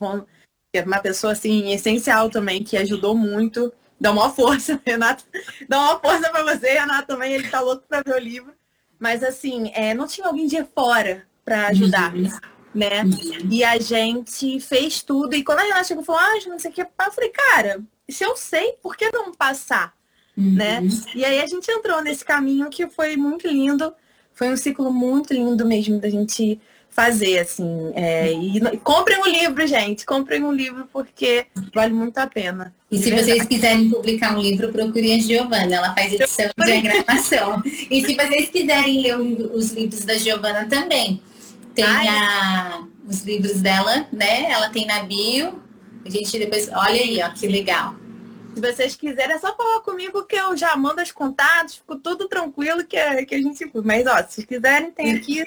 é 0.74 0.82
uma 0.82 0.98
pessoa 0.98 1.32
assim, 1.32 1.72
essencial 1.72 2.28
também, 2.28 2.62
que 2.62 2.76
ajudou 2.76 3.14
muito 3.14 3.72
Dá 4.00 4.12
uma 4.12 4.30
força, 4.30 4.80
Renato. 4.86 5.24
Dá 5.68 5.78
uma 5.80 6.00
força 6.00 6.30
para 6.30 6.42
você, 6.44 6.70
Renato 6.70 7.08
também. 7.08 7.32
Ele 7.32 7.48
tá 7.48 7.60
louco 7.60 7.84
para 7.88 8.02
ver 8.02 8.14
o 8.14 8.18
livro. 8.18 8.52
Mas 8.98 9.22
assim, 9.22 9.70
é, 9.74 9.94
não 9.94 10.06
tinha 10.06 10.26
alguém 10.26 10.46
de 10.46 10.62
fora 10.74 11.26
para 11.44 11.68
ajudar, 11.68 12.14
uhum. 12.14 12.28
né? 12.74 13.02
Uhum. 13.04 13.48
E 13.50 13.62
a 13.64 13.78
gente 13.78 14.60
fez 14.60 15.02
tudo. 15.02 15.34
E 15.34 15.44
quando 15.44 15.60
a 15.60 15.62
Renata 15.62 15.84
chegou 15.84 16.02
e 16.02 16.06
falou, 16.06 16.20
ah, 16.20 16.48
não 16.48 16.58
sei 16.58 16.70
o 16.70 16.74
que, 16.74 16.82
eu 16.82 17.12
falei, 17.12 17.30
cara, 17.30 17.80
se 18.08 18.24
eu 18.24 18.36
sei, 18.36 18.72
por 18.82 18.96
que 18.96 19.10
não 19.10 19.32
passar? 19.32 19.94
Uhum. 20.36 20.54
Né? 20.54 20.80
E 21.14 21.24
aí 21.24 21.40
a 21.40 21.46
gente 21.46 21.70
entrou 21.70 22.02
nesse 22.02 22.24
caminho 22.24 22.68
que 22.70 22.88
foi 22.88 23.16
muito 23.16 23.46
lindo. 23.46 23.94
Foi 24.32 24.48
um 24.48 24.56
ciclo 24.56 24.92
muito 24.92 25.32
lindo 25.32 25.66
mesmo 25.66 26.00
da 26.00 26.08
gente 26.08 26.60
fazer, 26.98 27.38
assim. 27.38 27.92
É, 27.94 28.32
e, 28.32 28.56
e 28.56 28.76
comprem 28.78 29.20
um 29.20 29.26
livro, 29.26 29.64
gente. 29.68 30.04
Comprem 30.04 30.42
um 30.42 30.50
livro 30.50 30.88
porque 30.92 31.46
vale 31.72 31.94
muito 31.94 32.18
a 32.18 32.26
pena. 32.26 32.74
E 32.90 32.98
se 32.98 33.04
verdade. 33.04 33.24
vocês 33.24 33.44
quiserem 33.46 33.88
publicar 33.88 34.36
um 34.36 34.40
livro, 34.40 34.72
procurem 34.72 35.14
a 35.14 35.18
Giovana. 35.20 35.76
Ela 35.76 35.94
faz 35.94 36.12
edição 36.12 36.50
de 36.58 36.64
diagramação. 36.64 37.62
e 37.64 38.04
se 38.04 38.14
vocês 38.16 38.48
quiserem 38.50 39.00
ler 39.00 39.16
os 39.16 39.70
livros 39.70 40.04
da 40.04 40.14
Giovana 40.14 40.66
também, 40.68 41.22
tem 41.72 41.84
a, 41.84 42.82
os 43.06 43.22
livros 43.22 43.62
dela, 43.62 44.08
né? 44.12 44.50
Ela 44.50 44.68
tem 44.70 44.84
na 44.84 45.04
bio. 45.04 45.62
A 46.04 46.10
gente 46.10 46.36
depois. 46.36 46.68
Olha 46.72 47.00
aí, 47.00 47.22
ó, 47.22 47.28
que 47.28 47.46
legal. 47.46 47.94
Se 48.56 48.60
vocês 48.60 48.96
quiserem, 48.96 49.36
é 49.36 49.38
só 49.38 49.54
falar 49.54 49.82
comigo 49.82 50.24
que 50.24 50.34
eu 50.34 50.56
já 50.56 50.74
mando 50.76 51.00
os 51.00 51.12
contatos, 51.12 51.76
fico 51.76 51.94
tudo 51.94 52.26
tranquilo 52.26 52.84
que, 52.84 52.98
que 53.26 53.34
a 53.36 53.38
gente. 53.38 53.70
Mas, 53.84 54.04
ó, 54.04 54.16
se 54.28 54.44
vocês 54.44 54.92
tem 54.96 55.14
aqui 55.14 55.44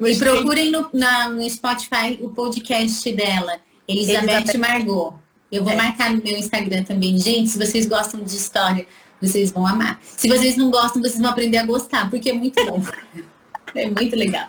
e 0.00 0.16
procurem 0.16 0.70
no, 0.70 0.88
na, 0.92 1.28
no 1.28 1.48
Spotify 1.48 2.18
o 2.20 2.30
podcast 2.30 3.10
dela, 3.12 3.58
Elizabeth, 3.86 4.32
Elizabeth. 4.32 4.58
Margot. 4.58 5.14
Eu 5.50 5.62
vou 5.62 5.72
é. 5.72 5.76
marcar 5.76 6.10
no 6.10 6.22
meu 6.22 6.36
Instagram 6.36 6.82
também. 6.82 7.16
Gente, 7.18 7.50
se 7.50 7.58
vocês 7.58 7.86
gostam 7.86 8.20
de 8.22 8.34
história, 8.34 8.86
Vocês 9.20 9.52
vão 9.52 9.66
amar. 9.66 10.00
Se 10.02 10.28
vocês 10.28 10.56
não 10.56 10.70
gostam, 10.70 11.00
vocês 11.00 11.18
vão 11.18 11.30
aprender 11.30 11.58
a 11.58 11.64
gostar, 11.64 12.10
porque 12.10 12.30
é 12.30 12.32
muito 12.32 12.64
bom. 12.66 12.82
É 13.74 13.90
muito 13.90 14.14
legal. 14.14 14.48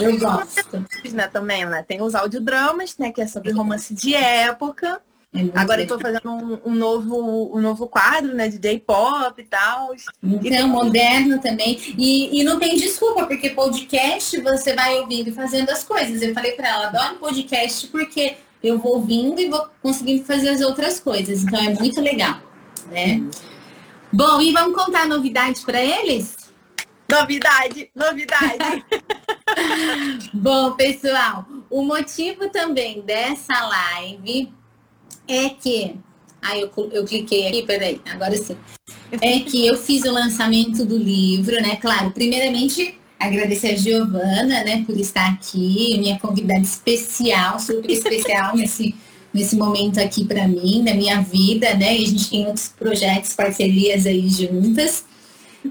Eu 0.00 0.18
gosto. 0.18 0.84
Né, 1.12 1.28
também, 1.28 1.64
né? 1.64 1.84
Tem 1.86 2.02
os 2.02 2.12
audiodramas, 2.12 2.98
né? 2.98 3.12
Que 3.12 3.20
é 3.20 3.26
sobre 3.28 3.52
romance 3.52 3.94
de 3.94 4.16
época. 4.16 5.00
Agora 5.54 5.80
eu 5.80 5.86
tô 5.86 5.98
fazendo 5.98 6.30
um, 6.30 6.60
um, 6.66 6.74
novo, 6.74 7.56
um 7.56 7.60
novo 7.60 7.86
quadro, 7.86 8.34
né? 8.34 8.48
De 8.48 8.58
J-pop 8.58 9.40
e 9.40 9.44
tal. 9.44 9.94
Então, 10.22 10.68
moderno 10.68 11.40
também. 11.40 11.78
E, 11.96 12.38
e 12.38 12.44
não 12.44 12.58
tem 12.58 12.76
desculpa, 12.76 13.26
porque 13.26 13.50
podcast 13.50 14.38
você 14.42 14.74
vai 14.74 15.00
ouvindo 15.00 15.28
e 15.28 15.32
fazendo 15.32 15.70
as 15.70 15.82
coisas. 15.82 16.20
Eu 16.20 16.34
falei 16.34 16.52
para 16.52 16.68
ela, 16.68 16.86
adoro 16.88 17.16
podcast 17.16 17.86
porque 17.88 18.36
eu 18.62 18.78
vou 18.78 18.96
ouvindo 18.96 19.40
e 19.40 19.48
vou 19.48 19.68
conseguindo 19.82 20.22
fazer 20.24 20.50
as 20.50 20.60
outras 20.60 21.00
coisas. 21.00 21.42
Então 21.42 21.58
é 21.58 21.74
muito 21.74 22.00
legal, 22.02 22.38
né? 22.90 23.22
Bom, 24.12 24.38
e 24.42 24.52
vamos 24.52 24.76
contar 24.76 25.08
novidades 25.08 25.64
para 25.64 25.82
eles? 25.82 26.36
Novidade, 27.10 27.90
novidade. 27.94 28.84
Bom, 30.34 30.72
pessoal, 30.72 31.46
o 31.70 31.82
motivo 31.82 32.50
também 32.50 33.00
dessa 33.00 33.66
live 33.66 34.52
é 35.28 35.48
que. 35.50 35.94
Ah, 36.40 36.58
eu, 36.58 36.70
eu 36.92 37.04
cliquei 37.04 37.46
aqui, 37.46 37.62
peraí, 37.62 38.00
agora 38.10 38.36
sim. 38.36 38.56
É 39.20 39.40
que 39.40 39.64
eu 39.64 39.76
fiz 39.76 40.02
o 40.02 40.10
lançamento 40.10 40.84
do 40.84 40.96
livro, 40.96 41.54
né? 41.62 41.76
Claro, 41.76 42.10
primeiramente 42.10 42.98
agradecer 43.26 43.68
a 43.68 43.76
Giovana, 43.76 44.64
né, 44.64 44.82
por 44.84 44.98
estar 44.98 45.28
aqui, 45.30 45.96
minha 45.98 46.18
convidada 46.18 46.60
especial, 46.60 47.60
super 47.60 47.88
especial 47.88 48.56
nesse, 48.56 48.94
nesse 49.32 49.54
momento 49.54 49.98
aqui 49.98 50.24
para 50.24 50.48
mim, 50.48 50.82
na 50.82 50.94
minha 50.94 51.20
vida, 51.20 51.72
né? 51.74 51.96
E 51.96 52.04
a 52.04 52.08
gente 52.08 52.30
tem 52.30 52.46
outros 52.46 52.68
projetos, 52.68 53.34
parcerias 53.34 54.06
aí 54.06 54.28
juntas. 54.28 55.04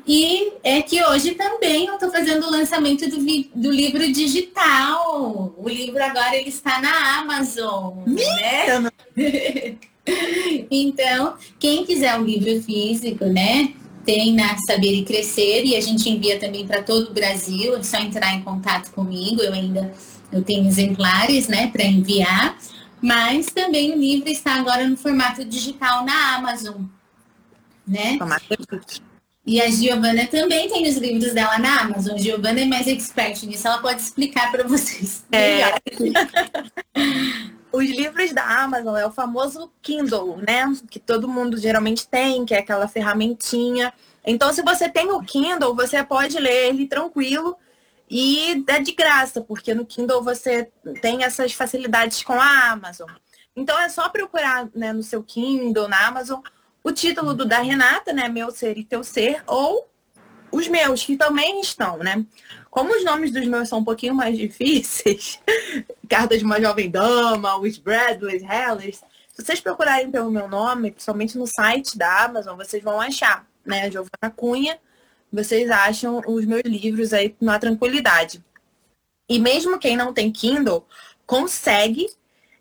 E 0.07 0.53
é 0.63 0.81
que 0.81 1.03
hoje 1.03 1.31
também 1.31 1.85
eu 1.85 1.95
estou 1.95 2.11
fazendo 2.11 2.45
o 2.47 2.51
lançamento 2.51 3.09
do, 3.09 3.17
do, 3.55 3.71
livro 3.71 4.11
digital. 4.11 5.53
O 5.57 5.67
livro 5.67 6.01
agora 6.03 6.35
ele 6.35 6.49
está 6.49 6.81
na 6.81 7.19
Amazon. 7.19 7.97
Né? 8.07 8.89
então, 10.71 11.35
quem 11.59 11.85
quiser 11.85 12.17
um 12.17 12.23
livro 12.23 12.61
físico, 12.63 13.25
né? 13.25 13.73
Tem 14.05 14.33
na 14.33 14.57
Saber 14.65 14.93
e 14.93 15.03
Crescer 15.03 15.63
e 15.65 15.75
a 15.75 15.81
gente 15.81 16.09
envia 16.09 16.39
também 16.39 16.65
para 16.65 16.81
todo 16.81 17.09
o 17.09 17.13
Brasil. 17.13 17.75
É 17.75 17.83
só 17.83 17.97
entrar 17.97 18.33
em 18.33 18.41
contato 18.41 18.91
comigo. 18.91 19.41
Eu 19.41 19.53
ainda 19.53 19.93
eu 20.31 20.41
tenho 20.41 20.65
exemplares, 20.65 21.47
né, 21.47 21.67
para 21.67 21.83
enviar. 21.83 22.57
Mas 23.01 23.47
também 23.47 23.91
o 23.91 23.97
livro 23.97 24.29
está 24.29 24.55
agora 24.55 24.87
no 24.87 24.95
formato 24.95 25.43
digital 25.43 26.05
na 26.05 26.35
Amazon, 26.35 26.83
né? 27.85 28.17
Formato 28.17 28.45
e 29.45 29.59
a 29.59 29.69
Giovana 29.69 30.27
também 30.27 30.69
tem 30.69 30.87
os 30.87 30.97
livros 30.97 31.33
dela 31.33 31.57
na 31.57 31.81
Amazon. 31.81 32.15
A 32.15 32.17
Giovana 32.17 32.61
é 32.61 32.65
mais 32.65 32.87
expert 32.87 33.43
nisso, 33.43 33.67
ela 33.67 33.79
pode 33.79 34.01
explicar 34.01 34.51
para 34.51 34.63
vocês. 34.63 35.25
É. 35.31 35.61
os 37.71 37.89
livros 37.89 38.33
da 38.33 38.43
Amazon 38.63 38.95
é 38.95 39.05
o 39.05 39.11
famoso 39.11 39.71
Kindle, 39.81 40.37
né? 40.37 40.71
Que 40.89 40.99
todo 40.99 41.27
mundo 41.27 41.57
geralmente 41.57 42.07
tem, 42.07 42.45
que 42.45 42.53
é 42.53 42.59
aquela 42.59 42.87
ferramentinha. 42.87 43.91
Então, 44.23 44.53
se 44.53 44.61
você 44.61 44.87
tem 44.87 45.11
o 45.11 45.21
Kindle, 45.21 45.75
você 45.75 46.03
pode 46.03 46.37
ler 46.37 46.69
ele 46.69 46.87
tranquilo 46.87 47.57
e 48.07 48.63
é 48.67 48.79
de 48.79 48.91
graça, 48.91 49.41
porque 49.41 49.73
no 49.73 49.85
Kindle 49.85 50.21
você 50.21 50.69
tem 51.01 51.23
essas 51.23 51.53
facilidades 51.53 52.21
com 52.21 52.33
a 52.33 52.69
Amazon. 52.69 53.09
Então, 53.55 53.79
é 53.79 53.89
só 53.89 54.07
procurar 54.09 54.69
né, 54.75 54.93
no 54.93 55.01
seu 55.01 55.23
Kindle, 55.23 55.87
na 55.87 56.07
Amazon, 56.07 56.41
o 56.83 56.91
título 56.91 57.33
do 57.33 57.45
da 57.45 57.59
Renata, 57.59 58.13
né? 58.13 58.27
Meu 58.27 58.51
Ser 58.51 58.77
e 58.77 58.83
Teu 58.83 59.03
Ser, 59.03 59.43
ou 59.47 59.89
os 60.51 60.67
meus, 60.67 61.03
que 61.03 61.15
também 61.15 61.61
estão, 61.61 61.97
né? 61.97 62.25
Como 62.69 62.95
os 62.95 63.03
nomes 63.03 63.31
dos 63.31 63.45
meus 63.47 63.69
são 63.69 63.79
um 63.79 63.83
pouquinho 63.83 64.13
mais 64.13 64.35
difíceis, 64.37 65.39
Carta 66.09 66.37
de 66.37 66.43
uma 66.43 66.59
Jovem 66.59 66.89
Dama, 66.89 67.57
os 67.57 67.77
Bradley, 67.77 68.43
Hellers, 68.43 69.01
se 69.33 69.43
vocês 69.43 69.61
procurarem 69.61 70.11
pelo 70.11 70.29
meu 70.29 70.47
nome, 70.47 70.91
principalmente 70.91 71.37
no 71.37 71.47
site 71.47 71.97
da 71.97 72.25
Amazon, 72.25 72.57
vocês 72.57 72.83
vão 72.83 72.99
achar, 72.99 73.47
né? 73.65 73.89
Giovana 73.89 74.29
Cunha, 74.35 74.77
vocês 75.31 75.71
acham 75.71 76.21
os 76.27 76.45
meus 76.45 76.63
livros 76.65 77.13
aí 77.13 77.35
na 77.39 77.57
tranquilidade. 77.57 78.43
E 79.29 79.39
mesmo 79.39 79.79
quem 79.79 79.95
não 79.95 80.13
tem 80.13 80.31
Kindle, 80.31 80.85
consegue 81.25 82.07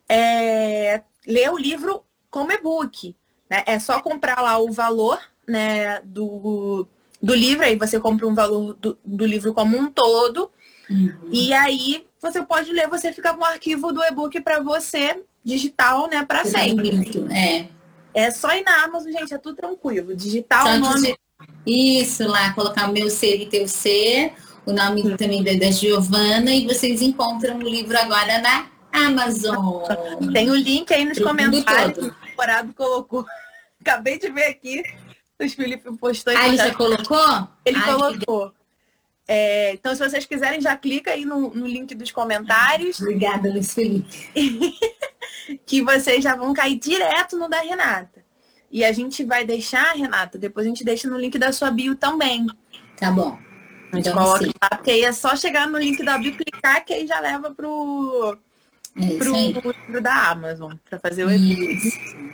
é, 0.08 1.02
ler 1.26 1.50
o 1.50 1.58
livro 1.58 2.04
como 2.30 2.52
e-book. 2.52 3.16
Né? 3.50 3.64
É 3.66 3.78
só 3.78 4.00
comprar 4.00 4.40
lá 4.40 4.58
o 4.58 4.70
valor 4.70 5.18
né, 5.46 6.00
do, 6.04 6.86
do 7.20 7.34
livro, 7.34 7.64
aí 7.64 7.76
você 7.76 7.98
compra 7.98 8.26
um 8.26 8.34
valor 8.34 8.74
do, 8.74 8.96
do 9.04 9.26
livro 9.26 9.52
como 9.52 9.76
um 9.76 9.90
todo. 9.90 10.50
Uhum. 10.88 11.28
E 11.32 11.52
aí 11.52 12.06
você 12.22 12.42
pode 12.42 12.72
ler, 12.72 12.88
você 12.88 13.12
fica 13.12 13.34
com 13.34 13.42
o 13.42 13.44
arquivo 13.44 13.92
do 13.92 14.02
e-book 14.04 14.40
para 14.40 14.60
você 14.60 15.22
digital, 15.44 16.08
né, 16.08 16.24
para 16.24 16.44
sempre. 16.44 16.90
É. 17.34 17.66
É 18.12 18.30
só 18.30 18.52
ir 18.54 18.62
na 18.62 18.84
Amazon, 18.84 19.12
gente, 19.12 19.32
é 19.32 19.38
tudo 19.38 19.56
tranquilo. 19.56 20.14
Digital 20.14 20.66
o 20.66 20.78
nome. 20.78 21.16
Isso 21.66 22.26
lá, 22.26 22.52
colocar 22.52 22.88
o 22.88 22.92
meu 22.92 23.08
ser 23.08 23.40
e 23.40 23.46
teu 23.46 23.66
ser, 23.66 24.34
o 24.66 24.72
nome 24.72 25.02
uhum. 25.02 25.16
também 25.16 25.42
da 25.42 25.70
Giovana, 25.70 26.52
e 26.52 26.66
vocês 26.66 27.00
encontram 27.00 27.56
o 27.58 27.62
livro 27.62 27.96
agora 27.96 28.38
na 28.40 28.66
Amazon. 28.92 29.82
Tem 30.32 30.50
o 30.50 30.54
link 30.54 30.92
aí 30.92 31.04
nos 31.04 31.18
comentários. 31.18 32.10
Namorado 32.40 32.72
colocou. 32.72 33.26
Acabei 33.80 34.18
de 34.18 34.30
ver 34.30 34.46
aqui. 34.46 34.82
O 35.38 35.48
Felipe 35.48 35.96
postou. 35.96 36.34
Ah, 36.36 36.48
ele 36.48 36.56
já 36.56 36.74
colocou? 36.74 37.48
Ele 37.64 37.78
Ai, 37.78 37.94
colocou. 37.94 38.52
É, 39.26 39.72
então, 39.72 39.94
se 39.94 40.06
vocês 40.06 40.26
quiserem, 40.26 40.60
já 40.60 40.76
clica 40.76 41.12
aí 41.12 41.24
no, 41.24 41.50
no 41.50 41.66
link 41.66 41.94
dos 41.94 42.10
comentários. 42.10 43.00
Obrigada, 43.00 43.48
Luiz 43.48 43.72
Felipe. 43.72 44.28
que 45.64 45.82
vocês 45.82 46.22
já 46.22 46.34
vão 46.34 46.52
cair 46.52 46.78
direto 46.78 47.38
no 47.38 47.48
da 47.48 47.60
Renata. 47.60 48.22
E 48.70 48.84
a 48.84 48.92
gente 48.92 49.24
vai 49.24 49.44
deixar, 49.44 49.92
Renata, 49.94 50.38
depois 50.38 50.66
a 50.66 50.68
gente 50.68 50.84
deixa 50.84 51.08
no 51.08 51.18
link 51.18 51.38
da 51.38 51.52
sua 51.52 51.70
bio 51.70 51.96
também. 51.96 52.46
Tá 52.96 53.10
bom. 53.10 53.38
A 53.92 53.96
gente 53.96 54.08
então, 54.08 54.22
coloca 54.22 54.46
lá, 54.46 54.76
porque 54.76 54.90
aí 54.90 55.04
é 55.04 55.12
só 55.12 55.34
chegar 55.34 55.66
no 55.66 55.78
link 55.78 56.02
da 56.04 56.18
bio, 56.18 56.36
clicar, 56.36 56.84
que 56.84 56.92
aí 56.92 57.06
já 57.06 57.18
leva 57.18 57.52
pro, 57.52 58.36
é 59.02 59.18
pro 59.18 59.74
livro 59.86 60.02
da 60.02 60.30
Amazon, 60.30 60.72
para 60.88 60.98
fazer 60.98 61.24
o 61.24 61.30
e-book. 61.30 62.30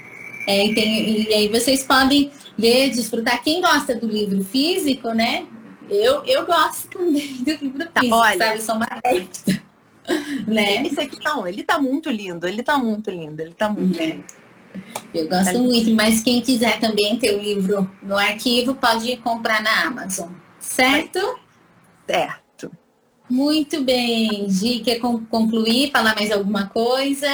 É, 0.46 0.66
e, 0.66 0.74
tem, 0.74 1.28
e 1.28 1.34
aí 1.34 1.48
vocês 1.48 1.82
podem 1.82 2.30
ler, 2.56 2.90
desfrutar. 2.90 3.42
Quem 3.42 3.60
gosta 3.60 3.94
do 3.94 4.06
livro 4.06 4.44
físico, 4.44 5.10
né? 5.10 5.46
Eu, 5.90 6.24
eu 6.24 6.46
gosto 6.46 6.88
também 6.88 7.36
do 7.42 7.50
livro 7.50 7.88
tá, 7.88 8.00
físico, 8.00 8.16
Olha, 8.16 8.38
sabe? 8.38 8.58
Eu 8.58 8.62
sou 8.62 8.74
uma 8.76 8.86
adepta. 8.88 9.62
né? 10.46 10.86
Esse 10.86 11.00
aqui 11.00 11.22
não, 11.24 11.46
ele 11.46 11.62
tá 11.62 11.78
muito 11.78 12.10
lindo, 12.10 12.46
ele 12.46 12.62
tá 12.62 12.78
muito 12.78 13.10
lindo, 13.10 13.40
ele 13.40 13.54
tá 13.54 13.68
muito 13.68 14.00
é. 14.00 14.06
lindo. 14.06 14.24
Eu 15.14 15.28
gosto 15.28 15.52
tá 15.52 15.58
muito, 15.58 15.90
mas 15.94 16.22
quem 16.22 16.40
quiser 16.40 16.78
também 16.78 17.18
ter 17.18 17.34
o 17.34 17.40
livro 17.40 17.90
no 18.02 18.16
arquivo, 18.16 18.74
pode 18.74 19.16
comprar 19.18 19.62
na 19.62 19.84
Amazon. 19.84 20.30
Certo? 20.60 21.18
Certo. 22.06 22.45
Muito 23.28 23.82
bem. 23.82 24.48
Gi, 24.48 24.80
quer 24.80 25.00
concluir, 25.00 25.90
falar 25.90 26.14
mais 26.14 26.30
alguma 26.30 26.68
coisa? 26.68 27.28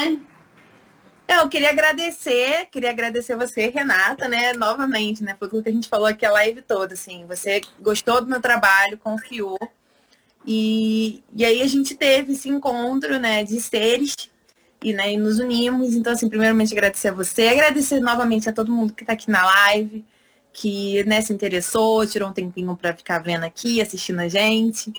Eu 1.29 1.49
queria 1.49 1.71
agradecer, 1.71 2.67
queria 2.71 2.91
agradecer 2.91 3.37
você, 3.37 3.69
Renata, 3.69 4.29
né, 4.29 4.53
novamente, 4.53 5.23
né, 5.23 5.35
foi 5.39 5.47
aquilo 5.49 5.63
que 5.63 5.69
a 5.69 5.73
gente 5.73 5.89
falou 5.89 6.07
aqui 6.07 6.27
a 6.27 6.31
live 6.31 6.61
toda, 6.61 6.93
assim, 6.93 7.25
você 7.27 7.63
gostou 7.81 8.21
do 8.21 8.29
meu 8.29 8.41
trabalho, 8.41 8.99
confiou, 8.99 9.59
e, 10.47 11.23
e 11.35 11.45
aí 11.45 11.63
a 11.63 11.67
gente 11.67 11.95
teve 11.95 12.33
esse 12.33 12.51
encontro, 12.51 13.19
né, 13.19 13.45
de 13.45 13.59
seres, 13.61 14.15
e, 14.83 14.93
né, 14.93 15.13
e 15.13 15.17
nos 15.17 15.39
unimos, 15.39 15.95
então, 15.95 16.13
assim, 16.13 16.29
primeiramente 16.29 16.73
agradecer 16.75 17.09
a 17.09 17.13
você, 17.13 17.49
agradecer 17.49 18.01
novamente 18.01 18.51
a 18.51 18.53
todo 18.53 18.73
mundo 18.73 18.93
que 18.93 19.03
está 19.03 19.15
aqui 19.15 19.31
na 19.31 19.45
live, 19.45 20.05
que, 20.53 21.03
né, 21.05 21.23
se 21.23 21.33
interessou, 21.33 22.07
tirou 22.07 22.29
um 22.29 22.33
tempinho 22.33 22.77
para 22.77 22.95
ficar 22.95 23.21
vendo 23.21 23.45
aqui, 23.45 23.81
assistindo 23.81 24.21
a 24.21 24.29
gente, 24.29 24.93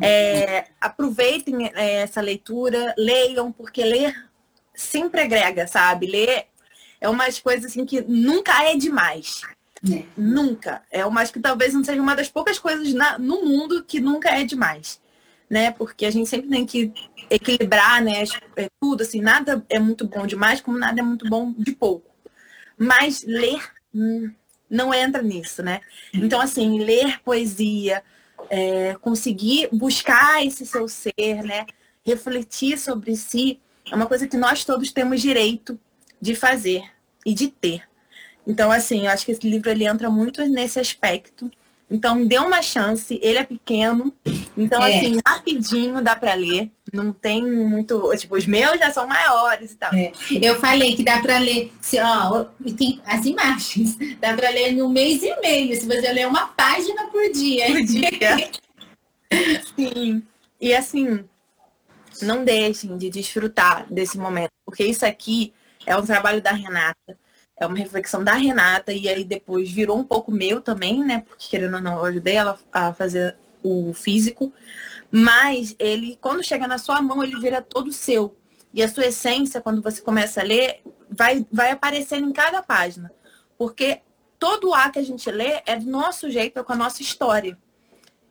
é, 0.00 0.66
aproveitem 0.80 1.66
é, 1.74 2.02
essa 2.02 2.20
leitura, 2.20 2.94
leiam, 2.96 3.52
porque 3.52 3.84
ler 3.84 4.14
sempre 4.74 5.20
agrega, 5.20 5.66
sabe? 5.66 6.06
Ler 6.06 6.46
é 7.00 7.08
umas 7.08 7.38
coisas 7.38 7.66
assim 7.66 7.84
que 7.84 8.00
nunca 8.02 8.64
é 8.64 8.76
demais. 8.76 9.42
É. 9.92 10.04
Nunca. 10.16 10.82
É 10.90 11.04
umas 11.04 11.30
que 11.30 11.38
talvez 11.38 11.74
não 11.74 11.84
seja 11.84 12.00
uma 12.00 12.16
das 12.16 12.28
poucas 12.28 12.58
coisas 12.58 12.92
na, 12.94 13.18
no 13.18 13.44
mundo 13.44 13.84
que 13.84 14.00
nunca 14.00 14.30
é 14.30 14.44
demais. 14.44 15.00
Né? 15.48 15.70
Porque 15.70 16.06
a 16.06 16.10
gente 16.10 16.28
sempre 16.28 16.48
tem 16.48 16.64
que 16.64 16.92
equilibrar, 17.30 18.02
né? 18.02 18.24
É 18.56 18.68
tudo, 18.80 19.02
assim, 19.02 19.20
nada 19.20 19.64
é 19.68 19.78
muito 19.78 20.06
bom 20.06 20.26
demais, 20.26 20.60
como 20.60 20.78
nada 20.78 21.00
é 21.00 21.02
muito 21.02 21.28
bom 21.28 21.52
de 21.52 21.72
pouco. 21.72 22.10
Mas 22.76 23.22
ler 23.26 23.62
hum, 23.94 24.32
não 24.68 24.92
entra 24.92 25.22
nisso, 25.22 25.62
né? 25.62 25.80
Então, 26.12 26.40
assim, 26.40 26.82
ler 26.82 27.20
poesia, 27.22 28.02
é, 28.50 28.94
conseguir 29.00 29.68
buscar 29.72 30.44
esse 30.44 30.66
seu 30.66 30.88
ser, 30.88 31.42
né? 31.42 31.66
Refletir 32.04 32.78
sobre 32.78 33.16
si, 33.16 33.60
é 33.90 33.94
uma 33.94 34.06
coisa 34.06 34.26
que 34.26 34.36
nós 34.36 34.64
todos 34.64 34.92
temos 34.92 35.20
direito 35.20 35.78
de 36.20 36.34
fazer 36.34 36.82
e 37.24 37.34
de 37.34 37.48
ter. 37.48 37.82
Então, 38.46 38.70
assim, 38.70 39.06
eu 39.06 39.10
acho 39.10 39.24
que 39.24 39.32
esse 39.32 39.48
livro 39.48 39.70
ele 39.70 39.86
entra 39.86 40.10
muito 40.10 40.44
nesse 40.46 40.78
aspecto. 40.78 41.50
Então, 41.90 42.26
dê 42.26 42.38
uma 42.38 42.62
chance. 42.62 43.18
Ele 43.22 43.38
é 43.38 43.44
pequeno. 43.44 44.12
Então, 44.56 44.82
é. 44.82 44.96
assim, 44.96 45.20
rapidinho 45.26 46.02
dá 46.02 46.16
para 46.16 46.34
ler. 46.34 46.70
Não 46.92 47.12
tem 47.12 47.44
muito. 47.44 48.10
Tipo, 48.16 48.36
os 48.36 48.46
meus 48.46 48.78
já 48.78 48.90
são 48.90 49.06
maiores 49.06 49.72
e 49.72 49.76
tal. 49.76 49.92
É. 49.94 50.12
Eu 50.40 50.56
falei 50.56 50.96
que 50.96 51.04
dá 51.04 51.20
para 51.20 51.38
ler. 51.38 51.72
Se, 51.80 51.98
ó, 52.00 52.46
tem 52.76 53.00
as 53.04 53.24
imagens. 53.26 53.96
Dá 54.20 54.34
para 54.34 54.50
ler 54.50 54.72
no 54.72 54.88
mês 54.88 55.22
e 55.22 55.40
meio. 55.40 55.76
Se 55.76 55.86
você 55.86 56.12
ler 56.12 56.26
uma 56.26 56.46
página 56.48 57.06
por 57.08 57.30
dia. 57.32 57.66
Por 57.66 57.82
dia. 57.82 58.50
Sim. 59.76 60.22
E 60.60 60.74
assim, 60.74 61.24
não 62.22 62.44
deixem 62.44 62.96
de 62.96 63.10
desfrutar 63.10 63.86
desse 63.92 64.16
momento. 64.16 64.50
Porque 64.64 64.84
isso 64.84 65.04
aqui 65.04 65.52
é 65.84 65.96
um 65.96 66.04
trabalho 66.04 66.40
da 66.40 66.52
Renata 66.52 67.18
é 67.56 67.66
uma 67.66 67.76
reflexão 67.76 68.22
da 68.24 68.34
Renata 68.34 68.92
e 68.92 69.08
aí 69.08 69.24
depois 69.24 69.70
virou 69.70 69.98
um 69.98 70.04
pouco 70.04 70.32
meu 70.32 70.60
também, 70.60 71.04
né? 71.04 71.24
Porque 71.26 71.48
querendo 71.48 71.74
ou 71.74 71.80
não, 71.80 71.98
eu 71.98 72.04
ajudei 72.04 72.34
ela 72.34 72.58
a 72.72 72.92
fazer 72.92 73.36
o 73.62 73.92
físico. 73.94 74.52
Mas 75.10 75.76
ele, 75.78 76.18
quando 76.20 76.42
chega 76.42 76.66
na 76.66 76.78
sua 76.78 77.00
mão, 77.00 77.22
ele 77.22 77.38
vira 77.38 77.62
todo 77.62 77.92
seu. 77.92 78.36
E 78.72 78.82
a 78.82 78.88
sua 78.88 79.06
essência, 79.06 79.60
quando 79.60 79.80
você 79.80 80.02
começa 80.02 80.40
a 80.40 80.44
ler, 80.44 80.82
vai, 81.08 81.46
vai 81.52 81.70
aparecendo 81.70 82.28
em 82.28 82.32
cada 82.32 82.60
página. 82.60 83.12
Porque 83.56 84.00
todo 84.38 84.70
o 84.70 84.74
ar 84.74 84.90
que 84.90 84.98
a 84.98 85.04
gente 85.04 85.30
lê 85.30 85.62
é 85.64 85.76
do 85.76 85.88
nosso 85.88 86.28
jeito, 86.28 86.58
é 86.58 86.62
com 86.64 86.72
a 86.72 86.76
nossa 86.76 87.00
história, 87.00 87.56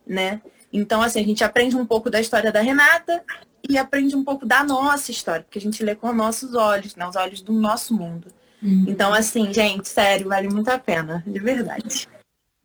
né? 0.06 0.42
Então, 0.70 1.00
assim, 1.00 1.20
a 1.20 1.24
gente 1.24 1.42
aprende 1.42 1.76
um 1.76 1.86
pouco 1.86 2.10
da 2.10 2.20
história 2.20 2.52
da 2.52 2.60
Renata 2.60 3.24
e 3.66 3.78
aprende 3.78 4.14
um 4.14 4.22
pouco 4.22 4.44
da 4.44 4.62
nossa 4.62 5.10
história, 5.10 5.42
porque 5.42 5.58
a 5.58 5.62
gente 5.62 5.82
lê 5.82 5.94
com 5.94 6.10
os 6.10 6.14
nossos 6.14 6.54
olhos, 6.54 6.94
né? 6.94 7.08
Os 7.08 7.16
olhos 7.16 7.40
do 7.40 7.52
nosso 7.52 7.94
mundo. 7.94 8.28
Uhum. 8.64 8.86
Então, 8.88 9.12
assim, 9.12 9.52
gente, 9.52 9.86
sério, 9.88 10.28
vale 10.28 10.48
muito 10.48 10.68
a 10.70 10.78
pena, 10.78 11.22
de 11.26 11.38
verdade. 11.38 12.08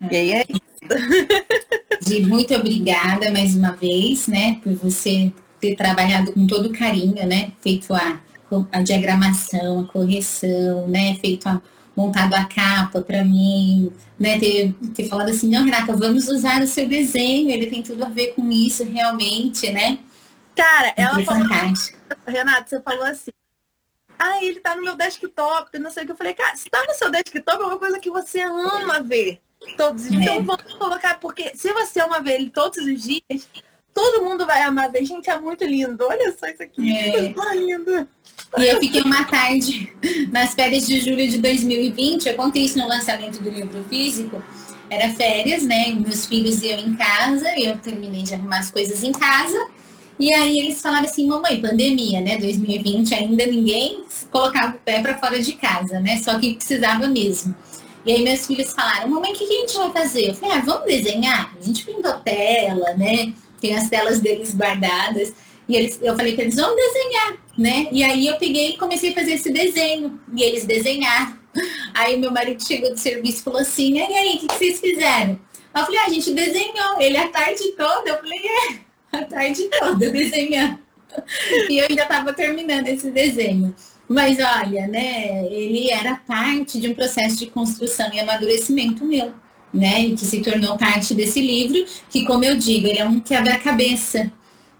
É. 0.02 0.14
E 0.14 0.16
aí 0.16 0.32
é 0.32 0.45
isso. 0.47 2.28
muito 2.28 2.56
obrigada 2.56 3.30
mais 3.32 3.54
uma 3.54 3.72
vez, 3.74 4.28
né, 4.28 4.60
por 4.64 4.74
você 4.76 5.32
ter 5.60 5.76
trabalhado 5.76 6.32
com 6.32 6.47
todo 6.47 6.72
carinho, 6.72 7.28
né, 7.28 7.52
feito 7.62 7.93
a, 7.93 8.18
a 8.72 8.82
diagramação, 8.82 9.82
a 9.82 9.88
correção, 9.88 10.88
né, 10.88 11.16
feito 11.16 11.50
a, 11.50 11.62
montado 11.95 12.34
a 12.34 12.45
capa 12.45 13.02
para 13.02 13.26
mim, 13.26 13.91
né, 14.18 14.39
ter, 14.39 14.74
ter 14.95 15.10
falado 15.10 15.30
assim, 15.30 15.50
não, 15.50 15.66
Renata, 15.66 15.97
vamos 15.97 16.30
usar 16.30 16.62
o 16.62 16.68
seu 16.68 16.88
desenho, 16.88 17.50
ele 17.50 17.68
tem 17.68 17.84
tudo 17.84 18.06
a 18.06 18.10
ver 18.10 18.28
com 18.28 18.50
isso 18.50 18.86
realmente, 18.86 19.70
né? 19.70 20.00
Cara, 20.56 20.93
ela 20.95 21.24
falou, 21.24 21.47
Renata, 22.26 22.66
você 22.68 22.82
falou 22.82 23.04
assim, 23.04 23.32
ah, 24.20 24.44
ele 24.44 24.60
tá 24.60 24.76
no 24.76 24.84
meu 24.84 24.96
desktop, 24.96 25.80
não 25.80 25.90
sei 25.90 26.04
o 26.04 26.06
que. 26.06 26.12
Eu 26.12 26.18
falei, 26.18 26.34
cara, 26.34 26.56
se 26.58 26.70
tá 26.70 26.84
no 26.86 26.94
seu 26.94 27.10
desktop 27.10 27.64
é 27.64 27.66
uma 27.66 27.80
coisa 27.80 28.00
que 28.00 28.10
você 28.10 28.42
ama 28.42 29.02
ver 29.02 29.42
todos 29.78 30.04
os 30.04 30.10
dias. 30.10 30.24
Então 30.24 30.36
é. 30.36 30.42
vamos 30.42 30.74
colocar, 30.74 31.20
porque 31.20 31.56
se 31.56 31.72
você 31.72 32.02
ama 32.02 32.22
ver 32.22 32.36
ele 32.36 32.50
todos 32.50 32.78
os 32.78 33.02
dias, 33.02 33.48
todo 33.94 34.24
mundo 34.24 34.46
vai 34.46 34.62
amar 34.62 34.92
ver. 34.92 35.06
Gente, 35.06 35.30
é 35.30 35.40
muito 35.40 35.64
lindo. 35.64 36.06
Olha 36.06 36.36
só 36.38 36.48
isso 36.48 36.64
aqui. 36.64 36.96
É. 36.96 37.34
Tá 37.40 37.54
lindo. 37.54 38.08
E 38.58 38.66
eu 38.66 38.80
fiquei 38.80 39.02
uma 39.02 39.24
tarde 39.26 39.94
nas 40.32 40.54
férias 40.54 40.86
de 40.86 41.00
julho 41.00 41.28
de 41.28 41.38
2020. 41.38 42.28
Eu 42.28 42.36
contei 42.36 42.64
isso 42.64 42.78
no 42.78 42.88
lançamento 42.88 43.42
do 43.42 43.50
livro 43.50 43.84
físico. 43.86 44.44
Era 44.90 45.10
férias, 45.14 45.64
né? 45.64 45.92
Meus 45.92 46.26
filhos 46.26 46.62
iam 46.64 46.80
em 46.80 46.96
casa, 46.96 47.48
eu 47.60 47.78
terminei 47.78 48.24
de 48.24 48.34
arrumar 48.34 48.60
as 48.60 48.72
coisas 48.72 49.04
em 49.04 49.12
casa. 49.12 49.70
E 50.20 50.34
aí 50.34 50.60
eles 50.60 50.82
falaram 50.82 51.06
assim, 51.06 51.26
mamãe, 51.26 51.62
pandemia, 51.62 52.20
né? 52.20 52.38
2020 52.38 53.16
ainda 53.16 53.46
ninguém 53.46 54.04
colocava 54.30 54.76
o 54.76 54.80
pé 54.80 55.02
para 55.02 55.18
fora 55.18 55.42
de 55.42 55.54
casa, 55.54 56.02
né? 56.02 56.18
Só 56.18 56.38
que 56.38 56.56
precisava 56.56 57.08
mesmo. 57.08 57.56
E 58.06 58.12
aí 58.12 58.22
meus 58.22 58.46
filhos 58.46 58.74
falaram, 58.74 59.08
mamãe, 59.08 59.32
o 59.32 59.36
que, 59.36 59.46
a 59.46 59.48
gente 59.48 59.78
vai 59.78 59.92
fazer? 59.92 60.30
Eu 60.30 60.36
falei, 60.36 60.58
ah, 60.58 60.62
vamos 60.62 60.86
desenhar? 60.86 61.56
A 61.58 61.64
gente 61.64 61.86
pintou 61.86 62.14
tela, 62.20 62.94
né? 62.96 63.34
Tem 63.62 63.78
as 63.78 63.90
telas 63.90 64.20
deles 64.20 64.54
guardadas. 64.54 65.34
E 65.70 65.76
eles, 65.76 65.98
eu 66.02 66.16
falei 66.16 66.34
para 66.34 66.44
eles, 66.44 66.56
vamos 66.56 66.76
desenhar, 66.76 67.38
né? 67.58 67.88
E 67.90 68.04
aí 68.04 68.28
eu 68.28 68.38
peguei 68.38 68.72
e 68.72 68.78
comecei 68.78 69.12
a 69.12 69.16
fazer 69.16 69.34
esse 69.34 69.54
desenho. 69.54 70.20
E 70.36 70.44
eles 70.44 70.66
desenharam. 70.66 71.38
Aí 71.94 72.16
meu 72.18 72.32
marido 72.32 72.64
chegou 72.64 72.92
do 72.92 73.00
serviço 73.00 73.40
e 73.40 73.44
falou 73.44 73.60
assim, 73.60 73.98
e 73.98 74.02
aí, 74.02 74.36
o 74.36 74.40
que, 74.40 74.48
que 74.48 74.54
vocês 74.54 74.80
fizeram? 74.80 75.40
Eu 75.76 75.84
falei, 75.84 76.00
ah, 76.00 76.06
a 76.06 76.10
gente 76.10 76.32
desenhou. 76.32 77.00
Ele 77.00 77.18
a 77.18 77.28
tarde 77.30 77.72
toda. 77.76 78.10
Eu 78.10 78.18
falei, 78.18 78.40
é. 78.40 78.89
Tarde 79.18 79.70
toda 79.80 80.10
desenhando. 80.10 80.80
E 81.70 81.80
eu 81.80 81.88
ainda 81.89 82.03
estava 82.03 82.34
terminando 82.34 82.88
esse 82.88 83.10
desenho. 83.10 83.74
Mas 84.07 84.38
olha, 84.39 84.88
né, 84.88 85.45
ele 85.51 85.91
era 85.91 86.16
parte 86.16 86.80
de 86.80 86.88
um 86.89 86.95
processo 86.95 87.38
de 87.38 87.45
construção 87.45 88.12
e 88.12 88.20
amadurecimento 88.20 89.05
meu, 89.05 89.32
né, 89.72 90.01
e 90.01 90.16
que 90.16 90.26
se 90.26 90.41
tornou 90.41 90.78
parte 90.78 91.14
desse 91.14 91.39
livro, 91.39 91.86
que 92.10 92.26
como 92.26 92.43
eu 92.43 92.57
digo, 92.57 92.88
ele 92.88 92.97
é 92.97 93.05
um 93.05 93.20
quebra-cabeça, 93.20 94.32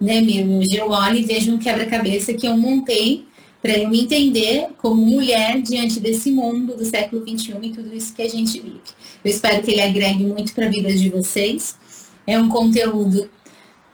né, 0.02 0.20
meu? 0.20 0.58
Hoje 0.58 0.76
eu 0.76 0.90
olho 0.90 1.18
e 1.18 1.24
vejo 1.24 1.54
um 1.54 1.60
quebra-cabeça 1.60 2.34
que 2.34 2.48
eu 2.48 2.58
montei 2.58 3.28
para 3.62 3.78
eu 3.78 3.90
me 3.90 4.02
entender 4.02 4.70
como 4.78 5.06
mulher 5.06 5.62
diante 5.62 6.00
desse 6.00 6.32
mundo 6.32 6.76
do 6.76 6.86
século 6.86 7.22
XXI 7.22 7.58
e 7.62 7.70
tudo 7.70 7.96
isso 7.96 8.14
que 8.14 8.22
a 8.22 8.30
gente 8.30 8.60
vive. 8.60 8.82
Eu 9.24 9.30
espero 9.30 9.62
que 9.62 9.72
ele 9.72 9.82
agregue 9.82 10.24
muito 10.24 10.54
para 10.54 10.66
a 10.66 10.70
vida 10.70 10.92
de 10.92 11.10
vocês. 11.10 11.78
É 12.26 12.40
um 12.40 12.48
conteúdo 12.48 13.30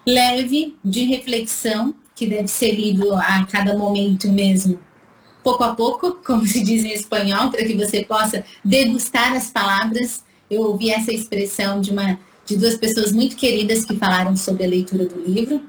leve, 0.05 0.75
de 0.83 1.03
reflexão, 1.05 1.95
que 2.13 2.25
deve 2.25 2.47
ser 2.47 2.71
lido 2.71 3.13
a 3.13 3.45
cada 3.45 3.77
momento 3.77 4.31
mesmo, 4.31 4.79
pouco 5.43 5.63
a 5.63 5.75
pouco, 5.75 6.13
como 6.25 6.45
se 6.45 6.63
diz 6.63 6.83
em 6.83 6.93
espanhol, 6.93 7.49
para 7.49 7.63
que 7.63 7.75
você 7.75 8.03
possa 8.03 8.43
degustar 8.63 9.33
as 9.33 9.49
palavras. 9.49 10.23
Eu 10.49 10.61
ouvi 10.61 10.89
essa 10.89 11.11
expressão 11.11 11.81
de, 11.81 11.91
uma, 11.91 12.19
de 12.45 12.55
duas 12.55 12.75
pessoas 12.77 13.11
muito 13.11 13.35
queridas 13.35 13.83
que 13.83 13.95
falaram 13.97 14.37
sobre 14.37 14.63
a 14.63 14.67
leitura 14.67 15.05
do 15.05 15.19
livro. 15.19 15.61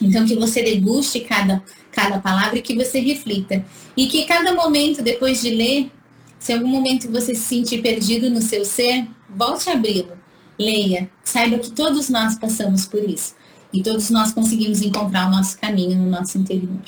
Então, 0.00 0.26
que 0.26 0.34
você 0.34 0.62
deguste 0.62 1.20
cada, 1.20 1.62
cada 1.90 2.18
palavra 2.18 2.58
e 2.58 2.62
que 2.62 2.74
você 2.74 3.00
reflita. 3.00 3.64
E 3.96 4.08
que 4.08 4.26
cada 4.26 4.52
momento, 4.52 5.00
depois 5.00 5.40
de 5.40 5.50
ler, 5.50 5.90
se 6.38 6.52
algum 6.52 6.68
momento 6.68 7.10
você 7.10 7.34
se 7.34 7.42
sentir 7.42 7.80
perdido 7.80 8.28
no 8.28 8.42
seu 8.42 8.64
ser, 8.64 9.06
volte 9.30 9.70
a 9.70 9.72
abri-lo. 9.72 10.12
Leia. 10.58 11.10
Saiba 11.24 11.58
que 11.58 11.70
todos 11.70 12.10
nós 12.10 12.38
passamos 12.38 12.84
por 12.84 13.02
isso. 13.08 13.34
E 13.76 13.82
todos 13.82 14.08
nós 14.08 14.32
conseguimos 14.32 14.80
encontrar 14.80 15.26
o 15.26 15.30
nosso 15.30 15.58
caminho 15.58 15.98
no 15.98 16.08
nosso 16.08 16.38
interior. 16.38 16.80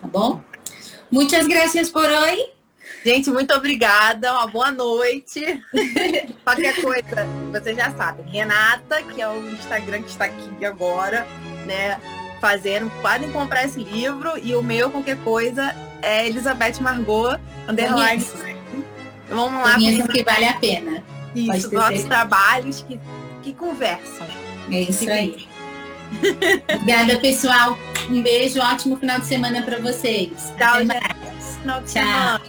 Tá 0.00 0.06
bom? 0.06 0.40
Muitas 1.10 1.44
graças 1.48 1.90
por 1.90 2.04
hoje. 2.04 2.46
Gente, 3.04 3.30
muito 3.30 3.52
obrigada. 3.52 4.32
Uma 4.32 4.46
boa 4.46 4.70
noite. 4.70 5.40
Qualquer 6.44 6.80
coisa, 6.80 7.26
você 7.50 7.74
já 7.74 7.90
sabe. 7.90 8.22
Renata, 8.30 9.02
que 9.02 9.20
é 9.20 9.28
o 9.28 9.50
Instagram 9.50 10.02
que 10.02 10.10
está 10.10 10.26
aqui 10.26 10.64
agora, 10.64 11.26
né? 11.66 12.00
Fazendo, 12.40 12.88
podem 13.02 13.28
comprar 13.32 13.64
esse 13.64 13.82
livro. 13.82 14.38
E 14.40 14.54
o 14.54 14.62
meu, 14.62 14.88
qualquer 14.88 15.16
coisa, 15.24 15.74
é 16.00 16.28
Elizabeth 16.28 16.80
Margot, 16.80 17.40
underline. 17.68 18.24
Vamos 19.28 19.64
lá. 19.64 19.74
Conheçam 19.74 20.06
que 20.06 20.22
vale 20.22 20.44
a 20.44 20.54
pena. 20.54 21.02
Isso, 21.34 21.74
nossos 21.74 22.04
trabalhos 22.04 22.84
que, 22.86 23.00
que 23.42 23.52
conversam. 23.52 24.28
É 24.70 24.80
isso 24.82 25.10
aí. 25.10 25.49
Obrigada, 26.74 27.18
pessoal. 27.20 27.78
Um 28.08 28.22
beijo, 28.22 28.60
ótimo 28.60 28.96
final 28.96 29.20
de 29.20 29.26
semana 29.26 29.62
para 29.62 29.78
vocês. 29.78 30.30
Tchau, 30.58 30.84
Tchau. 31.86 32.40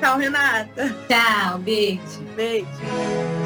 Tchau, 0.00 0.18
Renata. 0.18 0.94
Tchau, 1.08 1.58
beijo. 1.58 2.22
Beijo. 2.36 3.43